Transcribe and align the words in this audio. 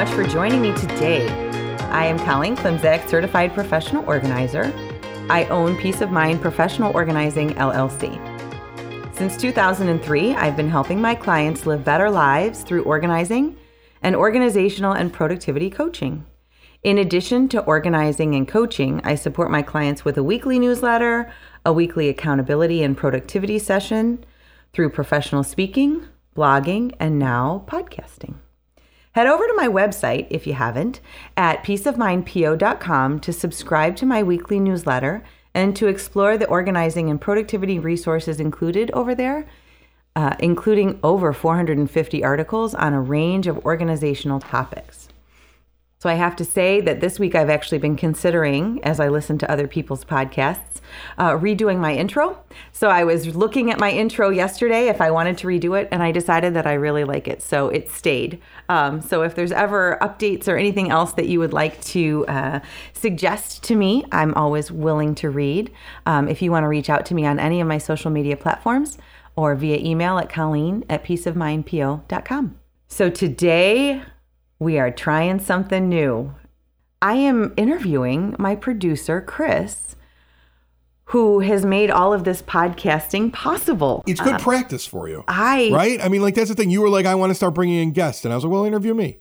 Much 0.00 0.12
for 0.12 0.24
joining 0.24 0.62
me 0.62 0.72
today. 0.78 1.28
I 1.90 2.06
am 2.06 2.18
Colleen 2.20 2.56
Klimczak, 2.56 3.06
certified 3.06 3.52
professional 3.52 4.02
organizer. 4.06 4.72
I 5.28 5.44
own 5.50 5.76
Peace 5.76 6.00
of 6.00 6.10
Mind 6.10 6.40
Professional 6.40 6.90
Organizing 6.94 7.50
LLC. 7.56 8.16
Since 9.14 9.36
2003, 9.36 10.34
I've 10.36 10.56
been 10.56 10.70
helping 10.70 11.02
my 11.02 11.14
clients 11.14 11.66
live 11.66 11.84
better 11.84 12.08
lives 12.08 12.62
through 12.62 12.84
organizing 12.84 13.58
and 14.02 14.16
organizational 14.16 14.94
and 14.94 15.12
productivity 15.12 15.68
coaching. 15.68 16.24
In 16.82 16.96
addition 16.96 17.46
to 17.50 17.62
organizing 17.64 18.34
and 18.34 18.48
coaching, 18.48 19.02
I 19.04 19.16
support 19.16 19.50
my 19.50 19.60
clients 19.60 20.02
with 20.02 20.16
a 20.16 20.22
weekly 20.22 20.58
newsletter, 20.58 21.30
a 21.66 21.74
weekly 21.74 22.08
accountability 22.08 22.82
and 22.82 22.96
productivity 22.96 23.58
session 23.58 24.24
through 24.72 24.88
professional 24.92 25.44
speaking, 25.44 26.06
blogging, 26.34 26.94
and 26.98 27.18
now 27.18 27.66
podcasting. 27.66 28.36
Head 29.12 29.26
over 29.26 29.44
to 29.44 29.54
my 29.56 29.66
website 29.66 30.28
if 30.30 30.46
you 30.46 30.54
haven't 30.54 31.00
at 31.36 31.64
peaceofmindpo.com 31.64 33.18
to 33.20 33.32
subscribe 33.32 33.96
to 33.96 34.06
my 34.06 34.22
weekly 34.22 34.60
newsletter 34.60 35.24
and 35.52 35.74
to 35.74 35.88
explore 35.88 36.38
the 36.38 36.46
organizing 36.46 37.10
and 37.10 37.20
productivity 37.20 37.80
resources 37.80 38.38
included 38.38 38.88
over 38.92 39.16
there, 39.16 39.48
uh, 40.14 40.36
including 40.38 41.00
over 41.02 41.32
450 41.32 42.22
articles 42.22 42.72
on 42.72 42.92
a 42.92 43.00
range 43.00 43.48
of 43.48 43.58
organizational 43.66 44.38
topics. 44.38 45.08
So 46.00 46.08
I 46.08 46.14
have 46.14 46.34
to 46.36 46.46
say 46.46 46.80
that 46.80 47.02
this 47.02 47.18
week 47.18 47.34
I've 47.34 47.50
actually 47.50 47.76
been 47.76 47.94
considering, 47.94 48.82
as 48.82 49.00
I 49.00 49.08
listen 49.08 49.36
to 49.36 49.50
other 49.50 49.68
people's 49.68 50.02
podcasts, 50.02 50.80
uh, 51.18 51.32
redoing 51.32 51.78
my 51.78 51.94
intro. 51.94 52.42
So 52.72 52.88
I 52.88 53.04
was 53.04 53.36
looking 53.36 53.70
at 53.70 53.78
my 53.78 53.90
intro 53.90 54.30
yesterday 54.30 54.88
if 54.88 55.02
I 55.02 55.10
wanted 55.10 55.36
to 55.38 55.46
redo 55.46 55.78
it, 55.78 55.88
and 55.90 56.02
I 56.02 56.10
decided 56.10 56.54
that 56.54 56.66
I 56.66 56.72
really 56.72 57.04
like 57.04 57.28
it. 57.28 57.42
So 57.42 57.68
it 57.68 57.90
stayed. 57.90 58.40
Um, 58.70 59.02
so 59.02 59.20
if 59.24 59.34
there's 59.34 59.52
ever 59.52 59.98
updates 60.00 60.48
or 60.48 60.56
anything 60.56 60.90
else 60.90 61.12
that 61.12 61.28
you 61.28 61.38
would 61.38 61.52
like 61.52 61.78
to 61.82 62.24
uh, 62.28 62.60
suggest 62.94 63.62
to 63.64 63.76
me, 63.76 64.06
I'm 64.10 64.32
always 64.32 64.72
willing 64.72 65.14
to 65.16 65.28
read. 65.28 65.70
Um, 66.06 66.28
if 66.28 66.40
you 66.40 66.50
want 66.50 66.64
to 66.64 66.68
reach 66.68 66.88
out 66.88 67.04
to 67.06 67.14
me 67.14 67.26
on 67.26 67.38
any 67.38 67.60
of 67.60 67.68
my 67.68 67.76
social 67.76 68.10
media 68.10 68.38
platforms 68.38 68.96
or 69.36 69.54
via 69.54 69.76
email 69.76 70.16
at 70.16 70.30
colleen 70.30 70.82
at 70.88 71.04
peaceofmindpo.com. 71.04 72.56
So 72.88 73.10
today, 73.10 74.02
we 74.60 74.78
are 74.78 74.90
trying 74.90 75.40
something 75.40 75.88
new. 75.88 76.34
I 77.02 77.14
am 77.14 77.54
interviewing 77.56 78.36
my 78.38 78.54
producer, 78.54 79.22
Chris, 79.22 79.96
who 81.04 81.40
has 81.40 81.64
made 81.64 81.90
all 81.90 82.12
of 82.12 82.24
this 82.24 82.42
podcasting 82.42 83.32
possible. 83.32 84.04
It's 84.06 84.20
good 84.20 84.34
uh, 84.34 84.38
practice 84.38 84.86
for 84.86 85.08
you. 85.08 85.24
I 85.26 85.70
right. 85.72 86.04
I 86.04 86.08
mean, 86.08 86.20
like 86.20 86.34
that's 86.34 86.50
the 86.50 86.54
thing. 86.54 86.70
You 86.70 86.82
were 86.82 86.90
like, 86.90 87.06
I 87.06 87.14
want 87.14 87.30
to 87.30 87.34
start 87.34 87.54
bringing 87.54 87.82
in 87.82 87.92
guests, 87.92 88.24
and 88.24 88.32
I 88.32 88.36
was 88.36 88.44
like, 88.44 88.52
well, 88.52 88.64
interview 88.64 88.94
me. 88.94 89.18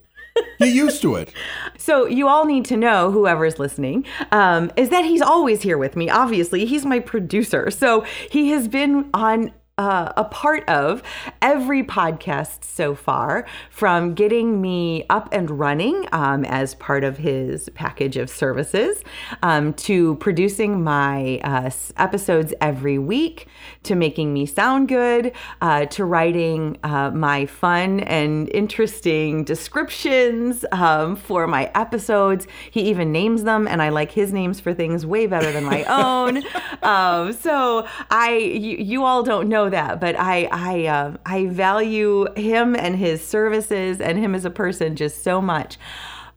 Get 0.60 0.74
used 0.74 1.02
to 1.02 1.16
it. 1.16 1.34
So 1.78 2.06
you 2.06 2.28
all 2.28 2.46
need 2.46 2.66
to 2.66 2.78
know, 2.78 3.10
whoever's 3.10 3.58
listening, 3.58 4.06
um, 4.32 4.70
is 4.76 4.90
that 4.90 5.06
he's 5.06 5.22
always 5.22 5.62
here 5.62 5.78
with 5.78 5.96
me. 5.96 6.10
Obviously, 6.10 6.66
he's 6.66 6.86
my 6.86 7.00
producer, 7.00 7.72
so 7.72 8.06
he 8.30 8.50
has 8.50 8.68
been 8.68 9.10
on 9.14 9.52
uh, 9.80 10.12
a 10.18 10.26
part 10.26 10.68
of 10.68 11.02
every 11.42 11.84
podcast 11.84 12.66
so 12.66 12.94
far, 12.94 13.48
from 13.70 14.14
getting 14.14 14.62
me 14.62 15.06
up 15.10 15.30
and 15.32 15.50
running 15.50 16.06
um, 16.12 16.44
as 16.46 16.76
part 16.76 17.06
of 17.06 17.18
his 17.18 17.70
package 17.70 18.18
of 18.18 18.30
services, 18.30 19.02
um, 19.42 19.74
to 19.74 20.16
producing 20.16 20.84
my 20.84 21.40
uh, 21.46 21.72
episodes 21.96 22.54
every 22.60 23.00
week, 23.00 23.48
to 23.84 23.96
making 23.96 24.34
me 24.34 24.46
sound 24.46 24.90
good, 24.90 25.32
uh, 25.62 25.86
to 25.86 26.04
writing 26.04 26.78
uh, 26.84 27.10
my 27.12 27.46
fun 27.46 28.02
and 28.02 28.50
interesting 28.50 29.46
descriptions 29.46 30.66
um, 30.74 31.16
for 31.16 31.48
my 31.48 31.72
episodes. 31.74 32.48
He 32.70 32.82
even 32.90 33.14
names 33.14 33.44
them, 33.44 33.66
and 33.66 33.82
I 33.82 33.90
like 33.90 34.12
his 34.12 34.34
names 34.34 34.60
for 34.60 34.74
things 34.74 35.06
way 35.06 35.26
better 35.26 35.54
than 35.54 35.64
my 35.64 35.84
own. 35.86 36.44
Um, 36.84 37.32
so 37.32 37.88
I, 38.10 38.36
you, 38.36 38.76
you 38.76 39.06
all 39.06 39.24
don't 39.24 39.48
know 39.48 39.69
that, 39.70 40.00
but 40.00 40.16
I 40.18 40.48
I 40.52 40.86
uh, 40.86 41.18
I 41.26 41.48
value 41.48 42.28
him 42.36 42.76
and 42.76 42.96
his 42.96 43.26
services 43.26 44.00
and 44.00 44.18
him 44.18 44.36
as 44.36 44.46
a 44.46 44.50
person 44.50 44.96
just 44.96 45.24
so 45.24 45.42
much. 45.42 45.78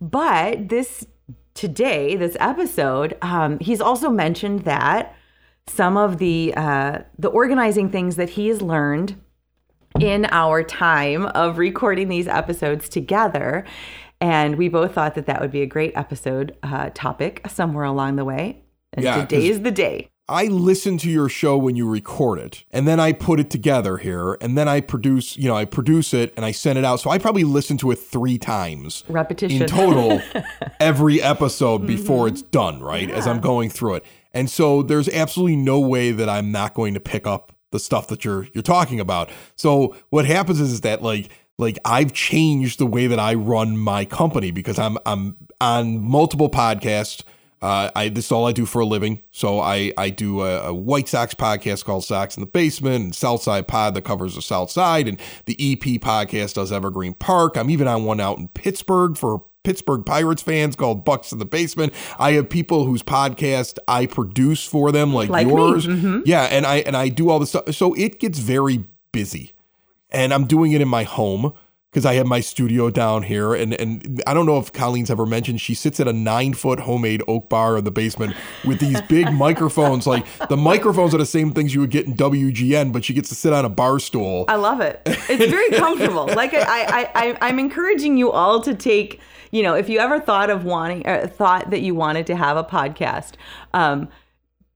But 0.00 0.69
this 0.69 1.06
today, 1.54 2.16
this 2.16 2.37
episode, 2.41 3.16
um, 3.22 3.59
he's 3.60 3.81
also 3.81 4.10
mentioned 4.10 4.60
that 4.60 5.15
some 5.66 5.97
of 5.97 6.19
the 6.19 6.54
uh, 6.56 6.98
the 7.19 7.28
organizing 7.28 7.91
things 7.91 8.16
that 8.16 8.31
he 8.31 8.48
has 8.48 8.62
learned 8.62 9.21
in 10.00 10.26
our 10.31 10.62
time 10.62 11.26
of 11.26 11.59
recording 11.59 12.09
these 12.09 12.26
episodes 12.26 12.88
together. 12.88 13.65
And 14.21 14.56
we 14.56 14.69
both 14.69 14.94
thought 14.94 15.16
that 15.16 15.26
that 15.26 15.41
would 15.41 15.50
be 15.50 15.62
a 15.62 15.66
great 15.66 15.92
episode 15.97 16.56
uh, 16.62 16.91
topic 16.94 17.44
somewhere 17.48 17.84
along 17.84 18.16
the 18.16 18.25
way. 18.25 18.62
And 18.92 19.04
yeah, 19.04 19.21
today 19.25 19.48
is 19.48 19.62
the 19.62 19.71
day. 19.71 20.11
I 20.28 20.47
listen 20.47 20.99
to 20.99 21.10
your 21.10 21.28
show 21.28 21.59
when 21.59 21.75
you 21.75 21.88
record 21.88 22.38
it, 22.38 22.65
and 22.71 22.87
then 22.87 23.00
I 23.00 23.12
put 23.12 23.41
it 23.41 23.50
together 23.50 23.97
here, 23.99 24.38
and 24.41 24.56
then 24.56 24.69
I 24.69 24.81
produce, 24.81 25.37
you 25.37 25.49
know, 25.49 25.56
I 25.56 25.65
produce 25.65 26.15
it 26.15 26.33
and 26.37 26.44
I 26.44 26.53
send 26.53 26.78
it 26.78 26.84
out. 26.84 27.00
So 27.00 27.10
I 27.10 27.19
probably 27.19 27.44
listen 27.44 27.77
to 27.78 27.91
it 27.91 27.97
three 27.97 28.38
times. 28.38 29.03
Repetition. 29.09 29.62
In 29.62 29.69
total, 29.69 30.22
every 30.81 31.21
episode 31.21 31.87
before 31.87 32.27
mm-hmm. 32.27 32.34
it's 32.34 32.43
done, 32.43 32.81
right? 32.81 33.09
Yeah. 33.09 33.16
As 33.16 33.27
I'm 33.27 33.41
going 33.41 33.69
through 33.69 33.94
it. 33.97 34.05
And 34.33 34.49
so 34.49 34.83
there's 34.83 35.09
absolutely 35.09 35.56
no 35.56 35.81
way 35.81 36.12
that 36.12 36.28
I'm 36.28 36.53
not 36.53 36.75
going 36.75 36.94
to 36.94 37.00
pick 37.00 37.27
up 37.27 37.53
the 37.72 37.81
stuff 37.81 38.09
that 38.09 38.25
you're 38.25 38.47
you're 38.54 38.62
talking 38.62 39.00
about. 39.00 39.31
So 39.56 39.97
what 40.10 40.25
happens 40.25 40.60
is, 40.60 40.72
is 40.72 40.81
that 40.83 41.03
like 41.03 41.31
like 41.59 41.78
I've 41.84 42.12
changed 42.12 42.78
the 42.78 42.87
way 42.87 43.06
that 43.09 43.19
I 43.19 43.34
run 43.34 43.77
my 43.77 44.04
company 44.04 44.50
because 44.50 44.78
I'm 44.78 44.99
I'm 45.04 45.37
on 45.60 46.00
multiple 46.00 46.49
podcasts 46.49 47.22
uh, 47.62 47.90
I 47.94 48.08
this 48.08 48.26
is 48.26 48.32
all 48.32 48.46
I 48.46 48.52
do 48.52 48.66
for 48.66 48.80
a 48.80 48.84
living. 48.84 49.22
So 49.30 49.60
I 49.60 49.92
I 49.96 50.10
do 50.10 50.42
a, 50.42 50.70
a, 50.70 50.74
White 50.74 51.08
Sox 51.08 51.32
podcast 51.32 51.84
called 51.84 52.04
Sox 52.04 52.36
in 52.36 52.40
the 52.40 52.46
Basement 52.46 53.04
and 53.04 53.14
Southside 53.14 53.68
Pod 53.68 53.94
that 53.94 54.02
covers 54.02 54.34
the 54.34 54.42
South 54.42 54.70
Side, 54.70 55.06
and 55.06 55.20
the 55.46 55.54
EP 55.54 56.00
podcast 56.00 56.54
does 56.54 56.72
Evergreen 56.72 57.14
Park. 57.14 57.56
I'm 57.56 57.70
even 57.70 57.86
on 57.86 58.04
one 58.04 58.20
out 58.20 58.38
in 58.38 58.48
Pittsburgh 58.48 59.16
for 59.16 59.44
Pittsburgh 59.62 60.04
Pirates 60.04 60.42
fans 60.42 60.74
called 60.74 61.06
Bucs 61.06 61.32
in 61.32 61.38
the 61.38 61.44
Basement. 61.44 61.92
I 62.18 62.32
have 62.32 62.50
people 62.50 62.84
whose 62.84 63.04
podcast 63.04 63.78
I 63.86 64.06
produce 64.06 64.66
for 64.66 64.90
them, 64.90 65.14
like, 65.14 65.28
like 65.28 65.46
yours. 65.46 65.86
Mm-hmm. 65.86 66.22
Yeah, 66.24 66.42
and 66.42 66.66
I 66.66 66.78
and 66.78 66.96
I 66.96 67.10
do 67.10 67.30
all 67.30 67.38
this 67.38 67.50
stuff. 67.50 67.72
So 67.74 67.94
it 67.94 68.18
gets 68.18 68.40
very 68.40 68.84
busy, 69.12 69.54
and 70.10 70.34
I'm 70.34 70.46
doing 70.46 70.72
it 70.72 70.80
in 70.80 70.88
my 70.88 71.04
home 71.04 71.52
because 71.92 72.06
I 72.06 72.14
have 72.14 72.26
my 72.26 72.41
studio 72.41 72.88
down 72.88 73.22
here, 73.22 73.53
and 73.53 73.75
and 73.75 74.22
I 74.26 74.32
don't 74.32 74.47
know 74.47 74.58
if 74.58 74.72
Colleen's 74.72 75.10
ever 75.10 75.26
mentioned 75.26 75.60
she 75.60 75.75
sits 75.75 76.00
at 76.00 76.08
a 76.08 76.12
nine 76.12 76.54
foot 76.54 76.80
homemade 76.80 77.22
oak 77.28 77.50
bar 77.50 77.76
in 77.76 77.84
the 77.84 77.91
basement 77.91 78.34
with 78.64 78.78
these 78.78 79.00
big 79.03 79.30
microphones. 79.32 80.06
Like 80.06 80.25
the 80.48 80.56
microphones 80.56 81.14
are 81.14 81.19
the 81.19 81.26
same 81.26 81.53
things 81.53 81.75
you 81.75 81.80
would 81.80 81.91
get 81.91 82.06
in 82.06 82.14
WGN, 82.14 82.92
but 82.92 83.04
she 83.04 83.12
gets 83.12 83.28
to 83.28 83.34
sit 83.34 83.53
on 83.53 83.66
a 83.66 83.69
bar 83.69 83.98
stool. 83.98 84.47
I 84.48 84.56
love 84.56 84.80
it. 84.80 85.03
It's 85.04 85.50
very 85.50 85.70
comfortable. 85.78 86.26
like 86.28 86.54
I, 86.54 86.60
I, 86.62 87.10
I 87.14 87.38
I'm 87.42 87.58
encouraging 87.58 88.16
you 88.16 88.32
all 88.32 88.60
to 88.62 88.74
take. 88.74 89.20
You 89.50 89.62
know, 89.62 89.74
if 89.74 89.91
you 89.91 89.98
ever 89.98 90.19
thought 90.19 90.48
of 90.48 90.64
wanting, 90.64 91.06
or 91.06 91.26
thought 91.26 91.69
that 91.69 91.82
you 91.82 91.94
wanted 91.94 92.26
to 92.28 92.36
have 92.36 92.56
a 92.56 92.64
podcast, 92.64 93.32
um, 93.74 94.09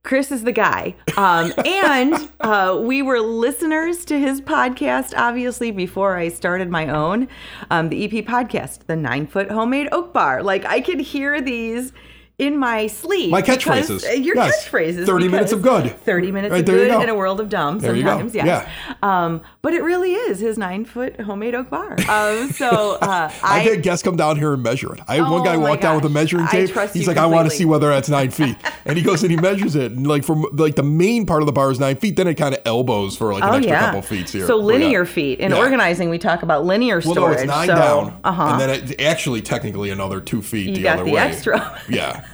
Chris 0.07 0.31
is 0.31 0.45
the 0.45 0.53
guy. 0.53 0.95
Um, 1.17 1.53
and 1.65 2.29
uh, 2.39 2.79
we 2.81 3.01
were 3.01 3.19
listeners 3.19 4.05
to 4.05 4.17
his 4.17 4.39
podcast, 4.39 5.13
obviously, 5.17 5.69
before 5.69 6.15
I 6.15 6.29
started 6.29 6.69
my 6.69 6.87
own, 6.87 7.27
um, 7.69 7.89
the 7.89 8.05
EP 8.05 8.25
podcast, 8.25 8.85
the 8.87 8.95
nine 8.95 9.27
foot 9.27 9.51
homemade 9.51 9.89
oak 9.91 10.13
bar. 10.13 10.43
Like, 10.43 10.63
I 10.63 10.79
could 10.79 11.01
hear 11.01 11.41
these 11.41 11.91
in 12.37 12.55
my 12.55 12.85
sleep. 12.85 13.31
My 13.31 13.41
catchphrases. 13.41 14.07
Uh, 14.07 14.11
your 14.11 14.35
yes. 14.35 14.67
catchphrases. 14.67 15.07
30 15.07 15.27
minutes 15.27 15.51
of 15.51 15.63
good. 15.63 15.99
30 16.01 16.31
minutes 16.31 16.51
right, 16.51 16.59
of 16.59 16.65
good 16.67 17.01
in 17.01 17.09
a 17.09 17.15
world 17.15 17.39
of 17.39 17.49
dumb 17.49 17.79
there 17.79 17.95
sometimes, 17.95 18.35
yes. 18.35 18.45
Yeah. 18.45 18.93
Um, 19.01 19.41
but 19.63 19.73
it 19.73 19.81
really 19.81 20.13
is 20.13 20.39
his 20.39 20.55
nine 20.55 20.85
foot 20.85 21.19
homemade 21.19 21.55
oak 21.55 21.71
bar. 21.71 21.93
Um, 22.07 22.51
so 22.51 22.97
uh, 23.01 23.31
I, 23.43 23.59
had 23.59 23.81
guests 23.81 24.03
come 24.03 24.17
down 24.17 24.37
here 24.37 24.53
and 24.53 24.61
measure 24.61 24.93
it. 24.93 25.01
I 25.07 25.15
had 25.15 25.23
oh 25.25 25.31
one 25.31 25.43
guy 25.43 25.57
walk 25.57 25.81
down 25.81 25.95
with 25.95 26.05
a 26.05 26.09
measuring 26.09 26.45
tape. 26.47 26.69
He's 26.69 26.75
like, 26.75 26.93
completely. 26.93 27.17
I 27.17 27.25
want 27.25 27.49
to 27.49 27.55
see 27.55 27.65
whether 27.65 27.89
that's 27.89 28.07
nine 28.07 28.29
feet. 28.29 28.55
and 28.85 28.97
he 28.97 29.03
goes 29.03 29.23
and 29.23 29.31
he 29.31 29.37
measures 29.37 29.75
it. 29.75 29.93
And 29.93 30.05
like 30.05 30.23
from 30.23 30.45
like 30.53 30.75
the 30.75 30.83
main 30.83 31.25
part 31.25 31.41
of 31.41 31.47
the 31.47 31.51
bar 31.51 31.71
is 31.71 31.79
nine 31.79 31.95
feet. 31.95 32.17
Then 32.17 32.27
it 32.27 32.35
kind 32.35 32.53
of 32.53 32.61
elbows 32.65 33.17
for 33.17 33.33
like 33.33 33.43
an 33.43 33.49
oh, 33.49 33.53
extra 33.53 33.71
yeah. 33.71 33.79
couple 33.79 34.03
feet 34.03 34.29
here. 34.29 34.45
So 34.45 34.57
linear 34.57 35.05
yeah. 35.05 35.11
feet. 35.11 35.39
In 35.39 35.53
organizing, 35.53 36.11
we 36.11 36.19
talk 36.19 36.43
about 36.43 36.65
linear 36.65 37.01
storage. 37.01 37.17
Well, 37.17 37.29
no, 37.29 37.33
it's 37.33 37.45
nine 37.45 37.67
so, 37.67 37.75
down. 37.75 38.19
Uh-huh. 38.23 38.43
And 38.43 38.61
then 38.61 38.69
it, 38.69 39.01
actually 39.01 39.41
technically 39.41 39.89
another 39.89 40.21
two 40.21 40.43
feet 40.43 40.69
you 40.69 40.75
the 40.75 40.83
got 40.83 40.99
other 40.99 41.05
the 41.05 41.13
way. 41.13 41.21
extra. 41.21 41.81
Yeah. 41.89 42.25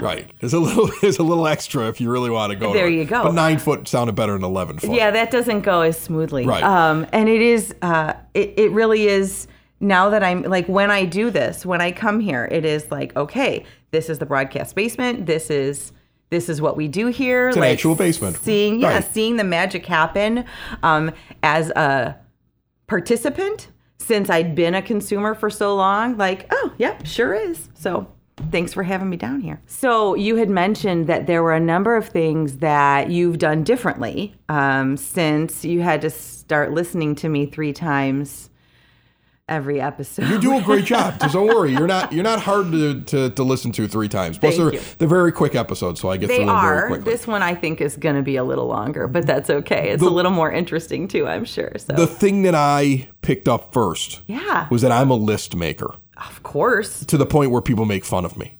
Right. 0.00 0.30
There's 0.40 0.52
a 0.52 0.58
little 0.58 0.90
there's 1.00 1.18
a 1.18 1.22
little 1.22 1.46
extra 1.46 1.88
if 1.88 2.00
you 2.00 2.10
really 2.10 2.30
want 2.30 2.50
to 2.50 2.56
go. 2.56 2.72
There 2.72 2.88
you 2.88 3.04
go. 3.04 3.24
But 3.24 3.32
nine 3.32 3.58
foot 3.58 3.88
sounded 3.88 4.14
better 4.14 4.32
than 4.32 4.44
eleven 4.44 4.78
foot. 4.78 4.90
Yeah, 4.90 5.10
that 5.10 5.30
doesn't 5.30 5.62
go 5.62 5.80
as 5.80 5.98
smoothly. 5.98 6.44
Right. 6.44 6.62
Um, 6.62 7.06
and 7.12 7.28
it 7.28 7.40
is 7.40 7.74
uh, 7.82 8.14
it, 8.34 8.58
it 8.58 8.70
really 8.72 9.06
is 9.06 9.48
now 9.80 10.10
that 10.10 10.22
I'm 10.22 10.42
like 10.42 10.66
when 10.66 10.90
I 10.90 11.04
do 11.04 11.30
this, 11.30 11.64
when 11.64 11.80
I 11.80 11.92
come 11.92 12.20
here, 12.20 12.48
it 12.50 12.64
is 12.64 12.90
like, 12.90 13.16
okay, 13.16 13.64
this 13.90 14.10
is 14.10 14.18
the 14.18 14.26
broadcast 14.26 14.74
basement. 14.74 15.26
This 15.26 15.50
is 15.50 15.92
this 16.28 16.48
is 16.48 16.60
what 16.60 16.76
we 16.76 16.88
do 16.88 17.06
here. 17.06 17.48
It's 17.48 17.56
like 17.56 17.66
an 17.68 17.72
actual 17.72 17.94
basement. 17.94 18.36
Seeing 18.36 18.80
yeah, 18.80 18.96
right. 18.96 19.04
seeing 19.04 19.36
the 19.36 19.44
magic 19.44 19.86
happen 19.86 20.44
um, 20.82 21.12
as 21.42 21.70
a 21.70 22.18
participant 22.86 23.68
since 23.98 24.28
I'd 24.28 24.54
been 24.54 24.74
a 24.74 24.82
consumer 24.82 25.34
for 25.34 25.50
so 25.50 25.74
long, 25.74 26.16
like, 26.16 26.46
oh, 26.50 26.72
yep, 26.78 27.06
sure 27.06 27.34
is. 27.34 27.70
So 27.74 28.06
thanks 28.50 28.72
for 28.72 28.82
having 28.82 29.08
me 29.10 29.16
down 29.16 29.40
here. 29.40 29.60
So 29.66 30.14
you 30.14 30.36
had 30.36 30.50
mentioned 30.50 31.06
that 31.06 31.26
there 31.26 31.42
were 31.42 31.54
a 31.54 31.60
number 31.60 31.96
of 31.96 32.08
things 32.08 32.58
that 32.58 33.10
you've 33.10 33.38
done 33.38 33.64
differently 33.64 34.34
um, 34.48 34.96
since 34.96 35.64
you 35.64 35.80
had 35.80 36.00
to 36.02 36.10
start 36.10 36.72
listening 36.72 37.14
to 37.16 37.28
me 37.28 37.46
three 37.46 37.72
times 37.72 38.50
every 39.48 39.80
episode. 39.80 40.28
You 40.28 40.40
do 40.40 40.58
a 40.58 40.62
great 40.62 40.84
job. 40.84 41.14
So 41.26 41.28
don't 41.28 41.46
worry. 41.48 41.72
You're 41.72 41.86
not 41.86 42.12
you're 42.12 42.24
not 42.24 42.40
hard 42.40 42.70
to, 42.72 43.00
to, 43.02 43.30
to 43.30 43.42
listen 43.42 43.72
to 43.72 43.88
three 43.88 44.08
times. 44.08 44.38
Plus 44.38 44.56
Thank 44.56 44.70
they're 44.70 44.80
you. 44.80 44.86
they're 44.98 45.08
very 45.08 45.32
quick 45.32 45.54
episodes, 45.54 46.00
so 46.00 46.08
I 46.08 46.16
get 46.16 46.28
They 46.28 46.36
through 46.36 46.46
them 46.46 46.60
very 46.60 46.78
are. 46.78 46.86
quickly. 46.88 47.12
This 47.12 47.26
one 47.26 47.42
I 47.42 47.54
think 47.54 47.80
is 47.80 47.96
going 47.96 48.16
to 48.16 48.22
be 48.22 48.36
a 48.36 48.44
little 48.44 48.66
longer, 48.66 49.08
but 49.08 49.26
that's 49.26 49.50
okay. 49.50 49.90
It's 49.90 50.02
a 50.02 50.08
little 50.10 50.30
more 50.30 50.50
interesting 50.52 51.08
too, 51.08 51.26
I'm 51.26 51.44
sure. 51.44 51.72
So 51.78 51.94
the 51.94 52.06
thing 52.06 52.42
that 52.42 52.54
I 52.54 53.08
picked 53.22 53.48
up 53.48 53.72
first 53.72 54.20
yeah, 54.26 54.68
was 54.70 54.82
that 54.82 54.92
I'm 54.92 55.10
a 55.10 55.16
list 55.16 55.56
maker 55.56 55.94
of 56.16 56.42
course. 56.42 57.04
to 57.06 57.16
the 57.16 57.26
point 57.26 57.50
where 57.50 57.62
people 57.62 57.84
make 57.84 58.04
fun 58.04 58.24
of 58.24 58.36
me. 58.36 58.58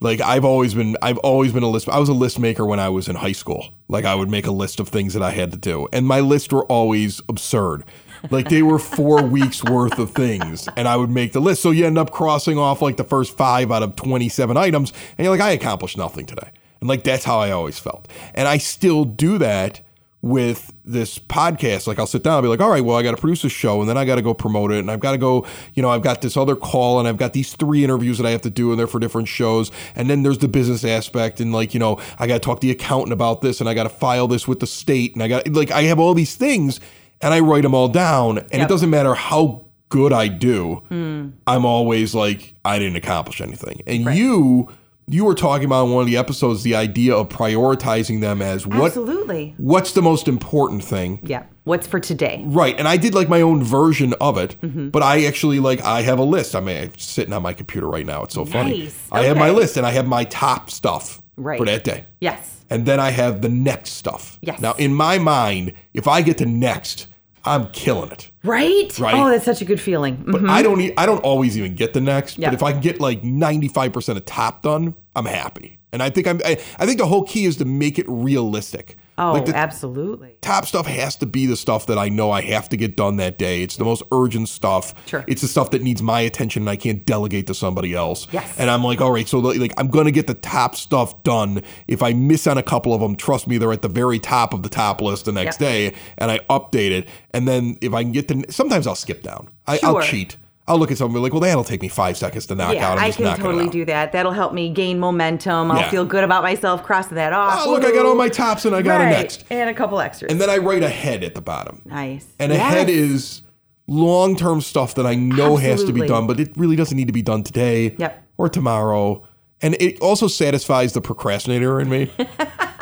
Like 0.00 0.20
I've 0.20 0.44
always 0.44 0.74
been 0.74 0.96
I've 1.00 1.18
always 1.18 1.52
been 1.52 1.62
a 1.62 1.68
list 1.68 1.88
I 1.88 1.98
was 1.98 2.10
a 2.10 2.14
list 2.14 2.38
maker 2.38 2.66
when 2.66 2.78
I 2.78 2.90
was 2.90 3.08
in 3.08 3.16
high 3.16 3.32
school. 3.32 3.68
Like 3.88 4.04
I 4.04 4.14
would 4.14 4.28
make 4.28 4.46
a 4.46 4.50
list 4.50 4.78
of 4.78 4.88
things 4.88 5.14
that 5.14 5.22
I 5.22 5.30
had 5.30 5.50
to 5.52 5.56
do. 5.56 5.88
And 5.92 6.06
my 6.06 6.20
lists 6.20 6.52
were 6.52 6.66
always 6.66 7.22
absurd. 7.28 7.84
Like 8.30 8.48
they 8.48 8.62
were 8.62 8.78
4 8.78 9.22
weeks 9.26 9.64
worth 9.64 9.98
of 9.98 10.10
things 10.10 10.68
and 10.76 10.86
I 10.86 10.96
would 10.96 11.10
make 11.10 11.32
the 11.32 11.40
list. 11.40 11.62
So 11.62 11.70
you 11.70 11.86
end 11.86 11.96
up 11.96 12.10
crossing 12.10 12.58
off 12.58 12.82
like 12.82 12.98
the 12.98 13.04
first 13.04 13.36
5 13.36 13.72
out 13.72 13.82
of 13.82 13.96
27 13.96 14.56
items 14.56 14.92
and 15.16 15.24
you're 15.24 15.34
like 15.34 15.44
I 15.44 15.52
accomplished 15.52 15.96
nothing 15.96 16.26
today. 16.26 16.50
And 16.80 16.88
like 16.88 17.02
that's 17.02 17.24
how 17.24 17.38
I 17.38 17.50
always 17.52 17.78
felt. 17.78 18.06
And 18.34 18.46
I 18.46 18.58
still 18.58 19.06
do 19.06 19.38
that 19.38 19.80
with 20.22 20.72
this 20.84 21.18
podcast. 21.18 21.86
Like 21.86 21.98
I'll 21.98 22.06
sit 22.06 22.22
down, 22.22 22.34
I'll 22.34 22.42
be 22.42 22.48
like, 22.48 22.60
all 22.60 22.70
right, 22.70 22.84
well, 22.84 22.96
I 22.96 23.02
got 23.02 23.12
to 23.12 23.16
produce 23.16 23.44
a 23.44 23.48
show 23.48 23.80
and 23.80 23.88
then 23.88 23.96
I 23.96 24.04
got 24.04 24.16
to 24.16 24.22
go 24.22 24.34
promote 24.34 24.72
it. 24.72 24.78
And 24.78 24.90
I've 24.90 25.00
got 25.00 25.12
to 25.12 25.18
go, 25.18 25.46
you 25.74 25.82
know, 25.82 25.90
I've 25.90 26.02
got 26.02 26.20
this 26.20 26.36
other 26.36 26.56
call 26.56 26.98
and 26.98 27.06
I've 27.06 27.16
got 27.16 27.32
these 27.32 27.54
three 27.54 27.84
interviews 27.84 28.18
that 28.18 28.26
I 28.26 28.30
have 28.30 28.42
to 28.42 28.50
do 28.50 28.70
and 28.70 28.78
they're 28.78 28.86
for 28.86 28.98
different 28.98 29.28
shows. 29.28 29.70
And 29.94 30.10
then 30.10 30.22
there's 30.22 30.38
the 30.38 30.48
business 30.48 30.84
aspect 30.84 31.40
and 31.40 31.52
like, 31.52 31.74
you 31.74 31.80
know, 31.80 32.00
I 32.18 32.26
got 32.26 32.34
to 32.34 32.40
talk 32.40 32.60
to 32.60 32.66
the 32.66 32.72
accountant 32.72 33.12
about 33.12 33.40
this 33.40 33.60
and 33.60 33.68
I 33.68 33.74
got 33.74 33.84
to 33.84 33.88
file 33.88 34.26
this 34.26 34.48
with 34.48 34.60
the 34.60 34.66
state. 34.66 35.14
And 35.14 35.22
I 35.22 35.28
got 35.28 35.48
like, 35.48 35.70
I 35.70 35.82
have 35.82 35.98
all 35.98 36.14
these 36.14 36.34
things 36.34 36.80
and 37.20 37.32
I 37.32 37.40
write 37.40 37.62
them 37.62 37.74
all 37.74 37.88
down. 37.88 38.38
And 38.38 38.62
it 38.62 38.68
doesn't 38.68 38.90
matter 38.90 39.14
how 39.14 39.66
good 39.88 40.12
I 40.12 40.28
do, 40.28 40.82
hmm. 40.88 41.28
I'm 41.46 41.64
always 41.64 42.14
like, 42.14 42.54
I 42.64 42.78
didn't 42.78 42.96
accomplish 42.96 43.40
anything. 43.40 43.82
And 43.86 44.16
you, 44.16 44.72
you 45.08 45.24
were 45.24 45.34
talking 45.34 45.64
about 45.66 45.86
in 45.86 45.92
one 45.92 46.02
of 46.02 46.06
the 46.08 46.16
episodes 46.16 46.62
the 46.64 46.74
idea 46.74 47.14
of 47.14 47.28
prioritizing 47.28 48.20
them 48.20 48.42
as 48.42 48.66
what 48.66 48.86
Absolutely. 48.86 49.54
what's 49.58 49.92
the 49.92 50.02
most 50.02 50.26
important 50.28 50.82
thing 50.84 51.20
Yeah. 51.22 51.44
What's 51.64 51.86
for 51.86 52.00
today? 52.00 52.42
right 52.46 52.76
and 52.78 52.86
i 52.88 52.96
did 52.96 53.14
like 53.14 53.28
my 53.28 53.40
own 53.40 53.62
version 53.62 54.14
of 54.20 54.36
it 54.38 54.56
Mm-hmm. 54.62 54.88
but 54.90 55.02
i 55.02 55.24
actually 55.24 55.60
like 55.60 55.80
i 55.84 56.02
have 56.02 56.18
a 56.18 56.24
list 56.24 56.54
i 56.54 56.60
mean 56.60 56.76
it's 56.76 57.04
sitting 57.04 57.32
on 57.32 57.42
my 57.42 57.52
computer 57.52 57.88
right 57.88 58.06
now 58.06 58.22
it's 58.22 58.34
so 58.34 58.44
funny 58.44 58.80
Nice. 58.84 59.08
i 59.12 59.22
have 59.22 59.36
my 59.36 59.50
list 59.50 59.76
and 59.76 59.86
i 59.86 59.90
have 59.90 60.06
my 60.06 60.24
top 60.24 60.70
stuff 60.70 61.20
Right. 61.38 61.58
for 61.58 61.66
that 61.66 61.84
day 61.84 62.04
Yes. 62.20 62.64
and 62.70 62.86
then 62.86 62.98
i 62.98 63.10
have 63.10 63.42
the 63.42 63.48
next 63.50 63.90
stuff 63.90 64.38
Yes. 64.40 64.60
now 64.60 64.72
in 64.74 64.94
my 64.94 65.18
mind 65.18 65.72
if 65.94 66.08
i 66.08 66.22
get 66.22 66.38
to 66.38 66.46
next 66.46 67.06
i'm 67.46 67.68
killing 67.70 68.10
it 68.10 68.30
Right? 68.44 68.96
Right. 69.00 69.14
Oh, 69.14 69.28
that's 69.28 69.44
such 69.44 69.60
a 69.60 69.64
good 69.64 69.80
feeling. 69.80 70.22
but 70.24 70.40
Mhm. 70.40 70.48
I 70.48 70.62
don't 70.62 70.80
e- 70.80 70.92
I 70.96 71.04
don't 71.04 71.18
always 71.18 71.58
even 71.58 71.74
get 71.74 71.94
the 71.94 72.00
next. 72.00 72.38
Yeah. 72.38 72.50
But 72.50 72.54
if 72.54 72.62
I 72.62 72.70
can 72.70 72.80
get 72.80 73.00
like 73.00 73.22
95% 73.24 74.16
of 74.16 74.24
top 74.24 74.62
done, 74.62 74.94
I'm 75.16 75.24
happy. 75.26 75.78
And 75.96 76.02
I 76.02 76.10
think 76.10 76.26
I'm 76.26 76.42
I, 76.44 76.58
I 76.78 76.84
think 76.84 76.98
the 76.98 77.06
whole 77.06 77.22
key 77.24 77.46
is 77.46 77.56
to 77.56 77.64
make 77.64 77.98
it 77.98 78.04
realistic. 78.06 78.98
Oh, 79.16 79.32
like 79.32 79.48
absolutely. 79.48 80.36
top 80.42 80.66
stuff 80.66 80.86
has 80.86 81.16
to 81.16 81.24
be 81.26 81.46
the 81.46 81.56
stuff 81.56 81.86
that 81.86 81.96
I 81.96 82.10
know 82.10 82.30
I 82.30 82.42
have 82.42 82.68
to 82.68 82.76
get 82.76 82.98
done 82.98 83.16
that 83.16 83.38
day. 83.38 83.62
It's 83.62 83.78
the 83.78 83.84
most 83.84 84.02
urgent 84.12 84.50
stuff. 84.50 84.92
Sure. 85.08 85.24
It's 85.26 85.40
the 85.40 85.48
stuff 85.48 85.70
that 85.70 85.80
needs 85.80 86.02
my 86.02 86.20
attention 86.20 86.64
and 86.64 86.68
I 86.68 86.76
can't 86.76 87.06
delegate 87.06 87.46
to 87.46 87.54
somebody 87.54 87.94
else. 87.94 88.28
Yes. 88.30 88.54
And 88.58 88.70
I'm 88.70 88.84
like, 88.84 89.00
all 89.00 89.10
right, 89.10 89.26
so 89.26 89.38
like 89.38 89.72
I'm 89.78 89.88
gonna 89.88 90.10
get 90.10 90.26
the 90.26 90.34
top 90.34 90.76
stuff 90.76 91.22
done. 91.22 91.62
If 91.88 92.02
I 92.02 92.12
miss 92.12 92.46
on 92.46 92.58
a 92.58 92.62
couple 92.62 92.92
of 92.92 93.00
them, 93.00 93.16
trust 93.16 93.48
me, 93.48 93.56
they're 93.56 93.72
at 93.72 93.80
the 93.80 93.88
very 93.88 94.18
top 94.18 94.52
of 94.52 94.62
the 94.62 94.68
top 94.68 95.00
list 95.00 95.24
the 95.24 95.32
next 95.32 95.58
Yep. 95.62 95.70
day, 95.70 95.94
and 96.18 96.30
I 96.30 96.40
update 96.50 96.90
it. 96.90 97.08
And 97.30 97.48
then 97.48 97.78
if 97.80 97.94
I 97.94 98.02
can 98.02 98.12
get 98.12 98.28
to, 98.28 98.44
sometimes 98.52 98.86
I'll 98.86 98.94
skip 98.94 99.22
down. 99.22 99.48
I, 99.66 99.80
I'll 99.82 99.94
Sure. 99.94 100.02
cheat. 100.02 100.36
I'll 100.68 100.78
look 100.78 100.90
at 100.90 100.98
something 100.98 101.22
like, 101.22 101.32
well, 101.32 101.40
that'll 101.40 101.62
take 101.62 101.80
me 101.80 101.88
five 101.88 102.16
seconds 102.16 102.46
to 102.46 102.54
knock 102.56 102.74
Yeah, 102.74 102.88
out. 102.88 102.98
and 102.98 103.00
I 103.00 103.12
can 103.12 103.36
totally 103.38 103.68
do 103.68 103.84
that. 103.84 104.10
That'll 104.12 104.32
help 104.32 104.52
me 104.52 104.68
gain 104.68 104.98
momentum. 104.98 105.70
I'll 105.70 105.78
Yeah. 105.78 105.90
feel 105.90 106.04
good 106.04 106.24
about 106.24 106.42
myself 106.42 106.82
crossing 106.82 107.14
that 107.14 107.32
off. 107.32 107.62
Oh, 107.64 107.70
look, 107.70 107.84
I 107.84 107.92
got 107.92 108.04
all 108.04 108.16
my 108.16 108.28
tops 108.28 108.64
and 108.64 108.74
I 108.74 108.82
got 108.82 108.98
right. 108.98 109.06
a 109.06 109.10
next. 109.10 109.44
And 109.48 109.70
a 109.70 109.74
couple 109.74 110.00
extras. 110.00 110.32
And 110.32 110.40
then 110.40 110.50
I 110.50 110.56
write 110.58 110.82
a 110.82 110.88
head 110.88 111.22
at 111.22 111.34
the 111.36 111.40
bottom. 111.40 111.82
nice. 111.84 112.26
And 112.40 112.52
Yes. 112.52 112.60
ahead 112.60 112.88
is 112.90 113.42
long 113.86 114.34
term 114.36 114.60
stuff 114.60 114.96
that 114.96 115.06
I 115.06 115.14
know 115.14 115.56
has 115.56 115.84
to 115.84 115.92
be 115.92 116.04
done, 116.06 116.26
but 116.26 116.40
it 116.40 116.50
really 116.56 116.74
doesn't 116.74 116.96
need 116.96 117.06
to 117.06 117.12
be 117.12 117.22
done 117.22 117.44
today 117.44 117.94
Yep. 117.98 118.24
or 118.36 118.48
tomorrow. 118.48 119.22
And 119.62 119.76
it 119.80 120.00
also 120.00 120.26
satisfies 120.26 120.92
the 120.94 121.00
procrastinator 121.00 121.80
in 121.80 121.88
me. 121.88 122.10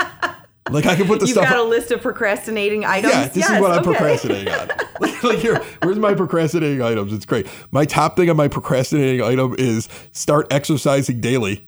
like 0.70 0.86
I 0.86 0.94
can 0.96 1.06
put 1.06 1.20
the 1.20 1.26
You've 1.26 1.34
stuff. 1.36 1.48
got 1.48 1.58
a 1.58 1.62
list 1.62 1.90
of 1.90 2.00
procrastinating 2.00 2.84
items. 2.84 3.12
yeah, 3.12 3.28
this 3.28 3.36
yes, 3.36 3.50
is 3.50 3.60
what 3.60 3.72
I'm 3.72 3.78
okay. 3.78 3.90
procrastinating 3.90 4.52
on. 4.52 4.68
like, 5.00 5.22
like 5.24 5.38
here, 5.38 5.62
where's 5.82 5.98
my 5.98 6.14
procrastinating 6.14 6.80
items? 6.82 7.12
It's 7.12 7.26
great. 7.26 7.46
My 7.70 7.84
top 7.84 8.16
thing 8.16 8.30
on 8.30 8.36
my 8.36 8.48
procrastinating 8.48 9.22
item 9.22 9.54
is 9.58 9.88
start 10.12 10.46
exercising 10.52 11.20
daily. 11.20 11.66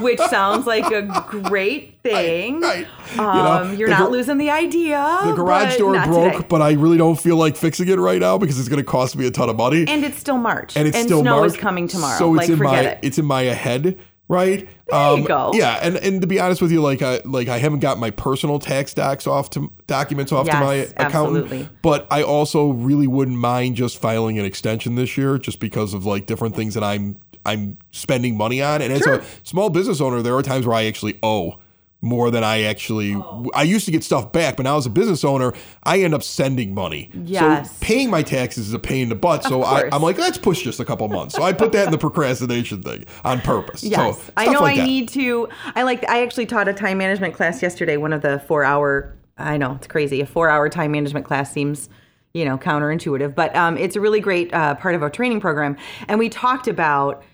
Which 0.00 0.18
sounds 0.18 0.66
like 0.66 0.90
a 0.90 1.02
great 1.42 2.00
thing. 2.02 2.60
right. 2.60 2.86
Um, 3.16 3.76
you're 3.76 3.88
the 3.88 3.94
not 3.94 4.00
gar- 4.00 4.10
losing 4.10 4.38
the 4.38 4.50
idea. 4.50 5.20
The 5.24 5.34
garage 5.34 5.76
door 5.76 5.92
broke, 6.04 6.32
today. 6.32 6.46
but 6.48 6.60
I 6.62 6.72
really 6.72 6.96
don't 6.96 7.18
feel 7.18 7.36
like 7.36 7.56
fixing 7.56 7.86
it 7.88 7.98
right 8.00 8.18
now 8.20 8.36
because 8.36 8.58
it's 8.58 8.68
going 8.68 8.82
to 8.82 8.84
cost 8.84 9.16
me 9.16 9.24
a 9.28 9.30
ton 9.30 9.48
of 9.48 9.54
money. 9.56 9.84
And 9.86 10.04
it's 10.04 10.18
still 10.18 10.36
March. 10.38 10.76
and 10.76 10.88
it's 10.88 10.98
still 10.98 11.20
snow 11.20 11.36
March. 11.38 11.52
is 11.52 11.56
coming 11.56 11.86
tomorrow. 11.86 12.18
So 12.18 12.34
it's 12.34 12.40
like 12.40 12.48
in 12.50 12.56
forget 12.56 12.84
my 12.84 12.90
it. 12.90 12.98
it's 13.02 13.18
in 13.18 13.24
my 13.24 13.42
head, 13.42 13.96
right? 14.28 14.68
There 14.88 15.16
you 15.16 15.16
um, 15.16 15.24
go. 15.24 15.52
Yeah, 15.54 15.78
and 15.82 15.96
and 15.96 16.20
to 16.20 16.26
be 16.26 16.40
honest 16.40 16.62
with 16.62 16.72
you, 16.72 16.80
like 16.80 17.02
I 17.02 17.20
like 17.24 17.48
I 17.48 17.58
haven't 17.58 17.80
got 17.80 17.98
my 17.98 18.10
personal 18.10 18.58
tax 18.58 18.94
docs 18.94 19.26
off 19.26 19.50
to 19.50 19.72
documents 19.86 20.32
off 20.32 20.46
to 20.46 20.60
my 20.60 20.74
Yes, 20.76 20.92
accountant, 20.96 21.44
absolutely. 21.44 21.68
but 21.82 22.06
I 22.10 22.22
also 22.22 22.70
really 22.70 23.06
wouldn't 23.06 23.38
mind 23.38 23.76
just 23.76 23.98
filing 23.98 24.38
an 24.38 24.44
extension 24.44 24.94
this 24.94 25.16
year, 25.16 25.38
just 25.38 25.60
because 25.60 25.94
of 25.94 26.06
like 26.06 26.26
different 26.26 26.56
things 26.56 26.74
that 26.74 26.84
I'm 26.84 27.18
I'm 27.46 27.78
spending 27.90 28.36
money 28.36 28.62
on. 28.62 28.80
And 28.82 28.96
Sure. 29.02 29.20
as 29.20 29.24
a 29.24 29.26
small 29.42 29.68
business 29.70 30.00
owner, 30.00 30.22
there 30.22 30.34
are 30.36 30.42
times 30.42 30.66
where 30.66 30.76
I 30.76 30.84
actually 30.86 31.18
owe 31.22 31.58
more 32.04 32.30
than 32.30 32.44
I 32.44 32.62
actually. 32.62 33.14
Oh. 33.14 33.50
I 33.54 33.62
used 33.62 33.86
to 33.86 33.90
get 33.90 34.04
stuff 34.04 34.30
back, 34.30 34.56
but 34.56 34.62
now 34.64 34.76
as 34.76 34.86
a 34.86 34.90
business 34.90 35.24
owner, 35.24 35.52
I 35.82 36.00
end 36.00 36.14
up 36.14 36.22
sending 36.22 36.74
money. 36.74 37.10
Yes. 37.24 37.70
So 37.70 37.76
paying 37.80 38.10
my 38.10 38.22
taxes 38.22 38.68
is 38.68 38.74
a 38.74 38.78
pain 38.78 39.04
in 39.04 39.08
the 39.08 39.14
butt. 39.14 39.42
So 39.42 39.62
I, 39.62 39.88
I'm 39.90 40.02
like, 40.02 40.18
let's 40.18 40.38
push 40.38 40.62
just 40.62 40.78
a 40.80 40.84
couple 40.84 41.08
months. 41.08 41.34
So 41.34 41.42
I 41.42 41.52
put 41.52 41.72
that 41.72 41.86
in 41.86 41.90
the 41.90 41.98
procrastination 41.98 42.82
thing 42.82 43.06
on 43.24 43.40
purpose. 43.40 43.82
Yes, 43.82 44.22
so 44.22 44.32
I 44.36 44.46
know 44.46 44.60
like 44.60 44.74
I 44.74 44.80
that. 44.80 44.86
need 44.86 45.08
to. 45.10 45.48
I 45.74 45.82
like. 45.82 46.08
I 46.08 46.22
actually 46.22 46.46
taught 46.46 46.68
a 46.68 46.74
time 46.74 46.98
management 46.98 47.34
class 47.34 47.62
yesterday. 47.62 47.96
One 47.96 48.12
of 48.12 48.22
the 48.22 48.38
four-hour. 48.40 49.16
I 49.36 49.56
know 49.56 49.72
it's 49.72 49.86
crazy. 49.88 50.20
A 50.20 50.26
four-hour 50.26 50.68
time 50.68 50.92
management 50.92 51.26
class 51.26 51.52
seems, 51.52 51.88
you 52.34 52.44
know, 52.44 52.56
counterintuitive, 52.56 53.34
but 53.34 53.56
um, 53.56 53.76
it's 53.76 53.96
a 53.96 54.00
really 54.00 54.20
great 54.20 54.54
uh, 54.54 54.76
part 54.76 54.94
of 54.94 55.02
our 55.02 55.10
training 55.10 55.40
program. 55.40 55.76
And 56.06 56.20
we 56.20 56.28
talked 56.28 56.68
about 56.68 57.24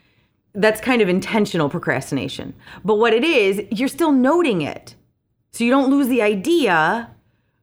that's 0.55 0.81
kind 0.81 1.01
of 1.01 1.09
intentional 1.09 1.69
procrastination. 1.69 2.55
But 2.85 2.97
what 2.97 3.13
it 3.13 3.25
is, 3.25 3.63
you're 3.71 3.89
still 3.89 4.13
noting 4.13 4.63
it, 4.63 4.95
so 5.53 5.65
you 5.65 5.71
don't 5.71 5.91
lose 5.91 6.09
the 6.09 6.23
idea, 6.23 7.11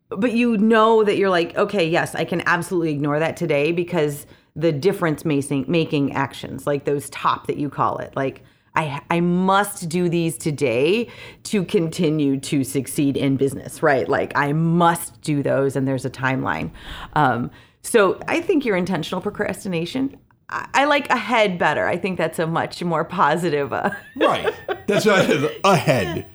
but 0.10 0.34
you 0.34 0.58
know 0.58 1.04
that 1.04 1.18
you're 1.18 1.30
like, 1.30 1.56
okay, 1.58 1.88
yes, 1.88 2.16
I 2.16 2.26
can 2.26 2.42
absolutely 2.46 2.92
ignore 2.92 3.20
that 3.20 3.38
today 3.38 3.72
because 3.72 4.26
the 4.56 4.72
difference 4.72 5.24
making 5.24 6.14
actions, 6.14 6.66
like 6.66 6.86
those 6.86 7.10
top 7.10 7.48
that 7.48 7.58
you 7.58 7.70
call 7.70 7.98
it, 8.00 8.16
like 8.16 8.44
I 8.76 9.02
I 9.10 9.20
must 9.20 9.90
do 9.90 10.08
these 10.08 10.38
today 10.38 11.10
to 11.44 11.64
continue 11.64 12.40
to 12.42 12.64
succeed 12.64 13.18
in 13.18 13.36
business, 13.36 13.84
right? 13.84 14.08
Like 14.08 14.32
I 14.36 14.54
must 14.54 15.20
do 15.22 15.44
those, 15.44 15.76
and 15.76 15.88
there's 15.88 16.06
a 16.06 16.10
timeline. 16.10 16.72
Um, 17.14 17.52
so 17.82 18.20
I 18.28 18.42
think 18.42 18.66
your 18.66 18.78
intentional 18.78 19.22
procrastination. 19.22 20.18
I 20.50 20.68
I 20.74 20.86
like 20.86 21.10
ahead 21.10 21.58
better. 21.60 21.88
I 21.88 21.98
think 21.98 22.18
that's 22.18 22.40
a 22.40 22.48
much 22.48 22.84
more 22.84 23.04
positive. 23.04 23.74
Uh, 23.74 23.92
Right. 24.16 24.54
That's 24.88 25.06
what 25.06 25.30
it 25.30 25.44
is. 25.44 25.52
Ahead. 25.64 26.26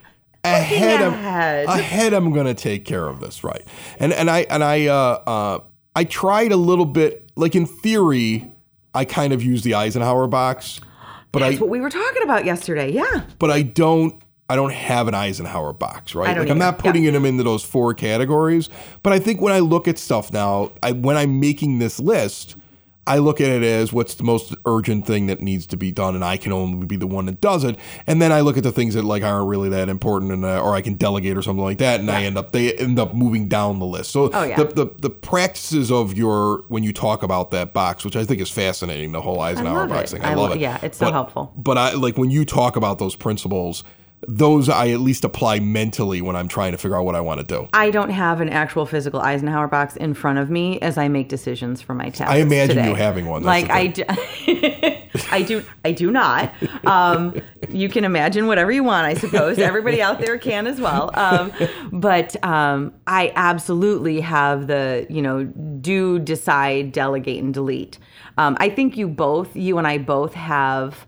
Ahead, 0.44 1.00
I'm, 1.02 1.12
ahead. 1.12 1.66
ahead, 1.66 2.12
I'm 2.12 2.32
gonna 2.32 2.52
take 2.54 2.84
care 2.84 3.06
of 3.06 3.20
this, 3.20 3.44
right? 3.44 3.62
And 4.00 4.12
and 4.12 4.28
I 4.28 4.40
and 4.50 4.64
I 4.64 4.86
uh, 4.86 4.92
uh, 5.26 5.58
I 5.94 6.02
tried 6.04 6.50
a 6.50 6.56
little 6.56 6.84
bit, 6.84 7.30
like 7.36 7.54
in 7.54 7.64
theory, 7.64 8.50
I 8.92 9.04
kind 9.04 9.32
of 9.32 9.40
use 9.42 9.62
the 9.62 9.74
Eisenhower 9.74 10.26
box, 10.26 10.80
but 11.30 11.38
that's 11.40 11.58
I 11.58 11.60
what 11.60 11.70
we 11.70 11.80
were 11.80 11.90
talking 11.90 12.22
about 12.24 12.44
yesterday. 12.44 12.90
Yeah. 12.90 13.22
but 13.38 13.52
I 13.52 13.62
don't 13.62 14.20
I 14.48 14.56
don't 14.56 14.72
have 14.72 15.06
an 15.06 15.14
Eisenhower 15.14 15.72
box, 15.72 16.16
right? 16.16 16.30
I 16.30 16.34
don't 16.34 16.44
like 16.46 16.50
I'm 16.50 16.58
not 16.58 16.74
either. 16.74 16.82
putting 16.82 17.04
them 17.12 17.24
into 17.24 17.44
those 17.44 17.62
four 17.62 17.94
categories. 17.94 18.68
But 19.04 19.12
I 19.12 19.20
think 19.20 19.40
when 19.40 19.52
I 19.52 19.60
look 19.60 19.86
at 19.86 19.96
stuff 19.96 20.32
now, 20.32 20.72
I 20.82 20.90
when 20.90 21.16
I'm 21.16 21.38
making 21.38 21.78
this 21.78 22.00
list, 22.00 22.56
I 23.04 23.18
look 23.18 23.40
at 23.40 23.48
it 23.48 23.64
as 23.64 23.92
what's 23.92 24.14
the 24.14 24.22
most 24.22 24.54
urgent 24.64 25.06
thing 25.08 25.26
that 25.26 25.40
needs 25.40 25.66
to 25.66 25.76
be 25.76 25.90
done, 25.90 26.14
and 26.14 26.24
I 26.24 26.36
can 26.36 26.52
only 26.52 26.86
be 26.86 26.96
the 26.96 27.06
one 27.08 27.26
that 27.26 27.40
does 27.40 27.64
it. 27.64 27.76
And 28.06 28.22
then 28.22 28.30
I 28.30 28.42
look 28.42 28.56
at 28.56 28.62
the 28.62 28.70
things 28.70 28.94
that 28.94 29.04
like 29.04 29.24
aren't 29.24 29.48
really 29.48 29.68
that 29.70 29.88
important, 29.88 30.30
and 30.30 30.44
uh, 30.44 30.62
or 30.62 30.74
I 30.76 30.82
can 30.82 30.94
delegate 30.94 31.36
or 31.36 31.42
something 31.42 31.64
like 31.64 31.78
that, 31.78 31.98
and 31.98 32.08
I 32.08 32.22
end 32.22 32.38
up 32.38 32.52
they 32.52 32.72
end 32.74 33.00
up 33.00 33.12
moving 33.14 33.48
down 33.48 33.80
the 33.80 33.86
list. 33.86 34.12
So 34.12 34.30
Oh, 34.32 34.44
yeah. 34.44 34.56
the, 34.56 34.64
the 34.66 34.86
the 35.00 35.10
practices 35.10 35.90
of 35.90 36.16
your 36.16 36.62
when 36.68 36.84
you 36.84 36.92
talk 36.92 37.24
about 37.24 37.50
that 37.50 37.72
box, 37.72 38.04
which 38.04 38.14
I 38.14 38.24
think 38.24 38.40
is 38.40 38.50
fascinating, 38.50 39.10
the 39.10 39.20
whole 39.20 39.40
Eisenhower 39.40 39.88
box 39.88 40.12
thing. 40.12 40.22
I, 40.22 40.32
I 40.32 40.34
love 40.34 40.50
lo- 40.50 40.54
it. 40.56 40.60
yeah, 40.60 40.78
it's 40.82 40.98
so 40.98 41.06
But- 41.06 41.12
helpful. 41.12 41.52
But 41.56 41.78
I 41.78 41.94
like 41.94 42.16
when 42.16 42.30
you 42.30 42.44
talk 42.44 42.76
about 42.76 42.98
those 43.00 43.16
principles. 43.16 43.82
Those 44.28 44.68
I 44.68 44.90
at 44.90 45.00
least 45.00 45.24
apply 45.24 45.60
mentally 45.60 46.22
when 46.22 46.36
I'm 46.36 46.48
trying 46.48 46.72
to 46.72 46.78
figure 46.78 46.96
out 46.96 47.04
what 47.04 47.14
I 47.14 47.20
want 47.20 47.40
to 47.40 47.46
do. 47.46 47.68
I 47.72 47.90
don't 47.90 48.10
have 48.10 48.40
an 48.40 48.48
actual 48.48 48.86
physical 48.86 49.20
Eisenhower 49.20 49.68
box 49.68 49.96
in 49.96 50.14
front 50.14 50.38
of 50.38 50.48
me 50.48 50.78
as 50.80 50.96
I 50.96 51.08
make 51.08 51.28
decisions 51.28 51.82
for 51.82 51.94
my 51.94 52.10
tasks. 52.10 52.32
I 52.32 52.36
imagine 52.36 52.76
today. 52.76 52.88
you 52.88 52.94
having 52.94 53.26
one, 53.26 53.42
Like 53.42 53.70
I 53.70 53.88
do, 53.88 54.04
I 55.30 55.42
do, 55.42 55.64
I 55.84 55.92
do 55.92 56.10
not. 56.10 56.52
Um, 56.86 57.40
you 57.68 57.88
can 57.88 58.04
imagine 58.04 58.46
whatever 58.46 58.70
you 58.70 58.84
want, 58.84 59.06
I 59.06 59.14
suppose. 59.14 59.58
Everybody 59.58 60.00
out 60.00 60.20
there 60.20 60.38
can 60.38 60.66
as 60.66 60.80
well. 60.80 61.10
Um, 61.14 61.52
but 61.92 62.42
um, 62.44 62.92
I 63.06 63.32
absolutely 63.34 64.20
have 64.20 64.66
the, 64.66 65.06
you 65.10 65.22
know, 65.22 65.44
do, 65.44 66.18
decide, 66.18 66.92
delegate, 66.92 67.42
and 67.42 67.52
delete. 67.52 67.98
Um, 68.38 68.56
I 68.60 68.68
think 68.68 68.96
you 68.96 69.08
both, 69.08 69.56
you 69.56 69.78
and 69.78 69.86
I 69.86 69.98
both 69.98 70.34
have 70.34 71.06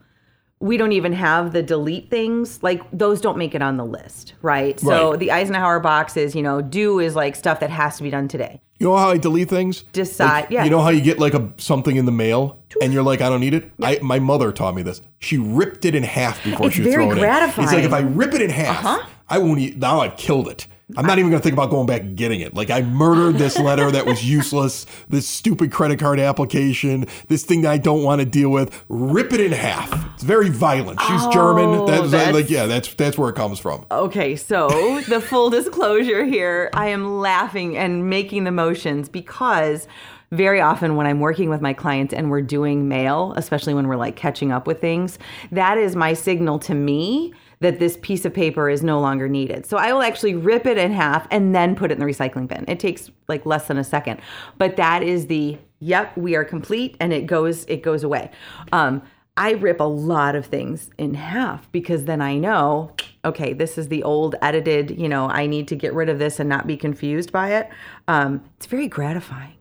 we 0.64 0.76
don't 0.76 0.92
even 0.92 1.12
have 1.12 1.52
the 1.52 1.62
delete 1.62 2.09
things 2.11 2.62
like 2.62 2.80
those 2.92 3.21
don't 3.21 3.37
make 3.38 3.54
it 3.54 3.62
on 3.62 3.76
the 3.76 3.85
list 3.85 4.33
right 4.42 4.80
so 4.80 5.11
Right. 5.11 5.18
the 5.21 5.30
eisenhower 5.30 5.78
box 5.80 6.16
is 6.16 6.35
you 6.35 6.42
know 6.42 6.62
do 6.62 6.99
is 7.00 7.14
like 7.14 7.37
stuff 7.37 7.61
that 7.61 7.71
has 7.71 7.97
to 7.99 8.02
be 8.02 8.11
done 8.11 8.28
today 8.28 8.61
You 8.80 8.88
know 8.88 8.97
how 8.97 9.11
I 9.11 9.18
delete 9.18 9.49
things? 9.49 9.85
Decide- 9.92 10.26
Like, 10.44 10.50
yeah. 10.50 10.64
You 10.64 10.71
know 10.71 10.80
how 10.83 10.90
you 10.90 11.00
get 11.00 11.18
like 11.18 11.35
a 11.35 11.42
something 11.59 11.97
in 11.97 12.06
the 12.06 12.12
mail 12.25 12.59
and 12.83 12.92
you're 12.92 13.04
like, 13.11 13.21
I 13.21 13.28
don't 13.30 13.40
need 13.40 13.54
it. 13.54 13.64
I 13.80 13.99
my 14.02 14.18
mother 14.18 14.50
taught 14.52 14.75
me 14.75 14.83
this. 14.83 15.00
She 15.21 15.37
ripped 15.38 15.85
it 15.85 15.94
in 15.94 16.02
half 16.02 16.42
before 16.42 16.66
It's 16.66 16.76
she 16.76 16.83
very 16.83 16.94
throw 17.04 17.11
it. 17.12 17.12
It's 17.12 17.21
gratifying. 17.21 17.68
Uh-huh. 17.68 17.76
like 17.76 17.85
if 17.90 17.92
I 17.92 18.00
rip 18.21 18.35
it 18.35 18.42
in 18.42 18.50
half, 18.50 18.85
I 19.28 19.38
won't 19.38 19.61
eat. 19.61 19.78
Now 19.78 20.00
I've 20.00 20.16
killed 20.16 20.49
it. 20.49 20.66
I'm 20.96 21.06
not 21.06 21.18
even 21.18 21.30
gonna 21.30 21.42
think 21.42 21.54
about 21.54 21.70
going 21.70 21.86
back 21.86 22.02
and 22.02 22.16
getting 22.16 22.40
it. 22.40 22.54
Like 22.54 22.70
I 22.70 22.82
murdered 22.82 23.36
this 23.36 23.58
letter 23.58 23.90
that 23.90 24.06
was 24.06 24.28
useless. 24.28 24.86
This 25.08 25.28
stupid 25.28 25.70
credit 25.70 25.98
card 25.98 26.18
application. 26.18 27.06
This 27.28 27.44
thing 27.44 27.62
that 27.62 27.70
I 27.70 27.78
don't 27.78 28.02
want 28.02 28.20
to 28.20 28.24
deal 28.24 28.48
with. 28.48 28.84
Rip 28.88 29.32
it 29.32 29.40
in 29.40 29.52
half. 29.52 30.14
It's 30.14 30.22
very 30.22 30.48
violent. 30.48 31.00
She's 31.00 31.22
oh, 31.22 31.30
German. 31.30 31.66
Oh, 31.66 31.86
That's, 31.86 32.10
that's- 32.10 32.34
like 32.34 32.50
yeah. 32.50 32.66
That's 32.66 32.92
that's 32.94 33.18
where 33.18 33.28
it 33.28 33.36
comes 33.36 33.58
from. 33.58 33.86
Okay, 33.90 34.34
so 34.34 35.00
the 35.08 35.20
full 35.20 35.50
disclosure 35.50 36.24
here, 36.24 36.70
I 36.72 36.88
am 36.88 37.20
laughing 37.20 37.76
and 37.76 38.08
making 38.08 38.44
the 38.44 38.50
motions 38.50 39.08
because 39.08 39.86
very 40.30 40.60
often 40.60 40.96
when 40.96 41.06
I'm 41.06 41.20
working 41.20 41.48
with 41.48 41.60
my 41.60 41.72
clients 41.72 42.12
and 42.12 42.30
we're 42.30 42.42
doing 42.42 42.88
mail, 42.88 43.34
especially 43.36 43.74
when 43.74 43.86
we're 43.86 43.96
like 43.96 44.16
catching 44.16 44.52
up 44.52 44.66
with 44.66 44.80
things, 44.80 45.18
that 45.52 45.78
is 45.78 45.94
my 45.94 46.12
signal 46.14 46.58
to 46.60 46.74
me 46.74 47.32
that 47.61 47.78
this 47.78 47.99
piece 48.02 48.25
of 48.25 48.34
paper 48.34 48.68
is 48.68 48.82
no 48.82 49.00
longer 49.00 49.28
needed. 49.28 49.66
So 49.66 49.76
I 49.76 49.92
will 49.92 50.02
actually 50.02 50.34
rip 50.34 50.66
it 50.66 50.78
in 50.78 50.92
half 50.92 51.26
and 51.30 51.54
then 51.54 51.75
put 51.75 51.90
it 51.90 51.94
in 51.94 52.00
the 52.00 52.06
recycling 52.06 52.49
bin. 52.49 52.64
It 52.68 52.80
takes 52.80 53.11
like 53.28 53.46
less 53.46 53.68
than 53.68 53.78
a 53.78 53.84
second. 53.84 54.20
But 54.58 54.76
that 54.76 55.02
is 55.02 55.26
the 55.26 55.58
yep, 55.80 56.16
we 56.16 56.34
are 56.34 56.44
complete 56.44 56.96
and 57.00 57.12
it 57.12 57.26
goes 57.26 57.64
it 57.64 57.82
goes 57.82 58.02
away. 58.04 58.30
Um 58.73 59.02
I 59.37 59.52
rip 59.52 59.80
a 59.80 59.84
lot 59.84 60.37
of 60.37 60.46
things 60.46 60.90
in 60.96 61.14
half 61.14 61.70
because 61.73 62.04
then 62.04 62.20
I 62.20 62.37
know, 62.37 62.92
okay, 63.25 63.52
this 63.52 63.76
is 63.76 63.88
the 63.88 64.04
old 64.04 64.37
edited, 64.40 64.96
you 64.96 65.08
know, 65.08 65.28
I 65.28 65.46
need 65.46 65.66
to 65.68 65.76
get 65.76 65.92
rid 65.92 66.08
of 66.08 66.20
this 66.20 66.38
and 66.38 66.49
not 66.49 66.68
be 66.68 66.76
confused 66.76 67.32
by 67.32 67.54
it. 67.54 67.68
Um, 68.06 68.44
it's 68.56 68.66
very 68.66 68.87
gratifying. 68.87 69.54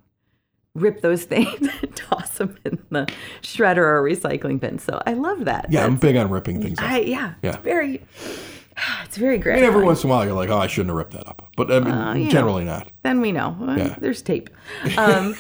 Rip 0.75 1.01
those 1.01 1.23
things 1.33 1.67
and 1.81 1.95
toss 1.95 2.29
them 2.37 2.57
in 2.65 2.79
the 2.89 3.07
shredder 3.43 3.77
or 3.77 4.01
recycling 4.03 4.59
bin. 4.59 4.79
So 4.79 5.01
I 5.05 5.13
love 5.13 5.45
that. 5.45 5.67
Yeah, 5.69 5.85
I'm 5.85 5.97
big 5.97 6.15
on 6.15 6.29
ripping 6.31 6.61
things 6.63 6.79
up. 6.79 6.85
I, 6.85 6.99
yeah, 7.01 7.33
Yeah. 7.43 7.51
It's 7.51 7.63
very, 7.63 8.01
it's 9.05 9.17
very 9.17 9.35
I 9.39 9.55
mean, 9.55 9.63
every 9.65 9.83
once 9.83 10.03
in 10.03 10.09
a 10.09 10.13
while, 10.13 10.25
you're 10.25 10.33
like, 10.33 10.49
oh, 10.49 10.57
I 10.57 10.65
shouldn't 10.65 10.89
have 10.89 10.97
ripped 10.97 11.13
that 11.13 11.27
up. 11.27 11.47
But 11.55 11.71
I 11.71 11.79
mean, 11.79 11.91
Uh, 11.93 12.13
know. 12.15 12.29
generally 12.29 12.65
not. 12.65 12.87
then 13.03 13.21
we 13.21 13.31
know. 13.31 13.55
Uh, 13.61 13.75
Yeah. 13.75 13.95
There's 13.99 14.21
tape. 14.23 14.49
Um, 14.97 15.35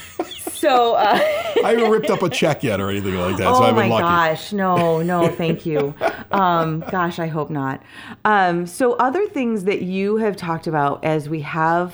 so, 0.53 0.93
uh, 0.93 1.19
I 1.63 1.69
haven't 1.75 1.89
ripped 1.91 2.09
up 2.11 2.21
a 2.21 2.29
check 2.29 2.63
yet 2.63 2.79
or 2.79 2.89
anything 2.91 3.15
like 3.15 3.35
that, 3.37 3.43
so 3.55 3.55
oh 3.55 3.63
I've 3.63 3.75
been 3.75 3.89
my 3.89 4.01
lucky. 4.01 4.03
gosh, 4.03 4.53
no, 4.53 5.01
no, 5.11 5.27
thank 5.29 5.65
you. 5.65 5.93
Um, 6.31 6.81
gosh, 6.91 7.17
I 7.19 7.27
hope 7.27 7.49
not. 7.49 7.81
Um, 8.23 8.65
so, 8.67 8.93
other 8.93 9.25
things 9.27 9.63
that 9.65 9.81
you 9.81 10.17
have 10.17 10.37
talked 10.37 10.67
about 10.67 11.03
as 11.03 11.27
we 11.27 11.41
have 11.41 11.93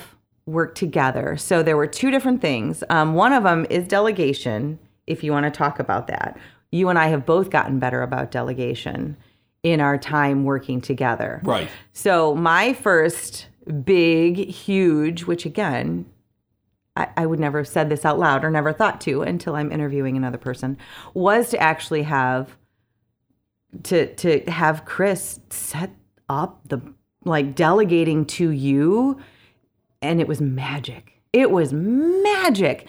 worked 0.52 0.78
together. 0.78 1.38
So, 1.38 1.64
there 1.64 1.78
were 1.78 1.88
two 1.88 2.12
different 2.12 2.42
things. 2.42 2.84
Um, 2.90 3.14
one 3.14 3.34
of 3.34 3.44
them 3.44 3.66
is 3.70 3.88
delegation. 3.88 4.80
If 5.08 5.24
you 5.24 5.32
want 5.32 5.46
to 5.46 5.52
talk 5.52 5.80
about 5.80 6.08
that, 6.08 6.38
you 6.72 6.90
and 6.90 7.00
I 7.00 7.08
have 7.08 7.26
both 7.26 7.50
gotten 7.50 7.80
better 7.80 8.02
about 8.02 8.32
delegation 8.32 9.18
in 9.64 9.82
our 9.82 9.98
time 9.98 10.44
working 10.44 10.82
together. 10.82 11.42
Right. 11.44 11.70
So 11.94 12.36
my 12.36 12.74
first 12.74 13.48
big, 13.84 14.38
huge, 14.38 15.24
which 15.24 15.46
again, 15.46 16.06
I, 16.96 17.08
I 17.18 17.26
would 17.26 17.40
never 17.40 17.60
have 17.60 17.68
said 17.68 17.90
this 17.90 18.06
out 18.06 18.20
loud 18.20 18.44
or 18.44 18.52
never 18.52 18.74
thought 18.74 19.02
to 19.02 19.22
until 19.22 19.56
I'm 19.56 19.72
interviewing 19.72 20.18
another 20.18 20.38
person, 20.38 20.78
was 21.14 21.50
to 21.50 21.58
actually 21.60 22.04
have 22.04 22.56
to 23.84 24.14
to 24.16 24.40
have 24.50 24.86
Chris 24.86 25.40
set 25.50 25.92
up 26.28 26.62
the 26.68 26.82
like 27.26 27.56
delegating 27.56 28.26
to 28.26 28.50
you, 28.50 29.20
and 30.02 30.20
it 30.22 30.28
was 30.28 30.42
magic. 30.42 31.14
It 31.34 31.52
was 31.52 31.74
magic. 31.74 32.88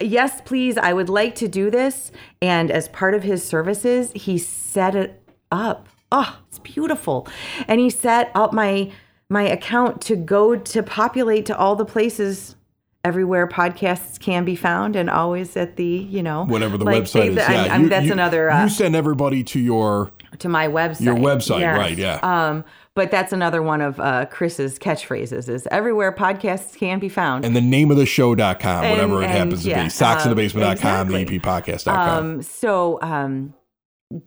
Yes, 0.00 0.40
please, 0.44 0.76
I 0.76 0.92
would 0.92 1.08
like 1.08 1.34
to 1.36 1.48
do 1.48 1.70
this. 1.70 2.10
And 2.42 2.70
as 2.70 2.88
part 2.88 3.14
of 3.14 3.22
his 3.22 3.44
services, 3.44 4.10
he 4.14 4.38
set 4.38 4.94
it 4.94 5.22
up. 5.50 5.88
Oh, 6.12 6.38
it's 6.48 6.58
beautiful. 6.58 7.26
And 7.68 7.80
he 7.80 7.90
set 7.90 8.30
up 8.34 8.52
my 8.52 8.90
my 9.30 9.42
account 9.42 10.02
to 10.02 10.16
go 10.16 10.54
to 10.54 10.82
populate 10.82 11.46
to 11.46 11.56
all 11.56 11.76
the 11.76 11.84
places 11.86 12.56
everywhere 13.02 13.46
podcasts 13.48 14.20
can 14.20 14.44
be 14.44 14.54
found 14.54 14.96
and 14.96 15.08
always 15.08 15.56
at 15.56 15.76
the, 15.76 15.84
you 15.86 16.22
know, 16.22 16.44
Whatever 16.44 16.76
the 16.76 16.84
like, 16.84 17.04
website 17.04 17.28
is. 17.30 17.36
Yeah, 17.36 17.46
I'm- 17.72 17.82
you- 17.84 17.88
that's 17.88 18.06
you- 18.06 18.12
another 18.12 18.50
uh, 18.50 18.64
you 18.64 18.68
send 18.68 18.94
everybody 18.94 19.42
to 19.44 19.58
your 19.60 20.12
to 20.38 20.48
my 20.48 20.68
website. 20.68 21.00
your 21.00 21.16
website, 21.16 21.60
Yes. 21.60 21.78
right? 21.78 21.96
Yeah. 21.98 22.18
Um, 22.22 22.64
but 22.94 23.10
that's 23.10 23.32
another 23.32 23.60
one 23.62 23.80
of 23.80 23.98
uh, 23.98 24.26
Chris's 24.26 24.78
catchphrases 24.78 25.48
is 25.48 25.66
everywhere 25.70 26.12
podcasts 26.12 26.76
can 26.76 27.00
be 27.00 27.08
found. 27.08 27.44
and 27.44 27.56
the 27.56 27.60
name 27.60 27.90
of 27.90 27.96
the 27.96 28.06
show.com, 28.06 28.90
whatever 28.90 29.20
it 29.20 29.24
and, 29.26 29.32
happens 29.32 29.64
to 29.64 29.70
yeah, 29.70 29.82
be. 29.84 29.88
Soxinthebasement.com, 29.88 31.08
exactly. 31.08 31.24
the 31.24 31.38
eppodcast.com. 31.40 32.24
Um, 32.24 32.42
so 32.42 32.98
um, 33.02 33.54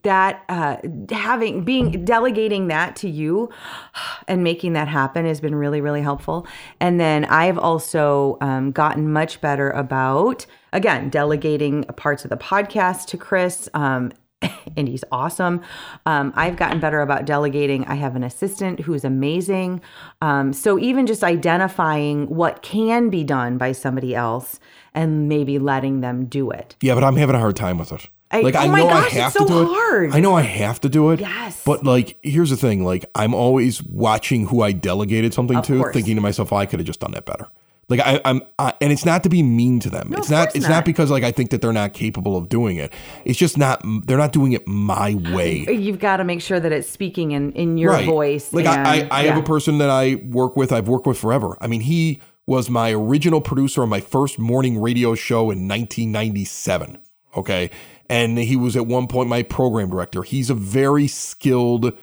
that 0.03 0.43
uh, 0.49 0.77
having 1.11 1.63
being 1.63 2.03
delegating 2.03 2.67
that 2.67 2.95
to 2.97 3.09
you 3.09 3.49
and 4.27 4.43
making 4.43 4.73
that 4.73 4.87
happen 4.89 5.25
has 5.25 5.39
been 5.39 5.55
really 5.55 5.79
really 5.79 6.01
helpful. 6.01 6.45
And 6.81 6.99
then 6.99 7.23
I've 7.25 7.57
also 7.57 8.37
um, 8.41 8.71
gotten 8.71 9.11
much 9.13 9.39
better 9.39 9.69
about 9.69 10.45
again 10.73 11.09
delegating 11.09 11.83
parts 11.83 12.25
of 12.25 12.29
the 12.29 12.37
podcast 12.37 13.05
to 13.07 13.17
Chris. 13.17 13.69
Um, 13.73 14.11
and 14.77 14.88
he's 14.88 15.03
awesome. 15.12 15.62
Um, 16.06 16.32
I've 16.36 16.56
gotten 16.58 16.79
better 16.79 17.01
about 17.01 17.25
delegating. 17.25 17.86
I 17.86 17.96
have 17.96 18.15
an 18.15 18.24
assistant 18.24 18.82
who's 18.82 19.03
amazing. 19.03 19.82
Um, 20.22 20.53
so 20.53 20.77
even 20.79 21.08
just 21.08 21.24
identifying 21.24 22.27
what 22.27 22.62
can 22.62 23.10
be 23.10 23.24
done 23.24 23.58
by 23.58 23.72
somebody 23.72 24.15
else 24.15 24.60
and 24.94 25.27
maybe 25.29 25.60
letting 25.60 26.01
them 26.01 26.25
do 26.25 26.51
it. 26.51 26.75
yeah, 26.82 26.94
but 26.96 27.03
I'm 27.03 27.15
having 27.15 27.36
a 27.36 27.39
hard 27.39 27.56
time 27.56 27.77
with 27.77 27.91
it. 27.91 28.08
I- 28.29 28.41
like 28.41 28.56
oh 28.56 28.60
I 28.60 28.67
my 28.67 28.79
know 28.79 28.89
gosh, 28.89 29.13
I 29.13 29.20
have 29.20 29.32
so 29.34 29.39
to 29.39 29.48
do 29.48 29.74
hard. 29.74 30.10
it. 30.10 30.15
I 30.15 30.20
know 30.20 30.36
I 30.36 30.41
have 30.41 30.82
to 30.82 30.89
do 30.89 31.12
it. 31.12 31.22
Yes. 31.22 31.63
But 31.65 31.86
like, 31.86 32.17
here's 32.22 32.50
the 32.50 32.58
thing: 32.58 32.84
like, 32.84 33.06
I'm 33.15 33.34
always 33.34 33.82
watching 33.84 34.48
who 34.48 34.62
I 34.62 34.74
delegated 34.74 35.34
something 35.34 35.62
to, 35.62 35.77
course. 35.79 35.94
thinking 35.94 36.15
to 36.15 36.22
myself, 36.22 36.51
oh, 36.51 36.58
I 36.58 36.65
could 36.65 36.79
have 36.79 36.86
just 36.88 37.00
done 37.00 37.12
that 37.12 37.25
better. 37.25 37.48
Like 37.89 38.01
I, 38.01 38.20
I'm, 38.25 38.41
I, 38.60 38.74
and 38.82 38.91
it's 38.91 39.06
not 39.06 39.24
to 39.24 39.29
be 39.29 39.41
mean 39.41 39.79
to 39.79 39.89
them. 39.89 40.13
it's 40.13 40.29
not. 40.29 40.53
It's 40.56 40.63
not. 40.63 40.70
not. 40.70 40.86
because 40.86 41.10
like 41.10 41.24
I 41.24 41.32
think 41.32 41.51
that 41.51 41.62
they're 41.62 41.72
not 41.72 41.94
capable 41.94 42.36
of 42.36 42.50
doing 42.50 42.75
it. 42.75 42.91
It's 43.24 43.39
just 43.39 43.58
not. 43.58 43.82
They're 44.06 44.17
not 44.17 44.34
doing 44.34 44.51
it 44.51 44.67
my 44.67 45.13
way. 45.13 45.65
You've 45.70 46.00
got 46.00 46.17
to 46.17 46.25
make 46.25 46.41
sure 46.41 46.60
that 46.60 46.74
it's 46.74 46.89
speaking 46.89 47.32
in, 47.32 47.53
in 47.53 47.77
your 47.77 48.01
voice. 48.03 48.51
Like 48.51 48.65
and, 48.65 48.86
I, 48.86 49.00
I, 49.03 49.08
I 49.12 49.24
have 49.27 49.38
a 49.38 49.44
person 49.44 49.77
that 49.77 49.89
I 49.89 50.15
work 50.15 50.58
with. 50.58 50.74
I've 50.74 50.89
worked 50.89 51.08
with 51.08 51.17
forever. 51.17 51.58
I 51.62 51.67
mean, 51.67 51.82
he 51.82 52.22
was 52.46 52.70
my 52.70 52.91
original 52.91 53.39
producer 53.39 53.84
on 53.84 53.89
my 53.89 54.01
first 54.01 54.38
morning 54.38 54.82
radio 54.82 55.15
show 55.15 55.50
in 55.51 55.67
1997. 55.67 56.98
Okay, 57.38 57.70
and 58.10 58.38
he 58.38 58.58
was 58.58 58.75
at 58.75 58.86
one 58.86 59.08
point 59.08 59.29
my 59.29 59.44
program 59.44 59.91
director. 59.91 60.24
He's 60.24 60.50
a 60.50 60.56
very 60.56 61.08
skilled 61.08 61.94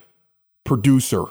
producer 0.64 1.24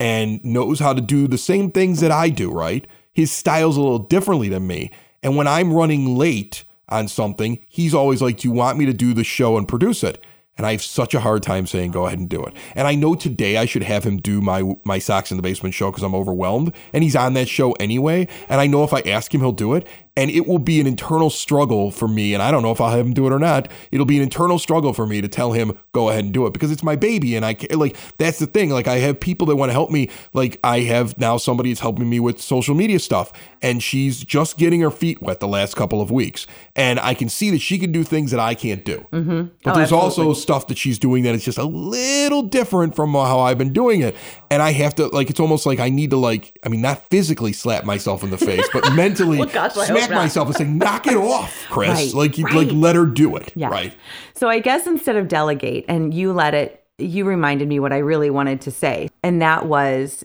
and 0.00 0.42
knows 0.42 0.80
how 0.80 0.94
to 0.94 1.02
do 1.02 1.26
the 1.26 1.36
same 1.36 1.70
things 1.70 2.00
that 2.00 2.10
I 2.10 2.30
do. 2.30 2.50
Right, 2.50 2.86
his 3.18 3.32
style's 3.32 3.76
a 3.76 3.80
little 3.80 3.98
differently 3.98 4.48
than 4.48 4.68
me. 4.68 4.92
And 5.24 5.36
when 5.36 5.48
I'm 5.48 5.72
running 5.72 6.14
late 6.16 6.62
on 6.88 7.08
something, 7.08 7.58
he's 7.68 7.92
always 7.92 8.22
like, 8.22 8.36
"Do 8.36 8.46
you 8.46 8.54
want 8.54 8.78
me 8.78 8.86
to 8.86 8.92
do 8.92 9.12
the 9.12 9.24
show 9.24 9.58
and 9.58 9.66
produce 9.66 10.04
it?" 10.04 10.24
And 10.56 10.64
I 10.64 10.70
have 10.70 10.82
such 10.82 11.14
a 11.14 11.20
hard 11.20 11.42
time 11.42 11.66
saying 11.66 11.90
go 11.90 12.06
ahead 12.06 12.20
and 12.20 12.28
do 12.28 12.44
it. 12.44 12.54
And 12.76 12.86
I 12.86 12.94
know 12.94 13.16
today 13.16 13.56
I 13.56 13.64
should 13.64 13.82
have 13.82 14.04
him 14.04 14.18
do 14.18 14.40
my 14.40 14.76
my 14.84 15.00
Sox 15.00 15.32
in 15.32 15.36
the 15.36 15.42
Basement 15.42 15.74
show 15.74 15.90
because 15.90 16.04
I'm 16.04 16.14
overwhelmed. 16.14 16.72
And 16.92 17.02
he's 17.02 17.16
on 17.16 17.34
that 17.34 17.48
show 17.48 17.72
anyway. 17.72 18.28
And 18.48 18.60
I 18.60 18.68
know 18.68 18.84
if 18.84 18.92
I 18.92 19.00
ask 19.00 19.34
him, 19.34 19.40
he'll 19.40 19.50
do 19.50 19.74
it. 19.74 19.84
And 20.18 20.32
it 20.32 20.48
will 20.48 20.58
be 20.58 20.80
an 20.80 20.86
internal 20.88 21.30
struggle 21.30 21.92
for 21.92 22.08
me. 22.08 22.34
And 22.34 22.42
I 22.42 22.50
don't 22.50 22.62
know 22.64 22.72
if 22.72 22.80
I'll 22.80 22.90
have 22.90 23.06
him 23.06 23.14
do 23.14 23.28
it 23.28 23.32
or 23.32 23.38
not. 23.38 23.70
It'll 23.92 24.04
be 24.04 24.16
an 24.16 24.22
internal 24.24 24.58
struggle 24.58 24.92
for 24.92 25.06
me 25.06 25.20
to 25.20 25.28
tell 25.28 25.52
him 25.52 25.78
go 25.92 26.08
ahead 26.08 26.24
and 26.24 26.34
do 26.34 26.44
it 26.44 26.52
because 26.52 26.72
it's 26.72 26.82
my 26.82 26.96
baby, 26.96 27.36
and 27.36 27.46
I 27.46 27.56
like 27.70 27.96
that's 28.18 28.40
the 28.40 28.46
thing. 28.46 28.70
Like 28.70 28.88
I 28.88 28.96
have 28.98 29.20
people 29.20 29.46
that 29.46 29.54
want 29.54 29.68
to 29.68 29.74
help 29.74 29.92
me. 29.92 30.10
Like 30.32 30.58
I 30.64 30.80
have 30.80 31.16
now 31.18 31.36
somebody 31.36 31.70
that's 31.70 31.80
helping 31.80 32.10
me 32.10 32.18
with 32.18 32.40
social 32.40 32.74
media 32.74 32.98
stuff, 32.98 33.32
and 33.62 33.80
she's 33.80 34.24
just 34.24 34.58
getting 34.58 34.80
her 34.80 34.90
feet 34.90 35.22
wet 35.22 35.38
the 35.38 35.46
last 35.46 35.76
couple 35.76 36.00
of 36.00 36.10
weeks, 36.10 36.48
and 36.74 36.98
I 36.98 37.14
can 37.14 37.28
see 37.28 37.50
that 37.50 37.60
she 37.60 37.78
can 37.78 37.92
do 37.92 38.02
things 38.02 38.32
that 38.32 38.40
I 38.40 38.56
can't 38.56 38.84
do. 38.84 39.06
Mm-hmm. 39.12 39.42
But 39.62 39.70
Oh, 39.70 39.74
there's 39.76 39.92
also 39.92 40.32
stuff 40.32 40.66
that 40.66 40.78
she's 40.78 40.98
doing 40.98 41.22
that 41.22 41.36
is 41.36 41.44
just 41.44 41.58
a 41.58 41.64
little 41.64 42.42
different 42.42 42.96
from 42.96 43.12
how 43.12 43.38
I've 43.38 43.58
been 43.58 43.72
doing 43.72 44.00
it, 44.00 44.16
and 44.50 44.62
I 44.62 44.72
have 44.72 44.96
to 44.96 45.06
like 45.06 45.30
it's 45.30 45.38
almost 45.38 45.64
like 45.64 45.78
I 45.78 45.90
need 45.90 46.10
to 46.10 46.16
like 46.16 46.58
I 46.64 46.68
mean 46.68 46.80
not 46.80 47.08
physically 47.08 47.52
slap 47.52 47.84
myself 47.84 48.24
in 48.24 48.30
the 48.30 48.38
face, 48.38 48.68
but 48.72 48.92
mentally 48.94 49.38
Well, 49.38 49.46
gosh, 49.46 49.76
I 49.76 50.07
smack 50.08 50.16
not. 50.16 50.22
myself 50.22 50.48
and 50.48 50.56
say 50.56 50.64
knock 50.64 51.06
it 51.06 51.16
off, 51.16 51.66
Chris. 51.70 51.88
Right, 51.90 52.14
like 52.14 52.38
you 52.38 52.44
right. 52.44 52.54
like 52.54 52.68
let 52.72 52.96
her 52.96 53.06
do 53.06 53.36
it, 53.36 53.52
Yes. 53.54 53.70
right? 53.70 53.94
So 54.34 54.48
I 54.48 54.58
guess 54.58 54.86
instead 54.86 55.16
of 55.16 55.28
delegate 55.28 55.84
and 55.88 56.12
you 56.12 56.32
let 56.32 56.54
it, 56.54 56.84
you 56.98 57.24
reminded 57.24 57.68
me 57.68 57.78
what 57.80 57.92
I 57.92 57.98
really 57.98 58.30
wanted 58.30 58.60
to 58.62 58.70
say. 58.70 59.08
And 59.22 59.40
that 59.40 59.66
was 59.66 60.24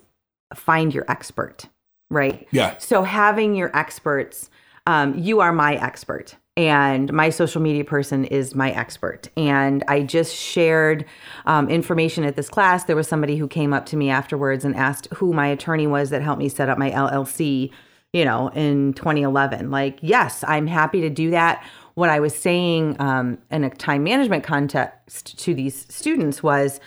find 0.55 0.93
your 0.93 1.05
expert, 1.07 1.67
right? 2.09 2.47
Yeah. 2.51 2.75
So 2.77 3.03
having 3.03 3.55
your 3.55 3.75
experts, 3.77 4.49
um, 4.87 5.17
you 5.17 5.39
are 5.39 5.53
my 5.53 5.75
expert. 5.75 6.35
And 6.55 7.11
my 7.11 7.31
social 7.31 7.61
media 7.63 7.83
person 7.83 8.25
is 8.25 8.53
my 8.53 8.69
expert. 8.71 9.27
And 9.35 9.83
I 9.87 10.03
just 10.03 10.35
shared 10.35 11.03
um, 11.47 11.67
information 11.67 12.23
at 12.25 12.35
this 12.35 12.47
class. 12.47 12.83
There 12.83 12.95
was 12.95 13.07
somebody 13.07 13.37
who 13.37 13.47
came 13.47 13.73
up 13.73 13.87
to 13.87 13.97
me 13.97 14.11
afterwards 14.11 14.63
and 14.63 14.75
asked 14.75 15.07
who 15.15 15.33
my 15.33 15.47
attorney 15.47 15.87
was 15.87 16.11
that 16.11 16.21
helped 16.21 16.37
me 16.37 16.49
set 16.49 16.69
up 16.69 16.77
my 16.77 16.91
LLC, 16.91 17.71
you 18.13 18.23
know, 18.23 18.49
in 18.49 18.93
2011. 18.93 19.71
Like, 19.71 19.97
yes, 20.01 20.43
I'm 20.47 20.67
happy 20.67 21.01
to 21.01 21.09
do 21.09 21.31
that. 21.31 21.63
What 21.95 22.09
I 22.09 22.19
was 22.19 22.33
saying 22.35 22.95
um, 22.99 23.39
in 23.51 23.63
a 23.63 23.69
time 23.71 24.03
management 24.03 24.43
context 24.43 25.37
to 25.39 25.53
these 25.53 25.85
students 25.93 26.41
was 26.41 26.79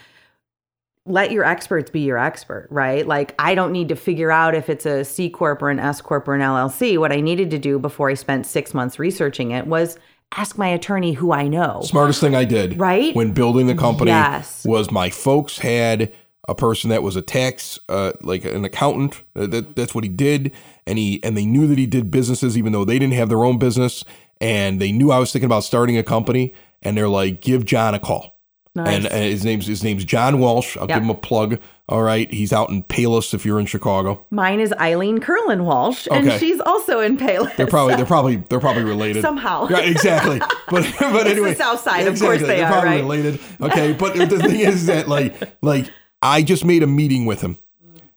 let 1.05 1.31
your 1.31 1.45
experts 1.45 1.91
be 1.91 2.01
your 2.01 2.19
expert, 2.19 2.67
right? 2.71 3.07
Like 3.07 3.35
I 3.39 3.55
don't 3.55 3.71
need 3.71 3.89
to 3.91 3.97
figure 3.97 4.33
out 4.33 4.57
if 4.57 4.69
it's 4.69 4.87
a 4.87 5.05
C 5.05 5.31
corp 5.31 5.63
or 5.63 5.71
an 5.71 5.79
S 5.79 6.01
corp 6.01 6.27
or 6.27 6.35
an 6.35 6.41
LLC. 6.41 6.99
What 6.99 7.13
I 7.13 7.21
needed 7.21 7.51
to 7.53 7.59
do 7.59 7.79
before 7.79 8.11
I 8.11 8.15
spent 8.15 8.47
6 8.47 8.75
months 8.75 8.99
researching 8.99 9.53
it 9.53 9.69
was 9.69 9.97
ask 10.37 10.59
my 10.59 10.67
attorney 10.67 11.13
who 11.13 11.31
I 11.33 11.47
know. 11.47 11.83
Smartest 11.85 12.21
thing 12.21 12.35
I 12.35 12.45
did, 12.45 12.77
Right? 12.77 13.15
when 13.15 13.31
building 13.31 13.69
the 13.69 13.77
company, 13.77 14.11
Yes. 14.11 14.65
was 14.65 14.91
my 14.91 15.09
folks 15.11 15.59
had 15.59 16.13
a 16.49 16.55
person 16.57 16.91
that 16.91 17.05
was 17.05 17.15
a 17.15 17.23
tax, 17.23 17.79
uh, 17.89 18.11
like 18.23 18.45
an 18.45 18.65
accountant. 18.65 19.23
That, 19.35 19.77
that's 19.77 19.95
what 19.95 20.03
he 20.03 20.11
did, 20.11 20.51
and 20.87 20.99
he 20.99 21.21
and 21.23 21.37
they 21.37 21.47
knew 21.47 21.67
that 21.67 21.79
he 21.79 21.87
did 21.87 22.11
businesses, 22.11 22.57
even 22.57 22.73
though 22.73 22.85
they 22.85 22.99
didn't 22.99 23.15
have 23.15 23.29
their 23.29 23.45
own 23.45 23.59
business, 23.59 24.05
and 24.41 24.81
they 24.81 24.93
knew 24.93 25.11
I 25.11 25.19
was 25.19 25.33
thinking 25.33 25.47
about 25.47 25.65
starting 25.65 25.97
a 25.99 26.03
company, 26.03 26.55
and 26.83 26.97
they're 26.97 27.09
like, 27.09 27.41
give 27.41 27.65
John 27.65 27.95
a 27.95 27.99
call. 27.99 28.35
Nice. 28.75 28.95
And, 28.95 29.07
and 29.07 29.25
his 29.25 29.43
name's 29.45 29.67
his 29.67 29.83
name's 29.83 30.05
John 30.05 30.39
Walsh. 30.39 30.77
I'll 30.77 30.87
Yep. 30.87 30.97
give 30.97 31.03
him 31.05 31.11
a 31.11 31.15
plug. 31.15 31.59
All 31.89 32.03
right, 32.03 32.31
he's 32.33 32.53
out 32.53 32.69
in 32.69 32.83
Palos 32.83 33.33
if 33.33 33.47
you're 33.47 33.59
in 33.61 33.65
Chicago. 33.67 34.27
Mine 34.31 34.61
is 34.61 34.73
Eileen 34.75 35.19
Curlin 35.19 35.65
Walsh, 35.65 36.07
and 36.11 36.31
she's 36.41 36.61
also 36.61 37.01
in 37.01 37.17
Palos. 37.17 37.49
They're 37.57 37.67
probably 37.67 37.95
they're 37.97 38.05
probably 38.05 38.37
they're 38.37 38.61
probably 38.61 38.83
related 38.85 39.23
Somehow. 39.23 39.67
Yeah, 39.71 39.79
exactly. 39.79 40.41
But 40.69 40.85
but 41.01 41.27
anyway, 41.27 41.55
South 41.55 41.81
Side, 41.81 42.07
of 42.07 42.19
course 42.21 42.41
they 42.43 42.47
they're 42.49 42.67
are, 42.67 42.71
probably 42.73 42.91
right? 42.91 43.01
related. 43.01 43.41
Okay, 43.63 43.93
but 43.95 44.15
the 44.17 44.27
thing 44.41 44.61
is 44.61 44.87
that 44.87 45.09
like 45.09 45.35
like 45.63 45.89
I 46.21 46.43
just 46.43 46.65
made 46.65 46.83
a 46.83 46.87
meeting 46.89 47.25
with 47.25 47.41
him, 47.41 47.57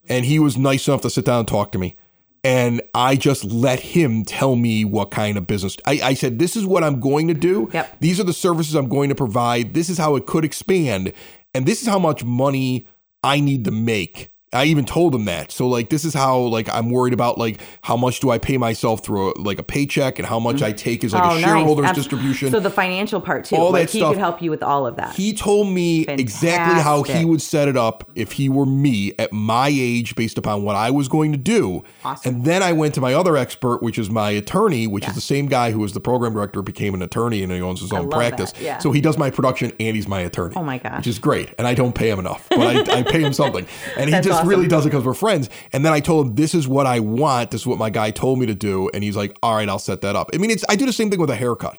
and 0.10 0.26
he 0.26 0.40
was 0.40 0.58
nice 0.58 0.88
enough 0.90 1.02
to 1.04 1.10
sit 1.10 1.24
down 1.26 1.40
and 1.40 1.48
talk 1.48 1.72
to 1.72 1.78
me. 1.78 1.96
And 2.44 2.82
I 2.94 3.16
just 3.16 3.44
let 3.44 3.80
him 3.80 4.24
tell 4.24 4.56
me 4.56 4.86
what 4.86 5.12
kind 5.12 5.38
of 5.38 5.46
business. 5.46 5.78
I, 5.86 6.00
I 6.04 6.14
said, 6.14 6.40
This 6.40 6.56
is 6.56 6.66
what 6.66 6.84
I'm 6.84 7.00
going 7.00 7.28
to 7.28 7.34
do. 7.34 7.70
Yep. 7.74 8.00
These 8.00 8.20
are 8.20 8.24
the 8.24 8.34
services 8.34 8.76
I'm 8.76 8.88
going 8.88 9.10
to 9.10 9.16
provide. 9.16 9.74
This 9.74 9.90
is 9.90 9.98
how 9.98 10.16
it 10.16 10.26
could 10.26 10.46
expand. 10.46 11.14
And 11.54 11.66
this 11.66 11.82
is 11.82 11.88
how 11.88 12.00
much 12.00 12.24
money 12.24 12.88
I 13.24 13.40
need 13.40 13.66
to 13.66 13.72
make. 13.72 14.32
I 14.52 14.66
even 14.66 14.86
told 14.86 15.14
him 15.14 15.26
that. 15.26 15.52
So 15.52 15.68
like 15.68 15.90
this 15.90 16.04
is 16.04 16.14
how 16.14 16.40
like 16.40 16.68
I'm 16.70 16.90
worried 16.90 17.14
about 17.14 17.38
like 17.38 17.60
how 17.84 17.96
much 17.96 18.20
do 18.20 18.32
I 18.32 18.40
pay 18.40 18.58
myself 18.58 19.04
through 19.04 19.34
a, 19.34 19.40
like 19.40 19.60
a 19.60 19.64
paycheck 19.64 20.18
and 20.18 20.28
how 20.28 20.40
much 20.40 20.58
mm-hmm. 20.58 20.66
I 20.66 20.72
take 20.72 21.04
as 21.04 21.14
like 21.14 21.24
Oh, 21.24 21.38
a 21.38 21.40
shareholders 21.40 21.86
Abs- 21.86 22.00
distribution. 22.00 22.50
So 22.50 22.60
the 22.60 22.72
financial 22.72 23.22
part 23.22 23.46
too. 23.46 23.56
All 23.56 23.72
like 23.72 23.88
that 23.88 23.92
he 23.92 24.00
stuff. 24.00 24.14
could 24.14 24.20
help 24.20 24.42
you 24.42 24.50
with 24.50 24.64
all 24.64 24.88
of 24.88 24.96
that. 24.96 25.16
He 25.16 25.34
told 25.34 25.70
me 25.72 26.06
exactly 26.08 26.82
how 26.82 27.04
he 27.04 27.26
would 27.26 27.42
set 27.42 27.68
it 27.68 27.78
up 27.78 28.10
if 28.16 28.34
he 28.34 28.50
were 28.50 28.66
me 28.66 29.14
at 29.20 29.32
my 29.32 29.70
age 29.72 30.16
based 30.16 30.38
upon 30.38 30.64
what 30.64 30.76
I 30.76 30.90
was 30.90 31.08
going 31.08 31.32
to 31.32 31.38
do. 31.38 31.84
Awesome. 32.04 32.36
And 32.36 32.46
then 32.46 32.64
I 32.64 32.74
went 32.74 32.96
to 32.96 33.02
my 33.02 33.14
other 33.14 33.38
expert, 33.38 33.84
which 33.84 34.00
is 34.00 34.10
my 34.10 34.32
attorney, 34.32 34.88
which 34.88 35.08
is 35.08 35.14
the 35.14 35.22
same 35.22 35.48
guy 35.48 35.72
who 35.72 35.80
was 35.80 35.94
the 35.94 36.00
program 36.00 36.34
director, 36.34 36.62
became 36.62 36.96
an 36.96 37.02
attorney, 37.02 37.44
and 37.44 37.52
he 37.52 37.62
owns 37.62 37.82
his 37.82 37.94
own 37.94 38.10
practice. 38.10 38.52
that, 38.54 38.62
yeah. 38.62 38.78
So 38.80 38.92
he 38.92 39.02
does 39.02 39.18
my 39.18 39.30
production 39.30 39.72
and 39.80 39.96
he's 39.96 40.08
my 40.08 40.22
attorney. 40.22 40.56
Oh 40.58 40.64
my 40.64 40.80
gosh. 40.80 40.98
Which 40.98 41.08
is 41.08 41.20
great. 41.20 41.54
And 41.58 41.68
I 41.68 41.76
don't 41.76 41.94
pay 41.94 42.10
him 42.10 42.18
enough, 42.18 42.48
but 42.50 42.90
I, 42.90 43.00
I 43.00 43.04
pay 43.04 43.22
him 43.22 43.34
something. 43.42 43.68
And 43.98 44.10
he 44.10 44.20
just 44.22 44.39
awesome. 44.40 44.50
really 44.50 44.68
does 44.68 44.86
it 44.86 44.90
because 44.90 45.06
we're 45.06 45.14
friends. 45.14 45.50
And 45.74 45.86
then 45.86 45.94
I 45.94 46.00
told 46.00 46.28
him, 46.28 46.36
this 46.36 46.54
is 46.56 46.68
what 46.68 46.86
I 46.86 47.00
want. 47.00 47.52
This 47.52 47.62
is 47.62 47.68
what 47.68 47.78
my 47.78 47.90
guy 47.90 48.12
told 48.12 48.40
me 48.40 48.46
to 48.46 48.56
do. 48.56 48.90
And 48.94 49.04
he's 49.04 49.16
like, 49.16 49.38
all 49.44 49.56
right, 49.56 49.70
I'll 49.70 49.80
set 49.80 50.02
that 50.02 50.16
up. 50.16 50.30
I 50.34 50.38
mean, 50.38 50.52
it's 50.52 50.66
I 50.70 50.76
do 50.76 50.86
the 50.86 50.94
same 50.94 51.10
thing 51.10 51.20
with 51.20 51.30
a 51.30 51.36
haircut. 51.36 51.78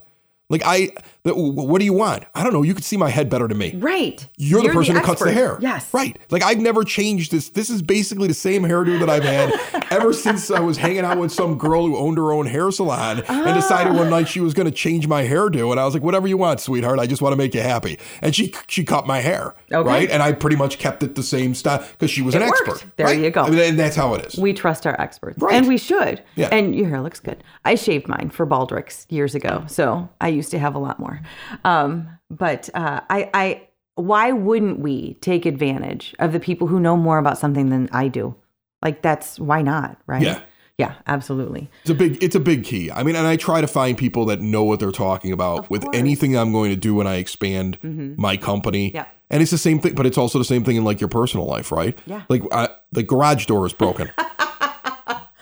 Like 0.51 0.63
I, 0.65 0.91
what 1.23 1.79
do 1.79 1.85
you 1.85 1.93
want? 1.93 2.25
I 2.35 2.43
don't 2.43 2.53
know. 2.53 2.63
You 2.63 2.75
could 2.75 2.85
see 2.85 2.97
my 2.97 3.09
head 3.09 3.31
better 3.31 3.49
than 3.49 3.57
me. 3.57 3.75
right. 3.77 4.27
You're, 4.37 4.63
the 4.63 4.71
person 4.71 4.97
who 4.97 5.03
cuts 5.03 5.23
the 5.23 5.33
hair. 5.33 5.59
Yes. 5.61 5.93
Right. 5.95 6.19
Like 6.31 6.43
I've 6.43 6.59
never 6.59 6.85
changed 6.85 7.31
this. 7.31 7.51
This 7.51 7.71
is 7.71 7.83
basically 7.83 8.29
the 8.29 8.35
same 8.35 8.63
hairdo 8.63 8.99
that 9.01 9.09
I've 9.09 9.25
had 9.25 9.53
ever 9.91 10.13
since 10.13 10.51
I 10.51 10.61
was 10.61 10.77
hanging 10.77 11.05
out 11.05 11.19
with 11.19 11.33
some 11.33 11.57
girl 11.57 11.87
who 11.87 11.97
owned 11.97 12.19
her 12.19 12.33
own 12.33 12.47
hair 12.47 12.71
salon 12.71 13.23
and 13.29 13.55
decided 13.55 13.95
one 13.95 14.11
night 14.11 14.29
she 14.29 14.41
was 14.41 14.53
going 14.55 14.67
to 14.67 14.73
change 14.73 15.07
my 15.07 15.25
hairdo. 15.27 15.71
And 15.71 15.79
I 15.79 15.85
was 15.85 15.95
like, 15.95 16.03
whatever 16.03 16.27
you 16.27 16.37
want, 16.37 16.61
sweetheart. 16.61 16.99
I 16.99 17.07
just 17.07 17.23
want 17.23 17.33
to 17.33 17.37
make 17.37 17.55
you 17.55 17.63
happy. 17.63 17.99
And 18.21 18.35
she 18.35 18.53
she 18.67 18.85
cut 18.85 19.07
my 19.07 19.21
hair. 19.21 19.55
Okay. 19.73 19.89
Right. 19.89 20.11
And 20.11 20.23
I 20.23 20.33
pretty 20.33 20.57
much 20.57 20.79
kept 20.79 21.03
it 21.03 21.15
the 21.15 21.23
same 21.23 21.55
style 21.55 21.85
because 21.93 22.11
she 22.11 22.23
was 22.23 22.35
an 22.35 22.43
worked. 22.43 22.69
expert. 22.69 22.91
There 22.97 23.07
right? 23.07 23.21
you 23.21 23.31
go. 23.31 23.43
I 23.43 23.51
mean, 23.51 23.61
and 23.61 23.79
that's 23.79 23.97
how 23.97 24.15
it 24.15 24.27
is. 24.27 24.37
We 24.37 24.53
trust 24.53 24.87
our 24.87 25.01
experts. 25.01 25.39
Right. 25.39 25.55
And 25.55 25.69
we 25.69 25.79
should. 25.79 26.23
Yeah. 26.35 26.49
And 26.51 26.75
your 26.75 26.89
hair 26.89 27.01
looks 27.01 27.21
good. 27.21 27.45
I 27.65 27.77
shaved 27.77 28.09
mine 28.09 28.31
for 28.31 28.47
Baldrick's 28.47 29.07
years 29.11 29.35
ago. 29.35 29.65
So 29.69 30.09
I 30.21 30.40
used 30.41 30.51
to 30.51 30.59
have 30.59 30.75
a 30.75 30.79
lot 30.79 30.99
more. 30.99 31.21
Um, 31.65 32.09
but 32.31 32.69
uh, 32.75 33.01
I, 33.09 33.31
I, 33.35 33.69
why 33.95 34.33
wouldn't 34.33 34.81
we 34.81 35.15
take 35.21 35.45
advantage 35.47 36.15
of 36.19 36.33
the 36.33 36.41
people 36.41 36.67
who 36.67 36.81
know 36.81 36.97
more 36.97 37.19
about 37.19 37.39
something 37.39 37.69
than 37.69 37.89
I 37.93 38.09
do? 38.09 38.35
Like 38.83 39.03
that's 39.03 39.39
why 39.39 39.63
not, 39.63 39.99
right? 40.07 40.23
Yeah. 40.23 40.41
Yeah, 40.79 40.95
absolutely. 41.07 41.69
It's 41.83 41.91
a 41.91 41.95
big 41.95 42.23
it's 42.23 42.35
a 42.35 42.41
big 42.41 42.65
key. 42.65 42.91
I 42.91 43.03
mean, 43.03 43.15
and 43.15 43.27
I 43.27 43.37
try 43.37 43.61
to 43.61 43.67
find 43.67 43.99
people 43.99 44.25
that 44.27 44.41
know 44.41 44.65
what 44.65 44.81
they're 44.81 44.91
talking 44.91 45.31
about 45.31 45.69
with 45.69 45.83
course. 45.83 45.95
anything 45.95 46.39
I'm 46.39 46.53
going 46.53 46.71
to 46.71 46.77
do 46.77 46.95
when 46.95 47.07
I 47.07 47.17
expand 47.17 47.77
my 48.17 48.39
company. 48.39 48.93
Yeah. 48.95 49.05
And 49.29 49.43
it's 49.43 49.51
the 49.51 49.59
same 49.59 49.79
thing, 49.79 49.95
but 49.95 50.07
it's 50.07 50.17
also 50.17 50.39
the 50.39 50.45
same 50.45 50.65
thing 50.65 50.77
in 50.77 50.85
like 50.85 50.99
your 50.99 51.09
personal 51.09 51.45
life, 51.45 51.71
right? 51.71 51.99
Yeah. 52.07 52.23
Like 52.31 52.43
I, 52.51 52.71
the 52.93 53.03
garage 53.03 53.45
door 53.45 53.67
is 53.67 53.75
broken. 53.75 54.11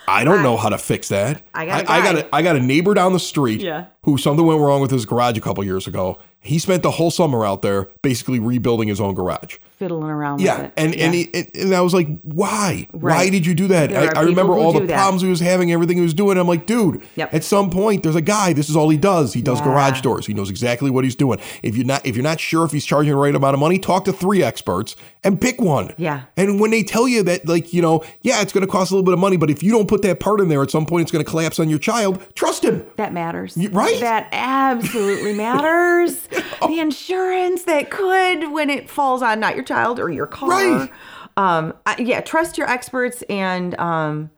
I 0.09 0.25
don't 0.25 0.43
know 0.43 0.57
how 0.57 0.71
to 0.71 0.79
fix 0.79 1.09
that. 1.11 1.43
I 1.55 1.67
got 1.67 1.89
I, 1.89 2.03
got 2.03 2.15
a, 2.17 2.35
I 2.35 2.43
got 2.43 2.57
a 2.57 2.61
neighbor 2.61 2.95
down 2.95 3.13
the 3.13 3.21
street 3.21 3.61
Yeah. 3.61 3.87
Who 4.13 4.19
something 4.19 4.47
went 4.47 4.61
wrong 4.61 4.81
with 4.81 4.91
his 4.91 5.05
garage 5.07 5.37
a 5.37 5.41
couple 5.41 5.63
years 5.65 5.87
ago. 5.87 6.19
He 6.41 6.59
spent 6.61 6.85
the 6.85 6.93
whole 6.93 7.11
summer 7.11 7.45
out 7.45 7.63
there 7.63 7.89
basically 8.01 8.39
rebuilding 8.39 8.87
his 8.89 9.01
own 9.01 9.15
garage. 9.15 9.57
Fiddling 9.77 10.09
around 10.09 10.41
Yeah, 10.41 10.57
with 10.57 10.67
it. 10.67 10.73
and 10.77 10.95
and, 10.95 11.15
he, 11.15 11.29
and 11.35 11.51
and 11.55 11.75
I 11.75 11.81
was 11.81 11.93
like, 11.95 12.09
why? 12.23 12.89
Why 12.93 13.29
did 13.29 13.45
you 13.45 13.55
do 13.55 13.67
that? 13.69 13.93
I, 13.93 14.21
I 14.21 14.23
remember 14.23 14.55
all 14.55 14.73
the 14.73 14.81
that. 14.87 14.95
problems 14.95 15.23
he 15.23 15.29
was 15.29 15.41
having, 15.41 15.73
everything 15.73 15.97
he 15.97 16.03
was 16.03 16.15
doing. 16.15 16.39
I'm 16.39 16.47
like, 16.49 16.65
dude, 16.67 17.03
Yep. 17.17 17.35
at 17.35 17.45
some 17.45 17.71
point, 17.71 18.03
there's 18.05 18.15
a 18.17 18.21
guy. 18.21 18.53
This 18.53 18.69
is 18.71 18.77
all 18.77 18.89
he 18.89 18.97
does. 18.97 19.35
He 19.35 19.43
does 19.43 19.59
Yeah. 19.59 19.65
garage 19.67 20.01
doors. 20.01 20.27
He 20.27 20.35
knows 20.35 20.49
exactly 20.51 20.91
what 20.91 21.05
he's 21.05 21.15
doing. 21.17 21.39
If 21.63 21.77
you're 21.77 21.87
not 21.87 22.07
if 22.07 22.15
you're 22.17 22.23
not 22.25 22.39
sure 22.41 22.65
if 22.65 22.71
he's 22.73 22.85
charging 22.85 23.13
the 23.13 23.19
right 23.19 23.35
amount 23.35 23.55
of 23.55 23.61
money, 23.61 23.79
talk 23.79 24.05
to 24.07 24.13
three 24.13 24.43
experts 24.43 24.95
and 25.25 25.41
pick 25.41 25.61
one. 25.61 25.93
Yeah. 25.97 26.23
And 26.37 26.61
when 26.61 26.71
they 26.71 26.83
tell 26.85 27.07
you 27.09 27.23
that, 27.25 27.47
like, 27.49 27.73
you 27.73 27.83
know, 27.83 28.05
yeah, 28.23 28.41
it's 28.43 28.53
going 28.53 28.65
to 28.67 28.71
cost 28.71 28.91
a 28.93 28.95
little 28.95 29.05
bit 29.05 29.15
of 29.15 29.21
money, 29.21 29.37
but 29.37 29.51
if 29.51 29.63
you 29.63 29.73
don't 29.73 29.89
put 29.89 30.03
that 30.03 30.19
part 30.21 30.41
in 30.41 30.49
there, 30.49 30.63
at 30.63 30.71
some 30.71 30.87
point, 30.87 31.03
it's 31.03 31.11
going 31.11 31.25
to 31.25 31.29
collapse 31.31 31.59
on 31.59 31.69
your 31.69 31.81
child. 31.81 32.21
Trust 32.37 32.65
him. 32.65 32.85
That 32.97 33.13
matters. 33.13 33.57
right? 33.73 33.98
That 34.01 34.29
absolutely 34.33 35.35
matters. 35.35 36.29
The 36.61 36.81
insurance 36.81 37.63
that 37.65 37.89
could 37.89 38.51
when 38.51 38.69
it 38.69 38.91
falls 38.91 39.23
on 39.23 39.39
not 39.39 39.55
your 39.55 39.65
child 39.65 40.01
or 40.01 40.11
your 40.11 40.27
car. 40.27 40.49
Right. 40.49 40.91
Um 41.37 41.73
I, 41.87 41.97
yeah, 41.99 42.21
trust 42.21 42.59
your 42.59 42.69
experts 42.69 43.23
and 43.31 43.79
um 43.79 44.31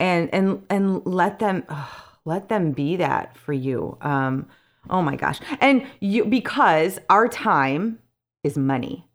and 0.00 0.28
and 0.34 0.66
and 0.68 1.06
let 1.06 1.38
them 1.38 1.64
let 2.24 2.48
them 2.48 2.72
be 2.72 2.96
that 2.96 3.38
for 3.38 3.52
you. 3.52 3.96
Um 4.00 4.48
oh 4.90 5.02
my 5.02 5.14
gosh. 5.14 5.38
And 5.60 5.86
you 6.00 6.24
because 6.24 6.98
our 7.08 7.28
time 7.28 8.00
is 8.42 8.58
money. 8.58 9.06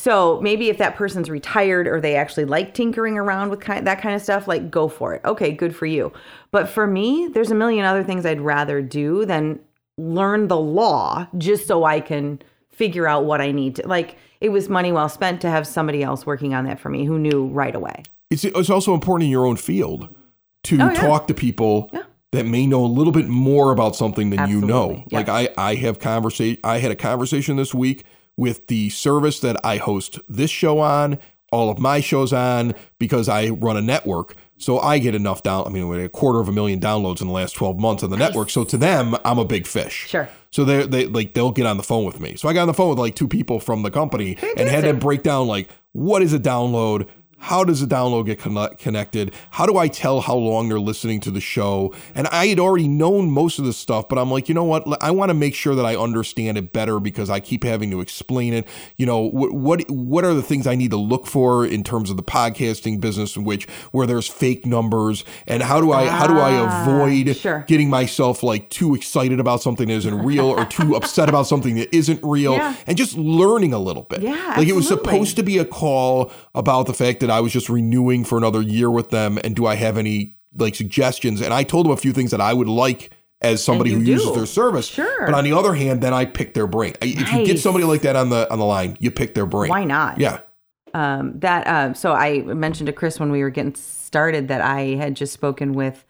So 0.00 0.40
maybe 0.40 0.70
if 0.70 0.78
that 0.78 0.96
person's 0.96 1.28
retired 1.28 1.86
or 1.86 2.00
they 2.00 2.16
actually 2.16 2.46
like 2.46 2.72
tinkering 2.72 3.18
around 3.18 3.50
with 3.50 3.60
kind 3.60 3.86
that 3.86 4.00
kind 4.00 4.14
of 4.14 4.22
stuff, 4.22 4.48
like 4.48 4.70
go 4.70 4.88
for 4.88 5.12
it. 5.12 5.20
Okay, 5.26 5.52
good 5.52 5.76
for 5.76 5.84
you. 5.84 6.10
But 6.52 6.70
for 6.70 6.86
me, 6.86 7.28
there's 7.34 7.50
a 7.50 7.54
million 7.54 7.84
other 7.84 8.02
things 8.02 8.24
I'd 8.24 8.40
rather 8.40 8.80
do 8.80 9.26
than 9.26 9.60
learn 9.98 10.48
the 10.48 10.56
law 10.56 11.26
just 11.36 11.66
so 11.66 11.84
I 11.84 12.00
can 12.00 12.40
figure 12.70 13.06
out 13.06 13.26
what 13.26 13.42
I 13.42 13.50
need 13.52 13.76
to. 13.76 13.86
Like 13.86 14.16
it 14.40 14.48
was 14.48 14.70
money 14.70 14.90
well 14.90 15.10
spent 15.10 15.42
to 15.42 15.50
have 15.50 15.66
somebody 15.66 16.02
else 16.02 16.24
working 16.24 16.54
on 16.54 16.64
that 16.64 16.80
for 16.80 16.88
me 16.88 17.04
who 17.04 17.18
knew 17.18 17.48
right 17.48 17.74
away. 17.74 18.02
It's 18.30 18.44
it's 18.44 18.70
also 18.70 18.94
important 18.94 19.24
in 19.26 19.30
your 19.30 19.44
own 19.44 19.56
field 19.56 20.08
to 20.62 20.76
Oh, 20.80 20.86
yeah. 20.86 20.94
talk 20.94 21.26
to 21.26 21.34
people 21.34 21.90
Yeah. 21.92 22.04
that 22.32 22.46
may 22.46 22.66
know 22.66 22.82
a 22.82 22.86
little 22.86 23.12
bit 23.12 23.28
more 23.28 23.70
about 23.70 23.96
something 23.96 24.30
than 24.30 24.48
you 24.48 24.62
know. 24.62 24.92
Absolutely, 24.92 25.06
yeah. 25.10 25.18
Like 25.18 25.28
I, 25.28 25.48
I 25.58 25.74
have 25.74 25.98
conversation. 25.98 26.58
I 26.64 26.78
had 26.78 26.90
a 26.90 26.96
conversation 26.96 27.56
this 27.56 27.74
week 27.74 28.04
with 28.40 28.68
the 28.68 28.88
service 28.88 29.38
that 29.40 29.62
I 29.62 29.76
host 29.76 30.18
this 30.26 30.50
show 30.50 30.78
on, 30.78 31.18
all 31.52 31.68
of 31.68 31.78
my 31.78 32.00
shows 32.00 32.32
on, 32.32 32.74
because 32.98 33.28
I 33.28 33.50
run 33.50 33.76
a 33.76 33.82
network. 33.82 34.34
So 34.56 34.78
I 34.78 34.98
get 34.98 35.14
enough 35.14 35.42
down. 35.42 35.66
I 35.66 35.68
mean, 35.68 35.88
we 35.88 35.96
had 35.98 36.06
a 36.06 36.08
quarter 36.08 36.40
of 36.40 36.48
a 36.48 36.52
million 36.52 36.80
downloads 36.80 37.20
in 37.20 37.26
the 37.26 37.34
last 37.34 37.54
twelve 37.54 37.78
months 37.78 38.02
on 38.02 38.08
the 38.08 38.16
network. 38.16 38.48
So 38.48 38.64
to 38.64 38.78
them, 38.78 39.14
I'm 39.26 39.38
a 39.38 39.44
big 39.44 39.66
fish. 39.66 40.06
Sure. 40.08 40.26
So 40.50 40.64
they 40.64 40.86
they 40.86 41.06
like 41.06 41.34
they'll 41.34 41.50
get 41.50 41.66
on 41.66 41.76
the 41.76 41.82
phone 41.82 42.06
with 42.06 42.18
me. 42.18 42.36
So 42.36 42.48
I 42.48 42.54
got 42.54 42.62
on 42.62 42.68
the 42.68 42.74
phone 42.74 42.88
with 42.88 42.98
like 42.98 43.14
two 43.14 43.28
people 43.28 43.60
from 43.60 43.82
the 43.82 43.90
company 43.90 44.38
and 44.56 44.68
had 44.70 44.84
them 44.84 44.98
break 44.98 45.22
down 45.22 45.46
like 45.46 45.68
what 45.92 46.22
is 46.22 46.32
a 46.32 46.38
download. 46.38 47.08
How 47.40 47.64
does 47.64 47.82
a 47.82 47.86
download 47.86 48.26
get 48.26 48.38
conne- 48.38 48.76
connected? 48.76 49.32
How 49.50 49.66
do 49.66 49.76
I 49.78 49.88
tell 49.88 50.20
how 50.20 50.36
long 50.36 50.68
they're 50.68 50.78
listening 50.78 51.20
to 51.20 51.30
the 51.30 51.40
show? 51.40 51.94
And 52.14 52.26
I 52.28 52.46
had 52.48 52.58
already 52.60 52.86
known 52.86 53.30
most 53.30 53.58
of 53.58 53.64
this 53.64 53.76
stuff, 53.76 54.08
but 54.08 54.18
I'm 54.18 54.30
like, 54.30 54.48
you 54.48 54.54
know 54.54 54.64
what? 54.64 54.84
I 55.02 55.10
want 55.10 55.30
to 55.30 55.34
make 55.34 55.54
sure 55.54 55.74
that 55.74 55.84
I 55.86 55.96
understand 55.96 56.58
it 56.58 56.72
better 56.72 57.00
because 57.00 57.30
I 57.30 57.40
keep 57.40 57.64
having 57.64 57.90
to 57.92 58.00
explain 58.00 58.52
it. 58.52 58.66
You 58.96 59.06
know, 59.06 59.20
what 59.20 59.52
what 59.52 59.90
what 59.90 60.24
are 60.24 60.34
the 60.34 60.42
things 60.42 60.66
I 60.66 60.74
need 60.74 60.90
to 60.90 60.96
look 60.98 61.26
for 61.26 61.64
in 61.66 61.82
terms 61.82 62.10
of 62.10 62.16
the 62.16 62.22
podcasting 62.22 63.00
business, 63.00 63.36
in 63.36 63.44
which 63.44 63.66
where 63.92 64.06
there's 64.06 64.28
fake 64.28 64.66
numbers, 64.66 65.24
and 65.46 65.62
how 65.62 65.80
do 65.80 65.92
I 65.92 66.08
how 66.08 66.26
do 66.26 66.38
I 66.38 66.52
Ah, 66.60 66.82
avoid 66.82 67.36
sure. 67.36 67.64
getting 67.66 67.88
myself 67.88 68.42
like 68.42 68.68
too 68.70 68.94
excited 68.94 69.40
about 69.40 69.62
something 69.62 69.88
that 69.88 69.94
isn't 69.94 70.22
real 70.22 70.46
or 70.46 70.64
too 70.66 70.94
upset 71.00 71.28
about 71.28 71.46
something 71.46 71.76
that 71.76 71.94
isn't 71.96 72.20
real, 72.22 72.52
Yeah. 72.52 72.74
and 72.86 72.98
just 72.98 73.16
learning 73.16 73.72
a 73.72 73.78
little 73.78 74.02
bit. 74.04 74.20
Yeah, 74.22 74.54
like 74.58 74.68
it 74.68 74.74
was 74.74 74.86
supposed 74.88 75.36
to 75.36 75.42
be 75.42 75.56
a 75.58 75.64
call 75.64 76.30
about 76.54 76.86
the 76.86 76.94
fact 76.94 77.20
that 77.20 77.29
I 77.30 77.40
was 77.40 77.52
just 77.52 77.68
renewing 77.68 78.24
for 78.24 78.36
another 78.38 78.60
year 78.62 78.90
with 78.90 79.10
them, 79.10 79.38
and 79.44 79.54
do 79.56 79.66
I 79.66 79.74
have 79.76 79.96
any 79.98 80.34
like 80.56 80.74
suggestions? 80.74 81.40
And 81.40 81.54
I 81.54 81.62
told 81.62 81.86
them 81.86 81.92
a 81.92 81.96
few 81.96 82.12
things 82.12 82.30
that 82.32 82.40
I 82.40 82.52
would 82.52 82.68
like 82.68 83.10
as 83.42 83.64
somebody 83.64 83.92
who 83.92 84.04
do. 84.04 84.10
uses 84.12 84.34
their 84.34 84.44
service. 84.46 84.86
Sure. 84.86 85.24
But 85.26 85.34
on 85.34 85.44
the 85.44 85.52
other 85.52 85.72
hand, 85.74 86.02
then 86.02 86.12
I 86.12 86.26
pick 86.26 86.52
their 86.54 86.66
brain. 86.66 86.94
I- 87.00 87.06
If 87.06 87.32
you 87.32 87.46
get 87.46 87.58
somebody 87.58 87.84
like 87.84 88.02
that 88.02 88.16
on 88.16 88.28
the 88.30 88.50
on 88.52 88.58
the 88.58 88.64
line, 88.66 88.96
you 89.00 89.10
pick 89.10 89.34
their 89.34 89.46
brain. 89.46 89.70
Why 89.70 89.84
not? 89.84 90.18
Yeah. 90.18 90.40
um, 90.92 91.38
that 91.38 91.66
uh, 91.66 91.94
so 91.94 92.12
I 92.12 92.40
mentioned 92.42 92.88
to 92.88 92.92
Chris 92.92 93.20
when 93.20 93.30
we 93.30 93.42
were 93.42 93.50
getting 93.50 93.74
started 93.76 94.48
that 94.48 94.60
I 94.60 94.96
had 94.96 95.14
just 95.14 95.32
spoken 95.32 95.72
with 95.72 96.04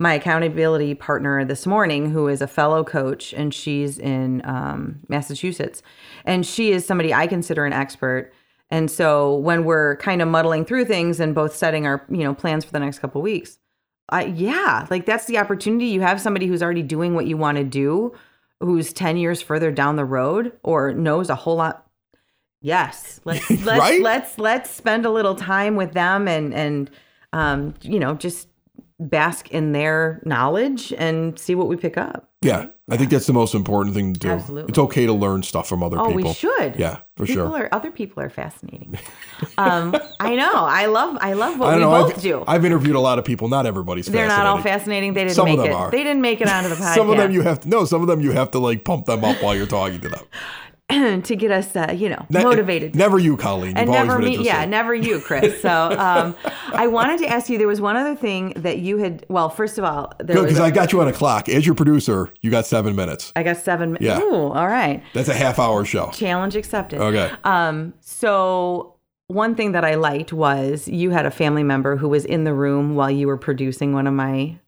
my 0.00 0.14
accountability 0.14 0.92
partner 0.94 1.44
this 1.44 1.66
morning, 1.68 2.10
who 2.10 2.26
is 2.26 2.42
a 2.42 2.48
fellow 2.48 2.82
coach, 2.82 3.32
and 3.32 3.54
she's 3.54 3.96
in 3.96 4.42
um, 4.44 4.98
Massachusetts, 5.08 5.82
and 6.24 6.44
she 6.44 6.72
is 6.72 6.84
somebody 6.84 7.14
I 7.14 7.28
consider 7.28 7.64
an 7.64 7.72
expert. 7.72 8.32
And 8.74 8.90
so 8.90 9.36
when 9.36 9.64
we're 9.64 9.94
kind 9.98 10.20
of 10.20 10.26
muddling 10.26 10.64
through 10.64 10.86
things 10.86 11.20
and 11.20 11.32
both 11.32 11.54
setting 11.54 11.86
our 11.86 12.04
you 12.10 12.24
know 12.24 12.34
plans 12.34 12.64
for 12.64 12.72
the 12.72 12.80
next 12.80 12.98
couple 12.98 13.22
weeks, 13.22 13.56
I 14.08 14.24
yeah, 14.24 14.88
like 14.90 15.06
that's 15.06 15.26
the 15.26 15.38
opportunity. 15.38 15.86
You 15.86 16.00
have 16.00 16.20
somebody 16.20 16.48
who's 16.48 16.60
already 16.60 16.82
doing 16.82 17.14
what 17.14 17.26
you 17.26 17.36
want 17.36 17.56
to 17.58 17.62
do, 17.62 18.12
who's 18.58 18.92
ten 18.92 19.16
years 19.16 19.40
further 19.40 19.70
down 19.70 19.94
the 19.94 20.04
road 20.04 20.58
or 20.64 20.92
knows 20.92 21.30
a 21.30 21.36
whole 21.36 21.54
lot 21.54 21.86
Yes. 22.62 23.20
Let's 23.24 23.48
let's 23.48 23.78
Right? 23.78 24.02
let's 24.02 24.38
let's 24.40 24.70
spend 24.70 25.06
a 25.06 25.10
little 25.10 25.36
time 25.36 25.76
with 25.76 25.92
them 25.92 26.26
and 26.26 26.52
and 26.52 26.90
um 27.32 27.74
you 27.80 28.00
know 28.00 28.14
just 28.14 28.48
bask 29.00 29.50
in 29.50 29.72
their 29.72 30.20
knowledge 30.24 30.92
and 30.96 31.38
see 31.38 31.54
what 31.54 31.68
we 31.68 31.76
pick 31.76 31.96
up. 31.96 32.30
Yeah. 32.42 32.66
I 32.90 32.98
think 32.98 33.10
that's 33.10 33.26
the 33.26 33.32
most 33.32 33.54
important 33.54 33.94
thing 33.94 34.12
to 34.12 34.20
do. 34.20 34.28
Absolutely. 34.28 34.68
It's 34.68 34.78
okay 34.78 35.06
to 35.06 35.12
learn 35.14 35.42
stuff 35.42 35.66
from 35.66 35.82
other 35.82 35.98
Oh, 35.98 36.08
people. 36.08 36.22
we 36.24 36.34
should. 36.34 36.76
Yeah, 36.76 36.98
for 37.16 37.24
people 37.24 37.46
sure. 37.48 37.62
Are, 37.62 37.68
other 37.74 37.90
people 37.90 38.22
are 38.22 38.28
fascinating. 38.28 38.98
um, 39.58 39.96
I 40.20 40.36
know. 40.36 40.52
I 40.52 40.84
love. 40.84 41.16
I 41.22 41.32
love 41.32 41.58
what 41.58 41.70
I 41.70 41.76
we 41.76 41.80
know, 41.80 41.90
both 41.90 42.16
I've, 42.16 42.22
do. 42.22 42.44
I've 42.46 42.62
interviewed 42.66 42.94
a 42.94 43.00
lot 43.00 43.18
of 43.18 43.24
people. 43.24 43.48
Not 43.48 43.64
everybody's 43.64 44.04
They're 44.04 44.28
not 44.28 44.44
all 44.44 44.60
fascinating. 44.60 45.14
They 45.14 45.22
didn't 45.24 45.34
Some 45.36 45.48
of 45.48 45.56
make 45.56 45.64
them 45.64 45.72
it. 45.72 45.74
are. 45.74 45.90
They 45.90 46.02
didn't 46.02 46.20
make 46.20 46.42
it 46.42 46.48
onto 46.50 46.68
the 46.68 46.74
podcast. 46.74 46.94
Some 46.94 47.08
of 47.08 47.16
them 47.16 47.30
you 47.32 47.40
have 47.40 47.60
to 47.60 47.68
no. 47.70 47.86
Some 47.86 48.02
of 48.02 48.06
them 48.06 48.20
you 48.20 48.32
have 48.32 48.50
to 48.50 48.58
like 48.58 48.84
pump 48.84 49.06
them 49.06 49.24
up 49.24 49.42
while 49.42 49.56
you're 49.56 49.66
talking 49.66 50.00
to 50.02 50.08
them. 50.10 50.24
to 50.90 51.36
get 51.36 51.50
us, 51.50 51.74
uh, 51.74 51.94
you 51.96 52.08
know, 52.10 52.26
Ne- 52.28 52.42
motivated. 52.42 52.94
Never 52.94 53.18
you, 53.18 53.36
Colleen. 53.38 53.70
You've 53.70 53.78
and 53.78 53.90
never 53.90 54.18
me 54.18 54.36
yeah 54.44 54.64
never 54.66 54.94
you 54.94 55.18
chris 55.20 55.60
so 55.62 55.70
um, 55.98 56.36
i 56.74 56.86
wanted 56.86 57.18
to 57.20 57.26
ask 57.26 57.48
you 57.48 57.56
there 57.56 57.66
was 57.66 57.80
one 57.80 57.96
other 57.96 58.14
thing 58.14 58.52
that 58.56 58.78
you 58.78 58.98
had 58.98 59.24
well 59.28 59.48
first 59.48 59.78
of 59.78 59.84
all 59.84 60.12
there 60.18 60.42
because 60.42 60.60
I 60.60 60.70
got 60.70 60.92
you 60.92 61.00
on 61.00 61.08
a 61.08 61.12
clock. 61.12 61.48
As 61.48 61.64
your 61.64 61.74
producer, 61.74 62.30
you 62.42 62.50
got 62.50 62.66
seven 62.66 62.94
minutes. 62.94 63.32
I 63.34 63.42
got 63.42 63.56
seven 63.56 63.92
minutes 63.94 64.04
Yeah. 64.04 64.20
Ooh, 64.20 64.52
all 64.52 64.66
right 64.68 65.02
That's 65.14 65.28
a 65.28 65.34
half 65.34 65.58
hour 65.58 65.84
show. 65.84 66.10
challenge 66.10 66.54
accepted 66.56 67.00
Okay. 67.00 67.32
um 67.44 67.94
so 68.00 68.94
one 69.28 69.54
thing 69.54 69.72
that 69.72 69.84
i 69.84 69.94
liked 69.94 70.32
was 70.34 70.86
you 70.86 71.10
had 71.10 71.24
a 71.24 71.30
family 71.30 71.62
member 71.62 71.96
who 71.96 72.08
was 72.10 72.24
in 72.26 72.44
the 72.44 72.52
room 72.52 72.94
while 72.94 73.10
you 73.10 73.26
were 73.26 73.38
producing 73.38 73.94
one 73.94 74.06
of 74.06 74.12
my 74.12 74.58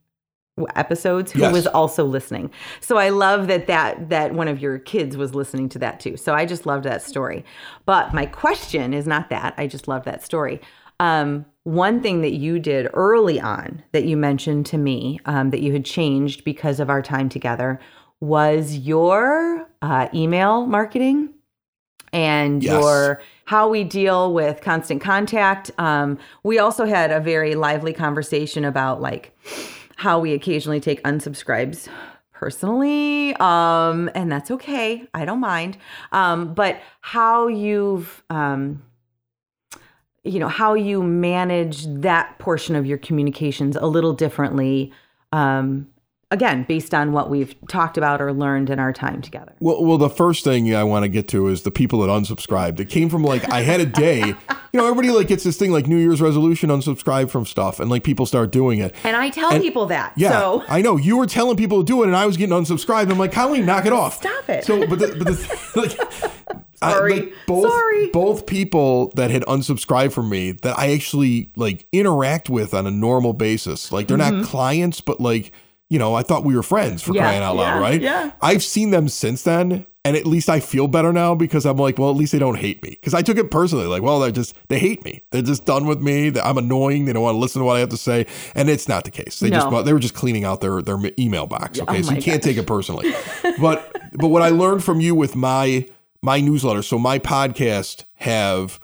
episodes 0.75 1.33
who 1.33 1.40
Yes. 1.40 1.53
was 1.53 1.66
also 1.66 2.05
listening 2.05 2.51
so 2.81 2.97
i 2.97 3.11
love 3.11 3.47
that 3.47 3.66
that 3.66 4.09
that 4.09 4.33
one 4.33 4.49
of 4.49 4.61
your 4.61 4.79
kids 4.79 5.14
was 5.16 5.35
listening 5.35 5.69
to 5.69 5.79
that 5.79 6.01
too 6.01 6.16
so 6.16 6.33
i 6.35 6.47
just 6.47 6.64
loved 6.64 6.85
that 6.85 7.03
story 7.03 7.45
but 7.85 8.14
my 8.14 8.25
question 8.25 8.95
is 8.95 9.07
not 9.07 9.29
that 9.29 9.53
i 9.59 9.66
just 9.66 9.87
love 9.87 10.05
that 10.05 10.23
story 10.25 10.61
um, 10.99 11.45
one 11.64 12.01
thing 12.01 12.23
that 12.23 12.33
you 12.33 12.59
did 12.59 12.88
early 12.95 13.38
on 13.38 13.83
that 13.92 14.05
you 14.07 14.16
mentioned 14.16 14.64
to 14.66 14.79
me 14.79 15.21
um, 15.27 15.51
that 15.51 15.61
you 15.61 15.73
had 15.75 15.85
changed 15.85 16.42
because 16.42 16.81
of 16.81 16.88
our 16.88 17.03
time 17.03 17.29
together 17.29 17.79
was 18.21 18.79
your 18.79 19.69
uh, 19.83 20.09
email 20.14 20.64
marketing 20.64 21.35
and 22.14 22.62
Yes. 22.62 22.73
your 22.73 23.21
how 23.45 23.69
we 23.69 23.85
deal 23.85 24.33
with 24.33 24.62
constant 24.62 25.03
contact. 25.03 25.71
Um, 25.77 26.19
we 26.45 26.59
also 26.59 26.87
had 26.87 27.11
a 27.11 27.21
very 27.21 27.55
lively 27.55 27.92
conversation 27.92 28.64
about 28.64 29.03
like 29.03 29.37
how 29.97 30.21
we 30.21 30.33
occasionally 30.33 30.81
take 30.81 31.03
unsubscribes 31.03 31.89
personally, 32.33 33.35
um, 33.37 34.11
and 34.15 34.31
that's 34.31 34.51
okay. 34.51 35.09
I 35.13 35.25
don't 35.25 35.41
mind. 35.41 35.79
Um, 36.13 36.55
but 36.55 36.81
how 37.01 37.49
you've 37.49 38.23
um, 38.31 38.83
you 40.23 40.39
know 40.39 40.49
how 40.49 40.75
you 40.75 41.03
manage 41.03 41.87
that 41.87 42.39
portion 42.39 42.77
of 42.77 42.87
your 42.87 42.99
communications 42.99 43.77
a 43.77 43.87
little 43.87 44.13
differently 44.13 44.93
um, 45.33 45.89
again 46.31 46.65
based 46.65 46.93
on 46.93 47.12
what 47.12 47.31
we've 47.31 47.55
talked 47.69 47.97
about 47.97 48.21
or 48.21 48.33
learned 48.33 48.69
in 48.69 48.79
our 48.79 48.93
time 48.93 49.23
together 49.23 49.53
Well, 49.61 49.85
well, 49.85 49.99
the 49.99 50.11
first 50.11 50.43
thing 50.43 50.75
I 50.75 50.83
want 50.83 51.05
to 51.05 51.09
get 51.09 51.29
to 51.29 51.47
is 51.47 51.62
the 51.62 51.71
people 51.71 52.01
that 52.01 52.09
unsubscribed. 52.09 52.81
It 52.81 52.89
came 52.89 53.09
from 53.09 53.23
like 53.23 53.51
I 53.53 53.62
had 53.62 53.81
a 53.81 53.87
day. 53.87 54.35
You 54.73 54.83
know, 54.83 54.89
everybody 54.89 55.11
like 55.11 55.29
gets 55.29 55.45
this 55.45 55.57
thing 55.57 55.71
like 55.71 55.87
New 55.87 55.97
Year's 55.97 56.21
resolution, 56.21 56.69
unsubscribe 56.69 57.31
from 57.31 57.47
stuff, 57.47 57.81
and 57.81 57.89
like 57.89 58.03
people 58.05 58.27
start 58.27 58.51
doing 58.51 58.81
it. 58.81 58.95
and 59.05 59.17
i 59.17 59.31
tell 59.31 59.51
And- 59.51 59.62
people 59.62 59.87
that 59.87 60.12
Yeah, 60.17 60.31
so 60.31 60.65
I 60.69 60.83
know 60.83 60.97
you 60.97 61.17
were 61.17 61.27
telling 61.27 61.57
people 61.57 61.79
to 61.79 61.85
do 61.85 62.03
it, 62.03 62.09
and 62.09 62.17
I 62.17 62.27
was 62.27 62.37
getting 62.37 62.55
unsubscribed. 62.55 63.11
I'm 63.11 63.19
like, 63.19 63.33
Colleen, 63.33 63.65
knock 63.65 63.87
it 63.87 63.93
off. 63.93 64.17
Stop 64.17 64.49
it. 64.49 64.65
So, 64.65 64.87
but 64.87 64.99
the, 64.99 65.15
but 65.17 65.27
the, 65.29 65.71
like, 65.77 66.62
I- 66.83 66.93
Sorry. 66.93 67.21
like, 67.21 67.33
both 67.47 67.71
Sorry. 67.71 68.09
both 68.09 68.47
people 68.47 69.12
that 69.15 69.31
had 69.31 69.43
unsubscribed 69.45 70.12
from 70.12 70.29
me 70.29 70.53
that 70.53 70.79
I 70.79 70.93
actually 70.93 71.51
like 71.57 71.87
interact 71.93 72.51
with 72.51 72.75
on 72.75 72.87
a 72.87 72.91
normal 72.91 73.33
basis. 73.33 73.91
Like 73.93 74.09
they're 74.09 74.19
not 74.19 74.35
mm-hmm. 74.35 74.45
clients, 74.45 75.01
but 75.01 75.21
like 75.21 75.53
you 75.88 75.99
know, 75.99 76.14
I 76.14 76.22
thought 76.22 76.44
we 76.44 76.57
were 76.57 76.62
friends 76.62 77.03
for. 77.03 77.14
Yeah, 77.14 77.22
crying 77.22 77.42
out 77.42 77.57
loud, 77.57 77.77
yeah, 77.77 77.81
right? 77.81 78.01
yeah. 78.01 78.33
I've 78.40 78.62
seen 78.62 78.90
them 78.90 79.09
since 79.09 79.42
then. 79.42 79.87
And 80.05 80.16
at 80.16 80.25
least 80.25 80.49
I 80.49 80.61
feel 80.61 80.87
better 80.87 81.12
now 81.12 81.35
because 81.35 81.66
I'm 81.66 81.79
like, 81.79 81.99
well, 81.99 82.11
at 82.11 82.16
least 82.16 82.31
they 82.31 82.38
don't 82.38 82.55
hate 82.55 82.81
me. 82.81 82.90
Because 82.90 83.12
I 83.12 83.22
took 83.22 83.38
it 83.38 83.51
personally, 83.51 83.87
like, 83.87 84.03
well, 84.03 84.20
they're 84.20 84.31
just 84.31 84.55
they 84.68 84.79
hate 84.79 85.05
me. 85.05 85.25
They're 85.33 85.42
just 85.42 85.64
done 85.64 85.85
with 85.85 86.01
me. 86.01 86.33
I'm 86.40 86.59
annoying. 86.59 87.07
They 87.07 87.12
don't 87.12 87.25
want 87.25 87.35
to 87.35 87.40
listen 87.40 87.59
to 87.59 87.66
what 87.66 87.77
I 87.77 87.81
have 87.81 87.88
to 87.88 87.96
say, 87.96 88.25
and 88.55 88.70
it's 88.70 88.87
not 88.87 89.03
the 89.03 89.11
case. 89.11 89.40
They 89.40 89.51
just 89.51 89.68
they 89.85 89.92
were 89.92 89.99
just 89.99 90.14
cleaning 90.14 90.44
out 90.44 90.61
their 90.61 90.81
their 90.81 90.96
email 91.18 91.49
box. 91.49 91.81
Okay, 91.81 91.99
oh 91.99 92.03
so 92.03 92.11
you 92.11 92.16
my 92.18 92.22
can't 92.22 92.40
take 92.40 92.57
it 92.57 92.68
personally. 92.68 93.12
but 93.61 93.96
but 94.12 94.29
what 94.29 94.42
I 94.42 94.51
learned 94.51 94.85
from 94.85 95.01
you 95.01 95.16
with 95.16 95.35
my 95.35 95.88
my 96.22 96.40
newsletter, 96.40 96.83
so 96.83 97.01
my 97.01 97.18
podcast 97.18 98.05
have 98.14 98.79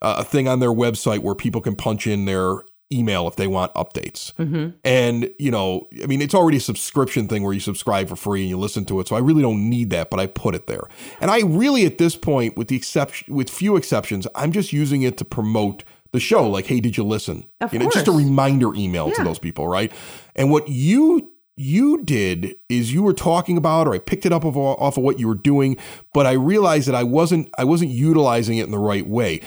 a 0.00 0.22
thing 0.22 0.46
on 0.46 0.60
their 0.60 0.70
website 0.70 1.20
where 1.20 1.34
people 1.34 1.60
can 1.60 1.74
punch 1.74 2.06
in 2.06 2.24
their 2.24 2.62
email 2.92 3.28
if 3.28 3.36
they 3.36 3.46
want 3.46 3.72
updates. 3.74 4.32
Mm-hmm. 4.34 4.70
And, 4.84 5.30
you 5.38 5.50
know, 5.50 5.88
I 6.02 6.06
mean, 6.06 6.22
it's 6.22 6.34
already 6.34 6.56
a 6.56 6.60
subscription 6.60 7.28
thing 7.28 7.42
where 7.42 7.52
you 7.52 7.60
subscribe 7.60 8.08
for 8.08 8.16
free 8.16 8.40
and 8.40 8.48
you 8.48 8.58
listen 8.58 8.84
to 8.86 9.00
it. 9.00 9.08
So 9.08 9.16
I 9.16 9.18
really 9.18 9.42
don't 9.42 9.68
need 9.68 9.90
that, 9.90 10.10
but 10.10 10.18
I 10.18 10.26
put 10.26 10.54
it 10.54 10.66
there. 10.66 10.84
And 11.20 11.30
I 11.30 11.40
really, 11.40 11.84
at 11.84 11.98
this 11.98 12.16
point, 12.16 12.56
with 12.56 12.68
the 12.68 12.76
exception, 12.76 13.34
with 13.34 13.50
few 13.50 13.76
exceptions, 13.76 14.26
I'm 14.34 14.52
just 14.52 14.72
using 14.72 15.02
it 15.02 15.18
to 15.18 15.24
promote 15.24 15.84
the 16.12 16.20
show. 16.20 16.48
Like, 16.48 16.66
hey, 16.66 16.80
did 16.80 16.96
you 16.96 17.04
listen? 17.04 17.44
Of 17.60 17.72
you 17.72 17.78
know, 17.78 17.90
just 17.90 18.08
a 18.08 18.12
reminder 18.12 18.74
email 18.74 19.10
to 19.10 19.22
those 19.22 19.38
people, 19.38 19.68
right? 19.68 19.92
And 20.34 20.50
what 20.50 20.68
you 20.68 21.30
you 21.58 22.04
did 22.04 22.54
is 22.68 22.92
you 22.92 23.02
were 23.02 23.12
talking 23.12 23.56
about 23.56 23.86
or 23.86 23.94
I 23.94 23.98
picked 23.98 24.24
it 24.24 24.32
up 24.32 24.44
off, 24.44 24.56
off 24.56 24.96
of 24.96 25.02
what 25.02 25.18
you 25.18 25.26
were 25.26 25.34
doing 25.34 25.76
but 26.12 26.26
I 26.26 26.32
realized 26.32 26.88
that 26.88 26.94
I 26.94 27.02
wasn't 27.02 27.50
I 27.58 27.64
wasn't 27.64 27.90
utilizing 27.90 28.58
it 28.58 28.64
in 28.64 28.70
the 28.70 28.78
right 28.78 29.06
way. 29.06 29.40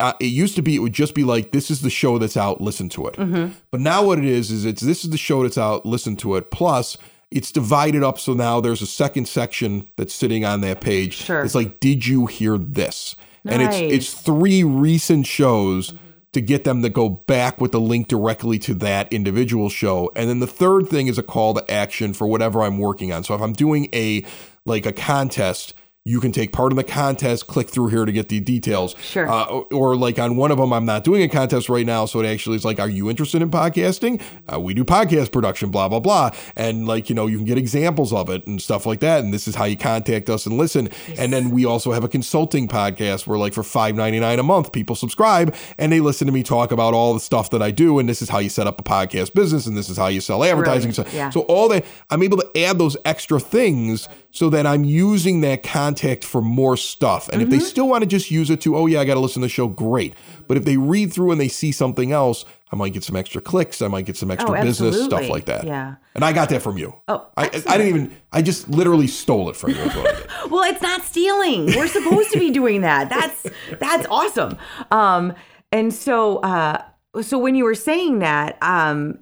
Uh, 0.00 0.12
it 0.20 0.26
used 0.26 0.56
to 0.56 0.62
be 0.62 0.76
it 0.76 0.80
would 0.80 0.92
just 0.92 1.14
be 1.14 1.24
like 1.24 1.52
this 1.52 1.70
is 1.70 1.82
the 1.82 1.90
show 1.90 2.18
that's 2.18 2.36
out 2.36 2.60
listen 2.60 2.88
to 2.90 3.06
it. 3.06 3.14
Mm-hmm. 3.14 3.52
but 3.70 3.80
now 3.80 4.04
what 4.04 4.18
it 4.18 4.24
is 4.24 4.50
is 4.50 4.64
it's 4.64 4.82
this 4.82 5.04
is 5.04 5.10
the 5.10 5.18
show 5.18 5.42
that's 5.42 5.58
out 5.58 5.86
listen 5.86 6.16
to 6.16 6.36
it. 6.36 6.50
Plus 6.50 6.96
it's 7.30 7.52
divided 7.52 8.02
up 8.02 8.18
so 8.18 8.32
now 8.32 8.60
there's 8.60 8.82
a 8.82 8.86
second 8.86 9.28
section 9.28 9.86
that's 9.96 10.14
sitting 10.14 10.44
on 10.44 10.60
that 10.62 10.80
page. 10.80 11.14
Sure. 11.14 11.42
it's 11.42 11.54
like 11.54 11.80
did 11.80 12.06
you 12.06 12.26
hear 12.26 12.58
this? 12.58 13.16
And 13.44 13.62
it's 13.62 13.76
it's 13.76 14.14
three 14.14 14.62
recent 14.64 15.26
shows 15.26 15.94
to 16.38 16.46
get 16.46 16.64
them 16.64 16.82
to 16.82 16.88
go 16.88 17.08
back 17.08 17.60
with 17.60 17.72
the 17.72 17.80
link 17.80 18.06
directly 18.06 18.58
to 18.60 18.74
that 18.74 19.12
individual 19.12 19.68
show. 19.68 20.10
And 20.14 20.30
then 20.30 20.38
the 20.38 20.46
third 20.46 20.88
thing 20.88 21.08
is 21.08 21.18
a 21.18 21.22
call 21.22 21.54
to 21.54 21.70
action 21.70 22.14
for 22.14 22.26
whatever 22.28 22.62
I'm 22.62 22.78
working 22.78 23.12
on. 23.12 23.24
So 23.24 23.34
if 23.34 23.40
I'm 23.40 23.52
doing 23.52 23.88
a 23.92 24.24
like 24.64 24.86
a 24.86 24.92
contest, 24.92 25.74
you 26.04 26.20
can 26.20 26.32
take 26.32 26.52
part 26.52 26.72
in 26.72 26.76
the 26.76 26.84
contest, 26.84 27.46
click 27.48 27.68
through 27.68 27.88
here 27.88 28.06
to 28.06 28.12
get 28.12 28.30
the 28.30 28.40
details. 28.40 28.94
Sure. 29.02 29.28
Uh, 29.28 29.44
or, 29.44 29.66
or 29.72 29.96
like 29.96 30.18
on 30.18 30.36
one 30.36 30.50
of 30.50 30.56
them, 30.56 30.72
I'm 30.72 30.86
not 30.86 31.04
doing 31.04 31.22
a 31.22 31.28
contest 31.28 31.68
right 31.68 31.84
now. 31.84 32.06
So 32.06 32.20
it 32.20 32.26
actually 32.26 32.56
is 32.56 32.64
like, 32.64 32.80
are 32.80 32.88
you 32.88 33.10
interested 33.10 33.42
in 33.42 33.50
podcasting? 33.50 34.22
Uh, 34.50 34.58
we 34.58 34.72
do 34.72 34.84
podcast 34.84 35.32
production, 35.32 35.70
blah, 35.70 35.86
blah, 35.88 36.00
blah. 36.00 36.30
And 36.56 36.86
like, 36.86 37.10
you 37.10 37.14
know, 37.14 37.26
you 37.26 37.36
can 37.36 37.44
get 37.44 37.58
examples 37.58 38.12
of 38.14 38.30
it 38.30 38.46
and 38.46 38.62
stuff 38.62 38.86
like 38.86 39.00
that. 39.00 39.22
And 39.22 39.34
this 39.34 39.46
is 39.46 39.54
how 39.56 39.64
you 39.66 39.76
contact 39.76 40.30
us 40.30 40.46
and 40.46 40.56
listen. 40.56 40.88
And 41.18 41.30
then 41.30 41.50
we 41.50 41.66
also 41.66 41.92
have 41.92 42.04
a 42.04 42.08
consulting 42.08 42.68
podcast 42.68 43.26
where 43.26 43.38
like 43.38 43.52
for 43.52 43.62
$5.99 43.62 44.38
a 44.38 44.42
month, 44.42 44.72
people 44.72 44.96
subscribe 44.96 45.54
and 45.76 45.92
they 45.92 46.00
listen 46.00 46.26
to 46.26 46.32
me 46.32 46.42
talk 46.42 46.72
about 46.72 46.94
all 46.94 47.12
the 47.12 47.20
stuff 47.20 47.50
that 47.50 47.60
I 47.60 47.70
do. 47.70 47.98
And 47.98 48.08
this 48.08 48.22
is 48.22 48.30
how 48.30 48.38
you 48.38 48.48
set 48.48 48.66
up 48.66 48.80
a 48.80 48.82
podcast 48.82 49.34
business 49.34 49.66
and 49.66 49.76
this 49.76 49.90
is 49.90 49.98
how 49.98 50.06
you 50.06 50.22
sell 50.22 50.42
advertising. 50.42 50.92
So, 50.92 51.04
Yeah. 51.12 51.28
so 51.28 51.40
all 51.42 51.68
that, 51.68 51.84
I'm 52.08 52.22
able 52.22 52.38
to 52.38 52.64
add 52.64 52.78
those 52.78 52.96
extra 53.04 53.38
things 53.38 54.08
so 54.30 54.48
that 54.50 54.66
I'm 54.66 54.84
using 54.84 55.40
that 55.40 55.62
contact 55.88 56.24
for 56.24 56.40
more 56.42 56.76
stuff. 56.76 57.28
And 57.32 57.40
if 57.42 57.48
Mm-hmm. 57.48 57.58
they 57.58 57.64
still 57.64 57.88
want 57.88 58.02
to 58.02 58.06
just 58.06 58.30
use 58.30 58.50
it 58.50 58.60
to, 58.62 58.76
oh 58.76 58.86
yeah, 58.86 59.00
I 59.00 59.04
got 59.04 59.14
to 59.14 59.20
listen 59.20 59.40
to 59.40 59.46
the 59.46 59.50
show, 59.50 59.68
great. 59.68 60.14
But 60.46 60.56
if 60.56 60.64
they 60.64 60.76
read 60.76 61.12
through 61.12 61.32
and 61.32 61.40
they 61.40 61.48
see 61.48 61.72
something 61.72 62.12
else, 62.12 62.44
I 62.70 62.76
might 62.76 62.92
get 62.92 63.02
some 63.04 63.16
extra 63.16 63.40
clicks. 63.40 63.80
I 63.80 63.88
might 63.88 64.04
get 64.04 64.16
some 64.18 64.30
extra 64.30 64.58
Oh, 64.58 64.62
business 64.62 65.02
stuff 65.02 65.28
like 65.30 65.46
that. 65.46 65.64
Yeah. 65.64 65.94
And 66.14 66.22
I 66.24 66.32
got 66.34 66.50
that 66.50 66.60
from 66.60 66.76
you. 66.76 66.94
Oh, 67.08 67.26
I, 67.36 67.44
I 67.44 67.78
didn't 67.78 67.86
even. 67.88 68.16
I 68.32 68.42
just 68.42 68.68
literally 68.68 69.06
stole 69.06 69.48
it 69.48 69.56
from 69.56 69.70
you. 69.70 69.76
Is 69.80 69.94
what 69.96 70.06
I 70.14 70.18
did. 70.20 70.26
Well, 70.50 70.64
it's 70.64 70.82
not 70.82 71.02
stealing. 71.02 71.66
We're 71.66 71.88
supposed 71.88 72.30
to 72.32 72.38
be 72.38 72.50
doing 72.50 72.82
that. 72.82 73.08
That's 73.08 73.46
that's 73.80 74.06
awesome. 74.10 74.56
Um, 74.90 75.32
and 75.72 75.92
so 75.94 76.38
uh, 76.38 76.82
so 77.22 77.38
when 77.38 77.54
you 77.54 77.64
were 77.64 77.74
saying 77.74 78.18
that, 78.20 78.58
um, 78.62 79.18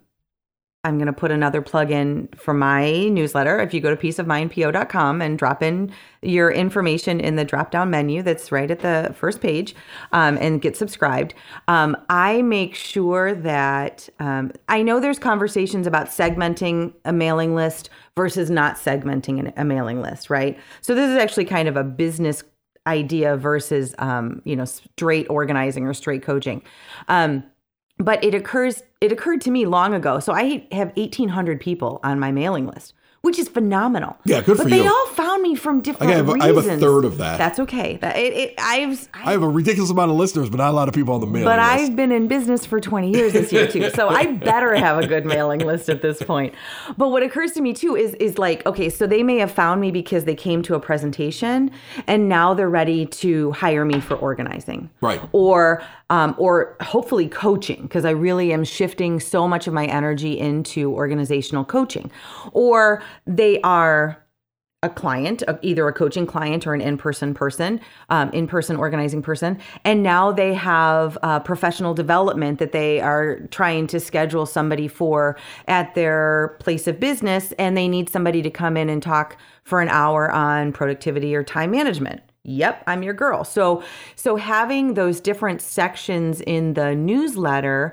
I'm 0.87 0.99
going 0.99 1.07
to 1.07 1.12
put 1.12 1.33
another 1.33 1.61
plug 1.61 1.90
in 1.90 2.29
for 2.37 2.55
my 2.55 3.09
newsletter. 3.09 3.59
If 3.61 3.75
you 3.75 3.81
go 3.81 3.92
to 3.92 3.96
peaceofmindpo.com 4.01 5.20
and 5.20 5.37
drop 5.37 5.61
in 5.61 5.92
your 6.22 6.49
information 6.51 7.18
in 7.18 7.35
the 7.35 7.44
drop 7.44 7.72
down 7.72 7.90
menu 7.90 8.22
that's 8.22 8.53
right 8.53 8.70
at 8.70 8.81
the 8.81 9.12
first 9.18 9.40
page 9.40 9.75
um, 10.12 10.38
and 10.40 10.62
get 10.62 10.77
subscribed, 10.77 11.35
um, 11.66 11.96
I 12.09 12.40
make 12.42 12.77
sure 12.77 13.35
that 13.35 14.09
um, 14.20 14.53
I 14.68 14.83
know 14.83 15.01
there's 15.01 15.18
conversations 15.18 15.88
about 15.88 16.07
segmenting 16.07 16.94
a 17.05 17.12
mailing 17.12 17.57
list 17.57 17.90
versus 18.14 18.49
not 18.49 18.77
segmenting 18.77 19.53
a 19.57 19.64
mailing 19.64 20.01
list, 20.01 20.31
right? 20.31 20.57
So 20.83 20.94
this 20.94 21.11
is 21.11 21.16
actually 21.16 21.46
kind 21.46 21.66
of 21.66 21.77
a 21.77 21.83
business 21.83 22.44
idea 22.87 23.37
versus 23.37 23.96
um, 23.99 24.40
you 24.44 24.55
know 24.55 24.64
straight 24.64 25.27
organizing 25.29 25.85
or 25.85 25.94
straight 25.94 26.22
coaching. 26.22 26.62
But 27.98 28.22
it 28.22 28.35
occurs 28.35 28.82
it 29.00 29.12
occurred 29.12 29.40
to 29.42 29.50
me 29.50 29.66
long 29.66 29.94
ago. 29.94 30.20
So 30.20 30.32
I 30.32 30.66
have 30.72 30.92
1800 30.96 31.61
people 31.61 32.00
on 32.02 32.18
my 32.18 32.30
mailing 32.32 32.66
list, 32.66 32.94
which 33.22 33.38
is 33.38 33.48
phenomenal. 33.48 34.16
Yeah, 34.24 34.40
good 34.40 34.57
but 34.57 34.64
for 34.64 34.68
you. 34.68 34.76
But 34.76 34.83
they 34.83 34.88
all 34.88 35.07
found 35.09 35.42
me 35.42 35.55
from 35.55 35.81
different 35.81 36.12
have 36.12 36.26
reasons. 36.26 36.42
I 36.42 36.46
have 36.46 36.57
a 36.57 36.79
third 36.79 37.05
of 37.05 37.18
that. 37.18 37.38
That's 37.38 37.59
okay. 37.61 37.96
That 37.96 38.16
it, 38.16 38.33
it 38.35 38.55
I've 38.59 39.09
I 39.14 39.33
have 39.33 39.42
a 39.42 39.48
ridiculous 39.48 39.90
amount 39.90 40.11
of 40.11 40.16
listeners, 40.16 40.48
but 40.48 40.59
not 40.59 40.70
a 40.70 40.76
lot 40.76 40.88
of 40.88 40.94
people 40.94 41.14
on 41.14 41.20
the 41.20 41.26
mailing 41.26 41.44
but 41.44 41.59
list. 41.59 41.68
But 41.68 41.81
I've 41.90 41.96
been 41.96 42.12
in 42.12 42.29
business 42.29 42.64
for 42.64 42.81
20 42.81 43.11
years 43.11 43.33
this 43.33 43.52
year 43.52 43.66
too. 43.66 43.90
So 43.90 44.09
I 44.09 44.26
better 44.26 44.74
have 44.76 44.98
a 44.98 45.07
good 45.07 45.26
mailing 45.26 45.61
list 45.61 45.88
at 45.88 46.02
this 46.02 46.22
point. 46.22 46.55
But 46.96 47.09
what 47.09 47.22
occurs 47.22 47.52
to 47.52 47.61
me 47.61 47.72
too 47.72 47.96
is 47.96 48.14
is 48.14 48.38
like, 48.38 48.64
okay, 48.66 48.88
so 48.88 49.07
they 49.07 49.22
may 49.22 49.38
have 49.38 49.50
found 49.50 49.81
me 49.81 49.90
because 49.90 50.24
they 50.24 50.35
came 50.35 50.62
to 50.62 50.74
a 50.74 50.81
presentation 50.81 51.70
and 52.07 52.29
now 52.29 52.55
they're 52.55 52.70
ready 52.70 53.07
to 53.07 53.52
hire 53.52 53.85
me 53.85 54.00
for 54.00 54.16
organizing. 54.16 54.90
Right. 55.00 55.20
Or 55.33 55.83
um, 56.09 56.37
or 56.38 56.76
hopefully 56.81 57.29
coaching, 57.29 57.83
because 57.83 58.05
I 58.05 58.11
really 58.11 58.52
am 58.52 58.62
shifting 58.62 59.18
so 59.18 59.48
much 59.48 59.66
of 59.66 59.74
my 59.74 59.87
energy 59.87 60.38
into 60.38 60.92
organizational 60.92 61.64
coaching. 61.64 62.12
Or 62.52 63.02
they 63.27 63.61
are 63.62 64.23
a 64.83 64.90
client, 64.90 65.42
either 65.62 65.88
a 65.88 65.92
coaching 65.92 66.27
client 66.27 66.66
or 66.66 66.75
an 66.75 66.81
in-person 66.81 67.35
person, 67.35 67.81
um, 68.11 68.31
in-person 68.31 68.77
organizing 68.77 69.23
person, 69.23 69.59
and 69.85 70.03
now 70.03 70.31
they 70.31 70.55
have 70.55 71.19
uh, 71.23 71.40
professional 71.40 71.95
development 71.95 72.59
that 72.59 72.73
they 72.73 73.01
are 73.01 73.40
trying 73.51 73.87
to 73.87 73.99
schedule 73.99 74.47
somebody 74.47 74.87
for 74.87 75.37
at 75.66 75.95
their 75.95 76.57
place 76.61 76.87
of 76.87 77.01
business, 77.01 77.53
and 77.59 77.77
they 77.77 77.88
need 77.88 78.09
somebody 78.09 78.42
to 78.42 78.51
come 78.51 78.77
in 78.77 78.88
and 78.88 79.03
talk 79.03 79.37
for 79.64 79.81
an 79.81 79.88
hour 79.88 80.31
on 80.31 80.73
productivity 80.73 81.35
or 81.35 81.42
time 81.42 81.71
management. 81.71 82.21
Yep, 82.45 82.85
I'm 82.87 83.03
your 83.03 83.14
girl. 83.14 83.42
So, 83.42 83.83
so 84.14 84.37
having 84.37 84.95
those 84.95 85.21
different 85.21 85.61
sections 85.61 86.40
in 86.42 86.75
the 86.75 86.95
newsletter 86.95 87.92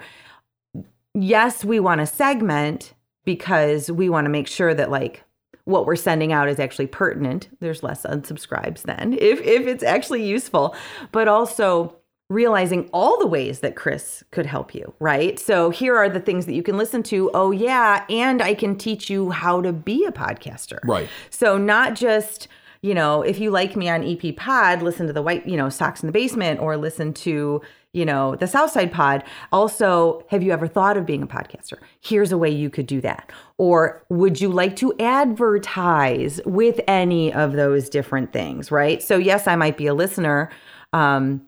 yes, 1.15 1.63
we 1.63 1.79
want 1.79 1.99
to 1.99 2.07
segment 2.07 2.93
because 3.25 3.91
we 3.91 4.09
want 4.09 4.25
to 4.25 4.29
make 4.29 4.47
sure 4.47 4.73
that 4.73 4.91
like 4.91 5.23
what 5.65 5.85
we're 5.85 5.95
sending 5.95 6.33
out 6.33 6.49
is 6.49 6.59
actually 6.59 6.87
pertinent. 6.87 7.49
There's 7.59 7.83
less 7.83 8.03
unsubscribes 8.03 8.83
then 8.83 9.13
if 9.19 9.41
if 9.41 9.67
it's 9.67 9.83
actually 9.83 10.25
useful, 10.25 10.75
but 11.11 11.27
also 11.27 11.97
realizing 12.29 12.89
all 12.93 13.19
the 13.19 13.27
ways 13.27 13.59
that 13.59 13.75
Chris 13.75 14.23
could 14.31 14.45
help 14.45 14.73
you, 14.73 14.93
right? 14.99 15.37
So 15.39 15.69
here 15.69 15.95
are 15.95 16.09
the 16.09 16.19
things 16.19 16.45
that 16.45 16.53
you 16.53 16.63
can 16.63 16.77
listen 16.77 17.03
to. 17.03 17.29
Oh 17.33 17.51
yeah, 17.51 18.05
and 18.09 18.41
I 18.41 18.53
can 18.53 18.77
teach 18.77 19.09
you 19.09 19.31
how 19.31 19.61
to 19.61 19.71
be 19.71 20.05
a 20.05 20.11
podcaster. 20.11 20.79
Right. 20.83 21.09
So 21.29 21.57
not 21.57 21.95
just 21.95 22.47
you 22.83 22.93
know, 22.93 23.21
if 23.21 23.39
you 23.39 23.49
like 23.49 23.77
me 23.77 23.87
on 23.87 24.03
EP 24.03 24.35
Pod, 24.35 24.81
listen 24.81 25.07
to 25.07 25.13
the 25.13 25.21
white, 25.21 25.47
you 25.47 25.55
know, 25.55 25.69
Sox 25.69 26.03
in 26.03 26.07
the 26.07 26.11
Basement 26.11 26.59
or 26.59 26.75
listen 26.75 27.13
to, 27.13 27.61
you 27.93 28.05
know, 28.05 28.35
the 28.35 28.45
Southside 28.45 28.91
Pod. 28.91 29.23
Also, 29.53 30.25
have 30.29 30.43
you 30.43 30.51
ever 30.51 30.67
thought 30.67 30.97
of 30.97 31.05
being 31.05 31.23
a 31.23 31.27
podcaster? 31.27 31.77
Here's 32.01 32.33
a 32.33 32.37
way 32.37 32.49
you 32.49 32.69
could 32.69 32.85
do 32.85 32.99
that. 32.99 33.31
Or 33.57 34.03
would 34.09 34.41
you 34.41 34.49
like 34.49 34.75
to 34.75 34.93
advertise 34.99 36.41
with 36.45 36.81
any 36.85 37.31
of 37.31 37.53
those 37.53 37.87
different 37.87 38.33
things, 38.33 38.69
right? 38.69 39.01
So, 39.01 39.15
yes, 39.15 39.47
I 39.47 39.55
might 39.55 39.77
be 39.77 39.87
a 39.87 39.93
listener. 39.93 40.51
Um, 40.91 41.47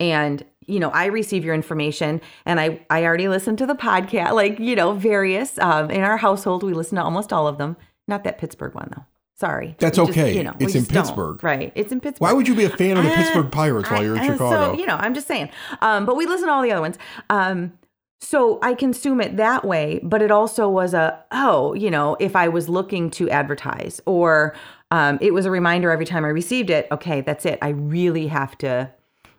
and 0.00 0.44
you 0.66 0.78
know 0.78 0.90
i 0.90 1.06
receive 1.06 1.44
your 1.44 1.54
information 1.54 2.20
and 2.44 2.60
i 2.60 2.78
i 2.90 3.02
already 3.02 3.26
listened 3.26 3.58
to 3.58 3.66
the 3.66 3.74
podcast 3.74 4.32
like 4.32 4.58
you 4.60 4.76
know 4.76 4.92
various 4.92 5.58
um 5.58 5.90
in 5.90 6.02
our 6.02 6.18
household 6.18 6.62
we 6.62 6.72
listen 6.72 6.96
to 6.96 7.02
almost 7.02 7.32
all 7.32 7.48
of 7.48 7.58
them 7.58 7.76
not 8.06 8.22
that 8.22 8.38
pittsburgh 8.38 8.74
one 8.74 8.92
though 8.94 9.04
sorry 9.38 9.76
That's 9.78 9.96
just, 9.96 10.10
okay. 10.10 10.42
we 10.42 10.64
It's 10.64 10.74
in. 10.74 10.84
Pittsburgh. 10.86 11.42
right 11.44 11.72
it's 11.74 11.92
in 11.92 12.00
pittsburgh 12.00 12.20
Why 12.20 12.32
would 12.32 12.48
you 12.48 12.54
be 12.54 12.64
a 12.64 12.70
fan 12.70 12.96
of 12.96 13.04
the 13.04 13.12
Uh, 13.12 13.16
Pittsburgh 13.16 13.50
Pirates 13.52 13.90
while 13.90 14.02
you're 14.02 14.16
in 14.16 14.22
uh, 14.22 14.32
Chicago? 14.32 14.72
So, 14.72 14.78
you 14.78 14.86
know, 14.86 14.96
I'm 14.96 15.14
just 15.14 15.26
saying. 15.28 15.50
Um, 15.80 16.06
but 16.06 16.16
we 16.16 16.26
listen 16.26 16.46
to 16.48 16.52
all 16.52 16.62
the 16.62 16.72
other 16.72 16.80
ones. 16.80 16.98
Um, 17.30 17.72
so 18.20 18.58
I 18.62 18.74
consume 18.74 19.20
it 19.20 19.36
that 19.36 19.64
way, 19.64 20.00
but 20.02 20.22
it 20.22 20.32
also 20.32 20.68
was 20.68 20.92
a, 20.92 21.22
oh, 21.30 21.72
you 21.74 21.90
know, 21.90 22.16
if 22.18 22.34
I 22.34 22.48
was 22.48 22.68
looking 22.68 23.10
to 23.12 23.30
advertise 23.30 24.00
or 24.06 24.56
um, 24.90 25.18
it 25.20 25.32
was 25.32 25.46
a 25.46 25.50
reminder 25.52 25.92
every 25.92 26.06
time 26.06 26.24
I 26.24 26.28
received 26.28 26.70
it, 26.70 26.88
okay, 26.90 27.20
that's 27.20 27.46
it. 27.46 27.58
I 27.62 27.68
really 27.68 28.26
have 28.26 28.58
to, 28.58 28.90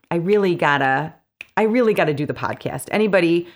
I 0.10 0.16
really 0.16 0.56
gotta, 0.56 1.14
I 1.58 1.64
really 1.64 1.94
gotta 1.94 2.14
do 2.14 2.26
the 2.26 2.34
podcast. 2.34 2.88
Anybody 2.92 3.48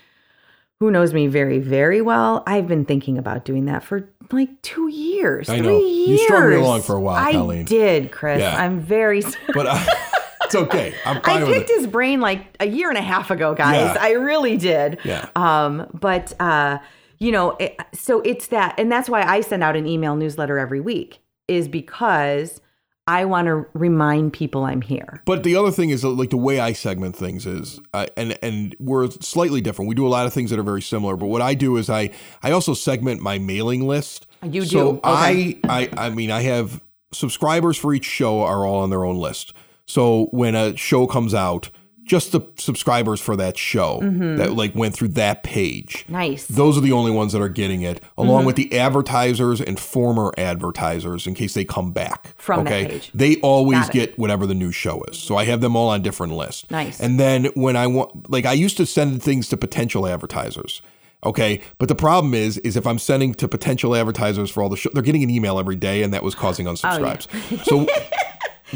who 0.84 0.90
knows 0.90 1.14
me 1.14 1.26
very, 1.26 1.58
very 1.58 2.02
well, 2.02 2.42
I've 2.46 2.68
been 2.68 2.84
thinking 2.84 3.16
about 3.16 3.46
doing 3.46 3.64
that 3.64 3.82
for 3.82 4.06
like 4.30 4.60
two 4.60 4.88
years, 4.88 5.48
I 5.48 5.56
three 5.56 5.66
know. 5.66 5.78
years. 5.78 6.08
You 6.08 6.18
strung 6.18 6.50
me 6.50 6.56
along 6.56 6.82
for 6.82 6.94
a 6.94 7.00
while, 7.00 7.16
I 7.16 7.32
Colleen. 7.32 7.64
did, 7.64 8.12
Chris. 8.12 8.40
Yeah. 8.40 8.54
I'm 8.54 8.80
very. 8.80 9.22
Sorry. 9.22 9.34
But 9.54 9.66
uh, 9.66 9.82
it's 10.42 10.54
okay. 10.54 10.94
I'm 11.06 11.22
fine 11.22 11.42
I 11.42 11.46
picked 11.46 11.70
his 11.70 11.86
brain 11.86 12.20
like 12.20 12.54
a 12.60 12.66
year 12.66 12.90
and 12.90 12.98
a 12.98 13.02
half 13.02 13.30
ago, 13.30 13.54
guys. 13.54 13.94
Yeah. 13.94 13.96
I 13.98 14.10
really 14.10 14.58
did. 14.58 14.98
Yeah. 15.04 15.26
Um, 15.36 15.88
but 15.94 16.34
uh, 16.38 16.80
you 17.18 17.32
know, 17.32 17.56
it, 17.58 17.80
so 17.94 18.20
it's 18.20 18.48
that, 18.48 18.74
and 18.78 18.92
that's 18.92 19.08
why 19.08 19.22
I 19.22 19.40
send 19.40 19.62
out 19.62 19.76
an 19.76 19.86
email 19.86 20.16
newsletter 20.16 20.58
every 20.58 20.80
week, 20.80 21.18
is 21.48 21.66
because 21.66 22.60
I 23.06 23.26
want 23.26 23.46
to 23.46 23.66
remind 23.74 24.32
people 24.32 24.64
I'm 24.64 24.80
here. 24.80 25.22
But 25.26 25.42
the 25.42 25.56
other 25.56 25.70
thing 25.70 25.90
is 25.90 26.04
like 26.04 26.30
the 26.30 26.38
way 26.38 26.58
I 26.58 26.72
segment 26.72 27.16
things 27.16 27.44
is, 27.44 27.78
uh, 27.92 28.06
and 28.16 28.38
and 28.42 28.74
we're 28.78 29.10
slightly 29.10 29.60
different. 29.60 29.88
We 29.90 29.94
do 29.94 30.06
a 30.06 30.08
lot 30.08 30.26
of 30.26 30.32
things 30.32 30.50
that 30.50 30.58
are 30.58 30.64
very 30.64 30.82
similar. 30.82 31.16
But 31.16 31.26
what 31.26 31.42
I 31.42 31.54
do 31.54 31.76
is 31.76 31.90
I 31.90 32.10
I 32.42 32.50
also 32.52 32.72
segment 32.72 33.20
my 33.20 33.38
mailing 33.38 33.86
list. 33.86 34.26
You 34.42 34.64
so 34.64 34.92
do? 34.92 34.98
Okay. 34.98 35.04
I 35.04 35.60
I 35.68 35.90
I 35.96 36.10
mean 36.10 36.30
I 36.30 36.42
have 36.42 36.80
subscribers 37.12 37.76
for 37.76 37.92
each 37.92 38.06
show 38.06 38.42
are 38.42 38.66
all 38.66 38.82
on 38.82 38.90
their 38.90 39.04
own 39.04 39.16
list. 39.16 39.52
So 39.86 40.26
when 40.30 40.54
a 40.54 40.74
show 40.76 41.06
comes 41.06 41.34
out, 41.34 41.68
just 42.04 42.32
the 42.32 42.40
subscribers 42.56 43.20
for 43.20 43.34
that 43.36 43.56
show 43.56 43.98
Mm-hmm. 44.02 44.36
that 44.36 44.52
like 44.52 44.74
went 44.74 44.94
through 44.94 45.08
that 45.08 45.42
page. 45.42 46.04
Nice. 46.08 46.46
Those 46.46 46.76
are 46.76 46.80
the 46.82 46.92
only 46.92 47.10
ones 47.10 47.32
that 47.32 47.40
are 47.40 47.48
getting 47.48 47.82
it, 47.82 48.02
along 48.18 48.38
Mm-hmm. 48.40 48.46
with 48.46 48.56
the 48.56 48.78
advertisers 48.78 49.60
and 49.60 49.78
former 49.80 50.32
advertisers 50.36 51.26
in 51.26 51.34
case 51.34 51.54
they 51.54 51.64
come 51.64 51.92
back. 51.92 52.34
From 52.38 52.64
that 52.64 52.72
okay? 52.72 52.88
page. 52.88 53.10
They 53.14 53.36
always 53.36 53.88
get 53.88 54.18
whatever 54.18 54.46
the 54.46 54.54
new 54.54 54.70
show 54.72 55.02
is. 55.04 55.18
So 55.18 55.36
I 55.36 55.44
have 55.44 55.60
them 55.60 55.76
all 55.76 55.88
on 55.88 56.02
different 56.02 56.34
lists. 56.34 56.70
Nice. 56.70 57.00
And 57.00 57.18
then 57.18 57.46
when 57.54 57.76
I 57.76 57.86
want, 57.86 58.30
like, 58.30 58.44
I 58.46 58.52
used 58.52 58.76
to 58.76 58.86
send 58.86 59.22
things 59.22 59.48
to 59.48 59.56
potential 59.56 60.06
advertisers. 60.06 60.82
Okay, 61.24 61.62
but 61.78 61.88
the 61.88 61.94
problem 61.94 62.34
is, 62.34 62.58
is 62.58 62.76
if 62.76 62.86
I'm 62.86 62.98
sending 62.98 63.32
to 63.36 63.48
potential 63.48 63.96
advertisers 63.96 64.50
for 64.50 64.62
all 64.62 64.68
the 64.68 64.76
show, 64.76 64.90
they're 64.92 65.02
getting 65.02 65.22
an 65.22 65.30
email 65.30 65.58
every 65.58 65.74
day, 65.76 66.02
and 66.02 66.12
that 66.12 66.22
was 66.22 66.34
causing 66.34 66.68
Oh, 66.68 66.72
unsubscribes. 66.74 67.64
so 67.64 67.86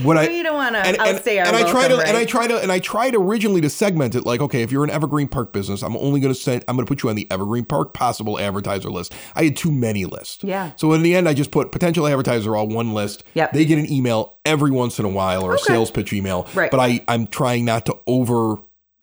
what 0.03 0.17
I 0.17 0.29
we 0.29 0.43
don't 0.43 0.55
want 0.55 0.75
to 0.75 0.81
and, 0.81 0.97
and, 0.99 1.17
outstay 1.17 1.39
our 1.39 1.47
and 1.47 1.57
I 1.57 1.71
try 1.71 1.89
to 1.89 1.99
and 1.99 2.17
I 2.17 2.21
right? 2.21 2.29
try 2.29 2.47
to 2.47 2.59
and 2.59 2.73
I 2.73 2.79
tried 2.79 3.15
originally 3.15 3.61
to 3.61 3.71
segment 3.71 4.15
it 4.15 4.25
like 4.25 4.41
okay 4.41 4.63
if 4.63 4.73
you're 4.73 4.85
an 4.85 4.91
Evergreen 4.91 5.29
Park 5.29 5.53
business 5.53 5.83
I'm 5.83 5.97
only 5.97 6.21
going 6.21 6.33
to 6.33 6.41
send 6.41 6.65
I'm 6.69 6.77
going 6.77 6.87
to 6.87 6.91
put 6.91 7.03
you 7.03 7.11
on 7.11 7.17
the 7.17 7.27
Evergreen 7.31 7.65
Park 7.65 7.95
possible 7.95 8.39
advertiser 8.39 8.91
list. 8.91 9.15
I 9.35 9.45
had 9.45 9.57
too 9.57 9.73
many 9.73 10.05
lists. 10.05 10.45
Yeah. 10.45 10.73
So 10.77 10.93
in 10.93 11.03
the 11.03 11.15
end 11.15 11.29
I 11.29 11.35
just 11.35 11.51
put 11.51 11.73
potential 11.73 12.07
advertiser 12.07 12.57
on 12.57 12.71
one 12.71 12.95
list. 12.95 13.25
Yep. 13.35 13.53
They 13.53 13.65
get 13.65 13.79
an 13.79 13.91
email 13.91 14.39
every 14.45 14.71
once 14.71 14.99
in 14.99 15.05
a 15.05 15.11
while 15.11 15.45
or 15.45 15.55
a 15.55 15.59
sales 15.59 15.91
pitch 15.91 16.13
email. 16.13 16.49
Right. 16.55 16.71
But 16.71 16.81
I 16.81 17.05
I'm 17.09 17.27
trying 17.27 17.65
not 17.65 17.87
to 17.87 17.99
over 18.07 18.59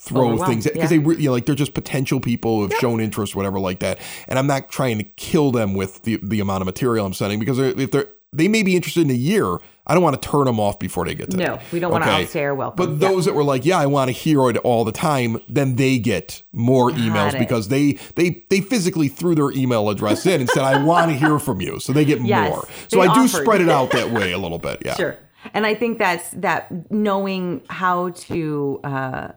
throw 0.06 0.38
things 0.38 0.66
because 0.66 0.78
yeah. 0.78 0.88
they 0.88 1.00
re- 1.00 1.16
you 1.16 1.26
know 1.26 1.32
like 1.32 1.46
they're 1.46 1.56
just 1.56 1.74
potential 1.74 2.20
people 2.20 2.58
who 2.58 2.62
have 2.64 2.74
shown 2.80 3.02
interest 3.02 3.36
whatever 3.36 3.60
like 3.60 3.80
that 3.80 4.00
and 4.28 4.38
I'm 4.38 4.46
not 4.46 4.70
trying 4.70 5.00
to 5.00 5.04
kill 5.04 5.52
them 5.52 5.74
with 5.74 6.04
the 6.04 6.20
the 6.22 6.40
amount 6.40 6.62
of 6.62 6.66
material 6.66 7.06
I'm 7.06 7.14
sending 7.14 7.40
because 7.40 7.58
they're, 7.58 7.80
if 7.80 7.92
they're 7.92 8.10
they 8.36 8.48
may 8.48 8.64
be 8.64 8.76
interested 8.76 9.02
in 9.02 9.12
a 9.12 9.14
year 9.14 9.60
I 9.88 9.94
don't 9.94 10.02
want 10.02 10.20
to 10.20 10.30
turn 10.30 10.46
them 10.46 10.60
off 10.60 10.80
before 10.80 11.06
they 11.06 11.14
get 11.14 11.30
to 11.32 11.38
No, 11.38 11.60
we 11.72 11.80
don't 11.80 11.92
want 11.92 12.04
to 12.06 12.10
outstay 12.10 12.44
our 12.44 12.56
welcome. 12.56 12.76
But 12.76 12.94
Yeah. 12.94 13.10
those 13.10 13.26
that 13.26 13.36
were 13.36 13.44
like, 13.44 13.66
yeah, 13.66 13.78
I 13.78 13.86
want 13.86 14.08
to 14.10 14.14
hear 14.14 14.50
it 14.50 14.58
all 14.58 14.84
the 14.84 14.92
time, 14.92 15.38
then 15.48 15.76
they 15.76 16.00
get 16.00 16.42
more 16.52 16.90
emails 16.90 17.34
it. 17.36 17.40
because 17.40 17.68
they 17.68 17.94
they 18.16 18.44
they 18.50 18.62
physically 18.62 19.08
threw 19.08 19.36
their 19.36 19.52
email 19.52 19.90
address 19.90 20.26
in 20.26 20.42
and 20.42 20.50
said, 20.50 20.64
I 20.64 20.84
want 20.84 21.12
to 21.12 21.18
hear 21.18 21.38
from 21.38 21.62
you. 21.62 21.80
So 21.80 21.94
they 21.94 22.04
get 22.04 22.20
Yes, 22.22 22.50
more. 22.50 22.68
So 22.88 23.02
I 23.02 23.14
do 23.14 23.28
spread 23.28 23.62
it 23.62 23.70
out 23.70 23.92
that 23.92 24.10
way 24.12 24.32
a 24.32 24.38
little 24.38 24.60
bit. 24.60 24.82
Yeah. 24.86 24.96
Sure. 24.96 25.18
And 25.54 25.66
I 25.66 25.76
think 25.76 26.00
that's 26.00 26.30
that 26.32 26.92
knowing 26.92 27.62
how 27.70 28.10
to, 28.10 28.80
uh, 28.84 29.28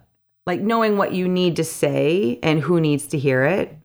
like 0.46 0.60
knowing 0.60 0.96
what 0.96 1.12
you 1.12 1.28
need 1.28 1.56
to 1.56 1.64
say 1.64 2.38
and 2.42 2.60
who 2.60 2.80
needs 2.80 3.06
to 3.08 3.18
hear 3.18 3.44
it, 3.44 3.77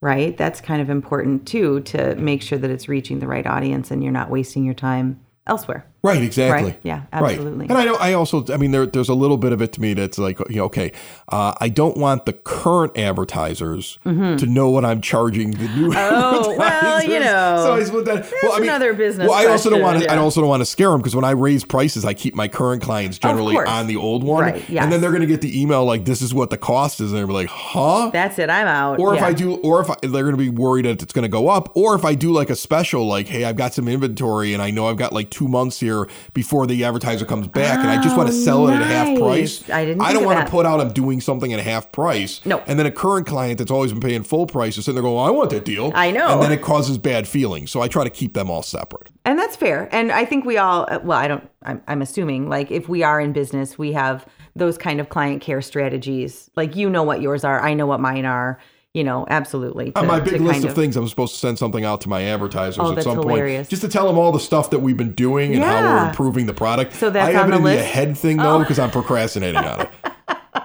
right? 0.00 0.36
That's 0.36 0.60
kind 0.60 0.80
of 0.80 0.90
important 0.90 1.46
too 1.46 1.80
to 1.80 2.14
make 2.16 2.42
sure 2.42 2.58
that 2.58 2.70
it's 2.70 2.88
reaching 2.88 3.18
the 3.18 3.26
right 3.26 3.46
audience 3.46 3.90
and 3.90 4.02
you're 4.02 4.12
not 4.12 4.30
wasting 4.30 4.64
your 4.64 4.74
time 4.74 5.20
elsewhere. 5.46 5.86
Right, 6.02 6.22
exactly. 6.22 6.70
Right? 6.70 6.80
Yeah, 6.84 7.02
Right. 7.12 7.32
absolutely. 7.36 7.66
And 7.68 7.76
I 7.76 7.84
know 7.84 7.96
I 7.96 8.12
also 8.12 8.44
I 8.52 8.56
mean 8.56 8.70
there 8.70 8.86
there's 8.86 9.08
a 9.08 9.14
little 9.14 9.36
bit 9.36 9.52
of 9.52 9.60
it 9.60 9.72
to 9.72 9.80
me 9.80 9.94
that's 9.94 10.16
like 10.16 10.38
you 10.48 10.56
know 10.56 10.64
okay 10.66 10.92
uh, 11.28 11.54
I 11.60 11.68
don't 11.68 11.96
want 11.96 12.24
the 12.24 12.32
current 12.32 12.96
advertisers 12.96 13.98
to 14.04 14.46
know 14.46 14.70
what 14.70 14.84
I'm 14.84 15.00
charging 15.00 15.50
the 15.52 15.68
new 15.68 15.88
Mm-hmm. 15.88 15.96
Oh, 15.98 16.56
well, 16.58 17.02
you 17.02 17.18
know, 17.20 17.56
so 17.64 17.74
I 17.74 17.82
split 17.84 18.04
that 18.06 18.30
well 18.42 18.52
I 18.52 18.60
mean 18.60 18.68
another 18.68 18.92
business 18.94 19.28
well 19.28 19.36
I 19.38 19.46
also 19.46 19.70
don't 19.70 19.82
want 19.82 20.02
to 20.02 20.10
I 20.12 20.16
also 20.18 20.40
don't 20.40 20.48
want 20.50 20.60
to 20.60 20.66
scare 20.66 20.90
them 20.90 21.00
because 21.00 21.16
when 21.16 21.24
I 21.24 21.30
raise 21.32 21.64
prices 21.64 22.04
I 22.04 22.14
keep 22.14 22.34
my 22.34 22.46
current 22.48 22.82
clients 22.82 23.18
generally 23.18 23.56
on 23.56 23.86
the 23.86 23.96
old 23.96 24.22
one 24.22 24.44
Right, 24.44 24.68
yes. 24.70 24.84
and 24.84 24.92
then 24.92 25.00
they're 25.00 25.10
going 25.10 25.22
to 25.22 25.26
get 25.26 25.40
the 25.40 25.60
email 25.60 25.84
like 25.84 26.04
this 26.04 26.22
is 26.22 26.32
what 26.32 26.50
the 26.50 26.58
cost 26.58 27.00
is 27.00 27.12
and 27.12 27.18
they're 27.18 27.26
like 27.26 27.48
huh 27.48 28.10
That's 28.12 28.38
it. 28.38 28.50
I'm 28.50 28.66
out. 28.66 28.98
or 29.00 29.14
if 29.14 29.22
I 29.22 29.32
do, 29.32 29.56
or 29.56 29.80
if 29.80 29.90
I, 29.90 29.94
they're 30.02 30.22
going 30.22 30.36
to 30.36 30.42
be 30.42 30.48
worried 30.50 30.84
that 30.84 31.02
it's 31.02 31.12
going 31.12 31.22
to 31.24 31.28
go 31.28 31.48
up, 31.48 31.76
or 31.76 31.94
if 31.94 32.04
I 32.04 32.14
do 32.14 32.32
like 32.32 32.50
a 32.50 32.56
special, 32.56 33.06
like, 33.06 33.26
hey, 33.26 33.44
I've 33.44 33.56
got 33.56 33.74
some 33.74 33.88
inventory 33.88 34.52
and 34.54 34.62
I 34.62 34.70
know 34.70 34.88
I've 34.88 34.96
got 34.96 35.12
like 35.12 35.30
two 35.30 35.48
months 35.48 35.80
here 35.80 35.87
before 36.34 36.66
the 36.66 36.84
advertiser 36.84 37.24
comes 37.24 37.48
back, 37.48 37.78
and 37.78 37.88
I 37.88 38.00
just 38.02 38.16
want 38.16 38.28
to 38.28 38.34
Oh, 38.34 38.44
sell 38.44 38.68
it 38.68 38.74
at 38.74 38.82
half 38.82 39.18
price. 39.18 39.68
I 39.70 39.84
didn't 39.84 40.02
I 40.02 40.12
don't 40.12 40.24
want 40.24 40.44
to 40.44 40.50
put 40.50 40.66
out 40.66 40.80
I'm 40.80 40.92
doing 40.92 41.20
something 41.20 41.52
at 41.52 41.60
half 41.60 41.90
price. 41.92 42.44
No. 42.46 42.62
And 42.66 42.78
then 42.78 42.86
a 42.86 42.90
current 42.90 43.26
client 43.26 43.58
that's 43.58 43.70
always 43.70 43.92
been 43.92 44.00
paying 44.00 44.22
full 44.22 44.46
price 44.46 44.76
is 44.78 44.84
sitting 44.84 44.96
there 44.96 45.02
going, 45.02 45.16
well, 45.16 45.24
I 45.24 45.30
want 45.30 45.50
that 45.50 45.64
deal. 45.64 45.92
I 45.94 46.10
know. 46.10 46.28
And 46.34 46.42
then 46.42 46.52
it 46.52 46.62
causes 46.62 46.98
bad 46.98 47.26
feelings. 47.26 47.70
So 47.70 47.80
I 47.80 47.88
try 47.88 48.04
to 48.04 48.10
keep 48.10 48.34
them 48.34 48.50
all 48.50 48.62
separate. 48.62 49.08
And 49.24 49.38
that's 49.38 49.56
fair. 49.56 49.88
And 49.92 50.12
I 50.12 50.24
think 50.24 50.44
we 50.44 50.56
all, 50.58 50.86
uh, 50.90 51.00
well, 51.02 51.18
I 51.18 51.28
don't, 51.28 51.48
I'm, 51.62 51.82
I'm 51.88 52.02
assuming 52.02 52.48
like 52.48 52.70
if 52.70 52.88
we 52.88 53.02
are 53.02 53.20
in 53.20 53.32
business, 53.32 53.76
we 53.78 53.92
have 53.92 54.26
those 54.56 54.78
kind 54.78 55.00
of 55.00 55.08
client 55.08 55.42
care 55.42 55.62
strategies. 55.62 56.50
Like, 56.56 56.76
you 56.76 56.90
know 56.90 57.02
what 57.02 57.20
yours 57.20 57.44
are, 57.44 57.60
I 57.60 57.74
know 57.74 57.86
what 57.86 58.00
mine 58.00 58.24
are, 58.24 58.58
you 58.94 59.04
know, 59.04 59.26
absolutely. 59.28 59.92
On 59.96 60.02
to- 60.04 60.08
my 60.08 60.20
big 60.20 60.40
list 60.40 60.52
kind 60.60 60.64
of 60.64 60.74
things, 60.74 60.96
I'm 60.96 61.06
supposed 61.08 61.34
to 61.34 61.38
send 61.40 61.58
something 61.58 61.84
out 61.84 62.00
to 62.02 62.08
my 62.08 62.22
advertisers 62.24 62.78
Oh, 62.80 62.96
at 62.96 63.02
some 63.04 63.18
hilarious. 63.18 63.66
point, 63.66 63.70
just 63.70 63.82
to 63.82 63.88
tell 63.88 64.06
them 64.06 64.18
all 64.18 64.32
the 64.32 64.40
stuff 64.40 64.70
that 64.70 64.78
we've 64.80 64.96
been 64.96 65.12
doing 65.12 65.54
and 65.54 65.62
how 65.62 65.82
we're 65.82 66.08
improving 66.08 66.46
the 66.46 66.54
product. 66.54 66.94
So 66.94 67.10
that's 67.10 67.28
I 67.28 67.32
have 67.32 67.44
on 67.44 67.48
it 67.48 67.50
the 67.52 67.56
in 67.58 67.64
list? 67.64 67.78
Oh. 67.78 67.82
the 67.82 67.88
head 67.88 68.18
thing 68.18 68.36
though 68.38 68.58
because 68.60 68.78
I'm 68.78 68.90
procrastinating 68.90 69.56
on 69.64 69.80
it. 69.82 69.90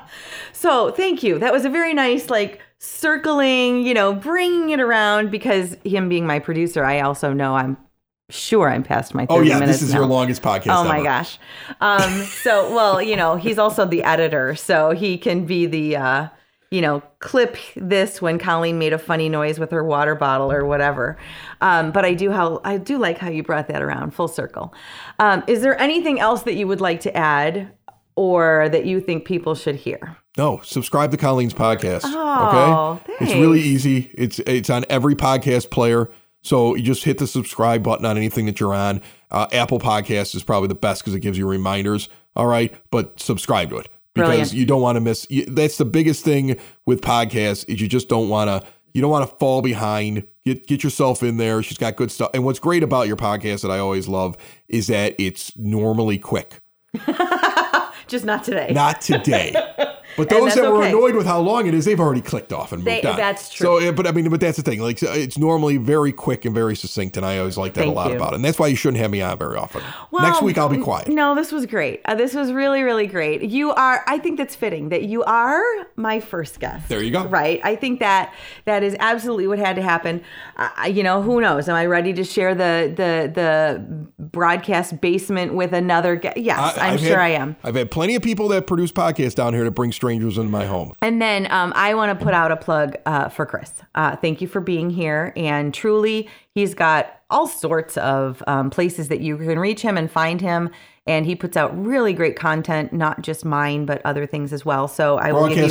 So 0.55 0.91
thank 0.91 1.23
you. 1.23 1.39
That 1.39 1.51
was 1.51 1.65
a 1.65 1.69
very 1.69 1.93
nice, 1.93 2.29
like, 2.29 2.61
circling, 2.79 3.83
you 3.85 3.93
know, 3.93 4.13
bringing 4.13 4.69
it 4.69 4.79
around 4.79 5.29
because 5.29 5.75
him 5.83 6.07
being 6.07 6.25
my 6.25 6.39
producer, 6.39 6.85
I 6.85 7.01
also 7.01 7.33
know 7.33 7.55
I'm 7.55 7.75
sure 8.29 8.69
I'm 8.69 8.81
past 8.81 9.13
my 9.13 9.25
30 9.25 9.33
Oh 9.33 9.41
yeah, 9.41 9.59
minutes 9.59 9.79
this 9.79 9.89
is 9.89 9.93
now. 9.93 9.99
your 9.99 10.07
longest 10.07 10.41
podcast. 10.41 10.67
Oh 10.79 10.85
my 10.85 10.95
ever. 10.99 11.03
gosh. 11.03 11.37
Um, 11.81 12.09
so, 12.23 12.73
well, 12.73 13.01
you 13.01 13.17
know, 13.17 13.35
he's 13.35 13.59
also 13.59 13.85
the 13.85 14.03
editor, 14.03 14.55
so 14.55 14.91
he 14.91 15.17
can 15.17 15.45
be 15.45 15.65
the, 15.65 15.97
uh, 15.97 16.27
you 16.73 16.81
know, 16.81 17.03
clip 17.19 17.55
this 17.75 18.19
when 18.19 18.39
Colleen 18.39 18.79
made 18.79 18.93
a 18.93 18.97
funny 18.97 19.29
noise 19.29 19.59
with 19.59 19.69
her 19.69 19.83
water 19.83 20.15
bottle 20.15 20.51
or 20.51 20.65
whatever. 20.65 21.19
Um, 21.61 21.91
but 21.91 22.03
I 22.03 22.15
do 22.15 22.31
how 22.31 22.61
I 22.63 22.77
do 22.77 22.97
like 22.97 23.19
how 23.19 23.29
you 23.29 23.43
brought 23.43 23.67
that 23.67 23.83
around 23.83 24.15
full 24.15 24.27
circle. 24.27 24.73
Um, 25.19 25.43
is 25.45 25.61
there 25.61 25.79
anything 25.79 26.19
else 26.19 26.41
that 26.43 26.55
you 26.55 26.67
would 26.67 26.81
like 26.81 27.01
to 27.01 27.15
add 27.15 27.71
or 28.15 28.69
that 28.69 28.87
you 28.87 29.01
think 29.01 29.25
people 29.25 29.53
should 29.53 29.75
hear? 29.75 30.17
No, 30.35 30.61
subscribe 30.63 31.11
to 31.11 31.17
Colleen's 31.17 31.53
podcast. 31.53 32.05
Oh, 32.05 32.99
okay, 33.03 33.23
it's 33.23 33.35
really 33.35 33.61
easy. 33.61 34.09
It's 34.15 34.39
it's 34.39 34.71
on 34.71 34.83
every 34.89 35.13
podcast 35.13 35.69
player. 35.69 36.09
So 36.41 36.73
you 36.73 36.81
just 36.81 37.03
hit 37.03 37.19
the 37.19 37.27
subscribe 37.27 37.83
button 37.83 38.03
on 38.03 38.17
anything 38.17 38.47
that 38.47 38.59
you're 38.59 38.73
on. 38.73 38.99
Uh, 39.29 39.45
Apple 39.53 39.79
Podcast 39.79 40.33
is 40.33 40.43
probably 40.43 40.69
the 40.69 40.75
best 40.75 41.01
because 41.01 41.13
it 41.13 41.19
gives 41.19 41.37
you 41.37 41.47
reminders. 41.47 42.09
All 42.35 42.47
right, 42.47 42.73
but 42.89 43.19
subscribe 43.19 43.69
to 43.69 43.77
it 43.77 43.89
because 44.13 44.29
Brilliant. 44.29 44.53
you 44.53 44.65
don't 44.65 44.81
want 44.81 44.95
to 44.95 45.01
miss. 45.01 45.27
You, 45.29 45.45
that's 45.45 45.77
the 45.77 45.85
biggest 45.85 46.23
thing 46.23 46.59
with 46.85 47.01
podcasts 47.01 47.65
is 47.67 47.81
you 47.81 47.87
just 47.87 48.09
don't 48.09 48.29
want 48.29 48.49
to. 48.49 48.67
You 48.93 49.01
don't 49.01 49.09
want 49.09 49.27
to 49.27 49.35
fall 49.37 49.63
behind. 49.63 50.27
Get 50.45 50.67
get 50.67 50.83
yourself 50.83 51.23
in 51.23 51.37
there. 51.37 51.63
She's 51.63 51.79
got 51.79 51.95
good 51.95 52.11
stuff. 52.11 52.29
And 52.33 52.45
what's 52.45 52.59
great 52.59 52.83
about 52.83 53.07
your 53.07 53.17
podcast 53.17 53.63
that 53.63 53.71
I 53.71 53.79
always 53.79 54.07
love 54.07 54.37
is 54.67 54.87
that 54.87 55.15
it's 55.17 55.57
normally 55.57 56.19
quick. 56.19 56.61
Just 58.07 58.25
not 58.25 58.43
today. 58.43 58.71
Not 58.71 59.01
today. 59.01 59.55
But 60.17 60.29
those 60.29 60.55
that 60.55 60.71
were 60.71 60.79
okay. 60.79 60.89
annoyed 60.89 61.15
with 61.15 61.25
how 61.25 61.39
long 61.39 61.67
it 61.67 61.73
is, 61.73 61.85
they've 61.85 61.99
already 61.99 62.21
clicked 62.21 62.53
off 62.53 62.71
and 62.71 62.83
moved 62.83 63.03
They- 63.03 63.09
on. 63.09 63.17
that's 63.17 63.49
true. 63.49 63.79
So, 63.81 63.91
but 63.91 64.07
I 64.07 64.11
mean, 64.11 64.29
but 64.29 64.39
that's 64.39 64.57
the 64.57 64.63
thing. 64.63 64.79
Like, 64.79 65.01
it's 65.01 65.37
normally 65.37 65.77
very 65.77 66.11
quick 66.11 66.45
and 66.45 66.53
very 66.53 66.75
succinct, 66.75 67.17
and 67.17 67.25
I 67.25 67.37
always 67.39 67.57
like 67.57 67.73
that 67.75 67.81
Thank 67.81 67.91
a 67.93 67.95
lot 67.95 68.09
you. 68.11 68.15
about 68.17 68.33
it. 68.33 68.37
And 68.37 68.45
that's 68.45 68.59
why 68.59 68.67
you 68.67 68.75
shouldn't 68.75 68.97
have 69.01 69.11
me 69.11 69.21
on 69.21 69.37
very 69.37 69.57
often. 69.57 69.81
Well, 70.11 70.23
Next 70.23 70.41
week, 70.41 70.57
I'll 70.57 70.69
be 70.69 70.77
quiet. 70.77 71.07
No, 71.07 71.35
this 71.35 71.51
was 71.51 71.65
great. 71.65 72.01
Uh, 72.05 72.15
this 72.15 72.33
was 72.33 72.51
really, 72.51 72.81
really 72.83 73.07
great. 73.07 73.41
You 73.43 73.71
are. 73.71 74.03
I 74.07 74.17
think 74.19 74.37
that's 74.37 74.55
fitting 74.55 74.89
that 74.89 75.03
you 75.03 75.23
are 75.23 75.61
my 75.95 76.19
first 76.19 76.59
guest. 76.59 76.87
There 76.89 77.01
you 77.01 77.11
go. 77.11 77.25
Right. 77.25 77.59
I 77.63 77.75
think 77.75 77.99
that 77.99 78.33
that 78.65 78.83
is 78.83 78.95
absolutely 78.99 79.47
what 79.47 79.59
had 79.59 79.75
to 79.75 79.81
happen. 79.81 80.23
Uh, 80.57 80.69
you 80.91 81.03
know, 81.03 81.21
who 81.21 81.41
knows? 81.41 81.67
Am 81.67 81.75
I 81.75 81.85
ready 81.85 82.13
to 82.13 82.23
share 82.23 82.53
the 82.55 82.93
the 82.95 83.31
the 83.33 83.83
broadcast 84.19 85.01
basement 85.01 85.53
with 85.53 85.73
another 85.73 86.15
guest? 86.15 86.37
Yes, 86.37 86.77
I, 86.77 86.89
am 86.89 86.97
sure 86.97 87.09
had- 87.09 87.19
I 87.19 87.29
am. 87.29 87.55
I've 87.63 87.75
had 87.75 87.91
plenty 87.91 88.15
of 88.15 88.21
people 88.21 88.47
that 88.49 88.67
produce 88.67 88.91
podcasts 88.91 89.35
down 89.35 89.53
here 89.53 89.63
to 89.63 89.71
bring 89.71 89.91
strangers 90.03 90.37
into 90.37 90.51
my 90.51 90.65
home. 90.65 90.93
And 91.01 91.21
then 91.21 91.49
um, 91.49 91.71
I 91.77 91.93
want 91.93 92.17
to 92.17 92.25
put 92.25 92.33
out 92.33 92.51
a 92.51 92.57
plug 92.57 92.97
uh, 93.05 93.29
for 93.29 93.45
Chris. 93.45 93.71
Uh, 93.95 94.17
thank 94.17 94.41
you 94.41 94.49
for 94.49 94.59
being 94.59 94.89
here. 94.89 95.31
And 95.37 95.73
truly, 95.73 96.27
he's 96.53 96.73
got 96.73 97.21
all 97.33 97.47
sorts 97.47 97.97
of 97.97 98.41
um, 98.47 98.69
places 98.69 99.09
that 99.09 99.19
you 99.19 99.35
can 99.37 99.59
reach 99.59 99.81
him 99.81 99.97
and 99.97 100.09
find 100.09 100.39
him. 100.39 100.69
And 101.05 101.25
he 101.25 101.35
puts 101.35 101.57
out 101.57 101.77
really 101.77 102.13
great 102.13 102.37
content, 102.37 102.93
not 102.93 103.23
just 103.23 103.43
mine, 103.43 103.85
but 103.85 104.01
other 104.05 104.25
things 104.25 104.53
as 104.53 104.63
well. 104.63 104.87
So 104.87 105.17
I 105.17 105.33
will 105.33 105.49
give 105.49 105.57
you. 105.57 105.63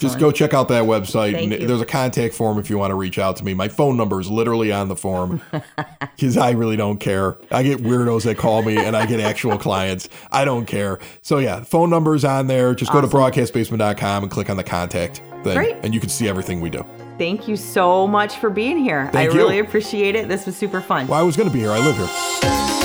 Just 0.00 0.18
go 0.18 0.30
check 0.30 0.52
out 0.52 0.68
that 0.68 0.84
website. 0.84 1.32
Thank 1.32 1.52
and 1.52 1.62
you. 1.62 1.66
There's 1.66 1.80
a 1.80 1.86
contact 1.86 2.34
form 2.34 2.58
if 2.58 2.68
you 2.68 2.76
want 2.76 2.90
to 2.90 2.94
reach 2.94 3.18
out 3.18 3.36
to 3.36 3.44
me. 3.44 3.54
My 3.54 3.68
phone 3.68 3.96
number 3.96 4.20
is 4.20 4.28
literally 4.28 4.70
on 4.70 4.88
the 4.88 4.96
form 4.96 5.40
because 6.00 6.36
I 6.36 6.50
really 6.50 6.76
don't 6.76 6.98
care. 6.98 7.38
I 7.50 7.62
get 7.62 7.78
weirdos 7.78 8.24
that 8.24 8.36
call 8.36 8.60
me 8.60 8.76
and 8.76 8.94
I 8.94 9.06
get 9.06 9.20
actual 9.20 9.56
clients. 9.66 10.10
I 10.30 10.44
don't 10.44 10.66
care. 10.66 10.98
So, 11.22 11.38
yeah, 11.38 11.62
phone 11.62 11.88
number 11.88 12.14
is 12.14 12.26
on 12.26 12.48
there. 12.48 12.74
Just 12.74 12.92
go 12.92 13.00
to 13.00 13.06
broadcastbasement.com 13.06 14.24
and 14.24 14.30
click 14.30 14.50
on 14.50 14.58
the 14.58 14.64
contact 14.64 15.22
thing, 15.42 15.56
Great. 15.56 15.76
and 15.82 15.94
you 15.94 16.00
can 16.00 16.10
see 16.10 16.28
everything 16.28 16.60
we 16.60 16.68
do. 16.68 16.84
Thank 17.18 17.48
you 17.48 17.56
so 17.56 18.06
much 18.06 18.36
for 18.36 18.48
being 18.48 18.78
here. 18.78 19.10
Thank 19.12 19.16
I 19.16 19.34
you. 19.34 19.38
really 19.38 19.58
appreciate 19.58 20.14
it. 20.14 20.28
This 20.28 20.46
was 20.46 20.56
super 20.56 20.80
fun. 20.80 21.08
Well, 21.08 21.18
I 21.18 21.22
was 21.22 21.36
going 21.36 21.48
to 21.48 21.52
be 21.52 21.60
here. 21.60 21.72
I 21.72 21.78
live 21.78 21.96
here. 21.96 22.77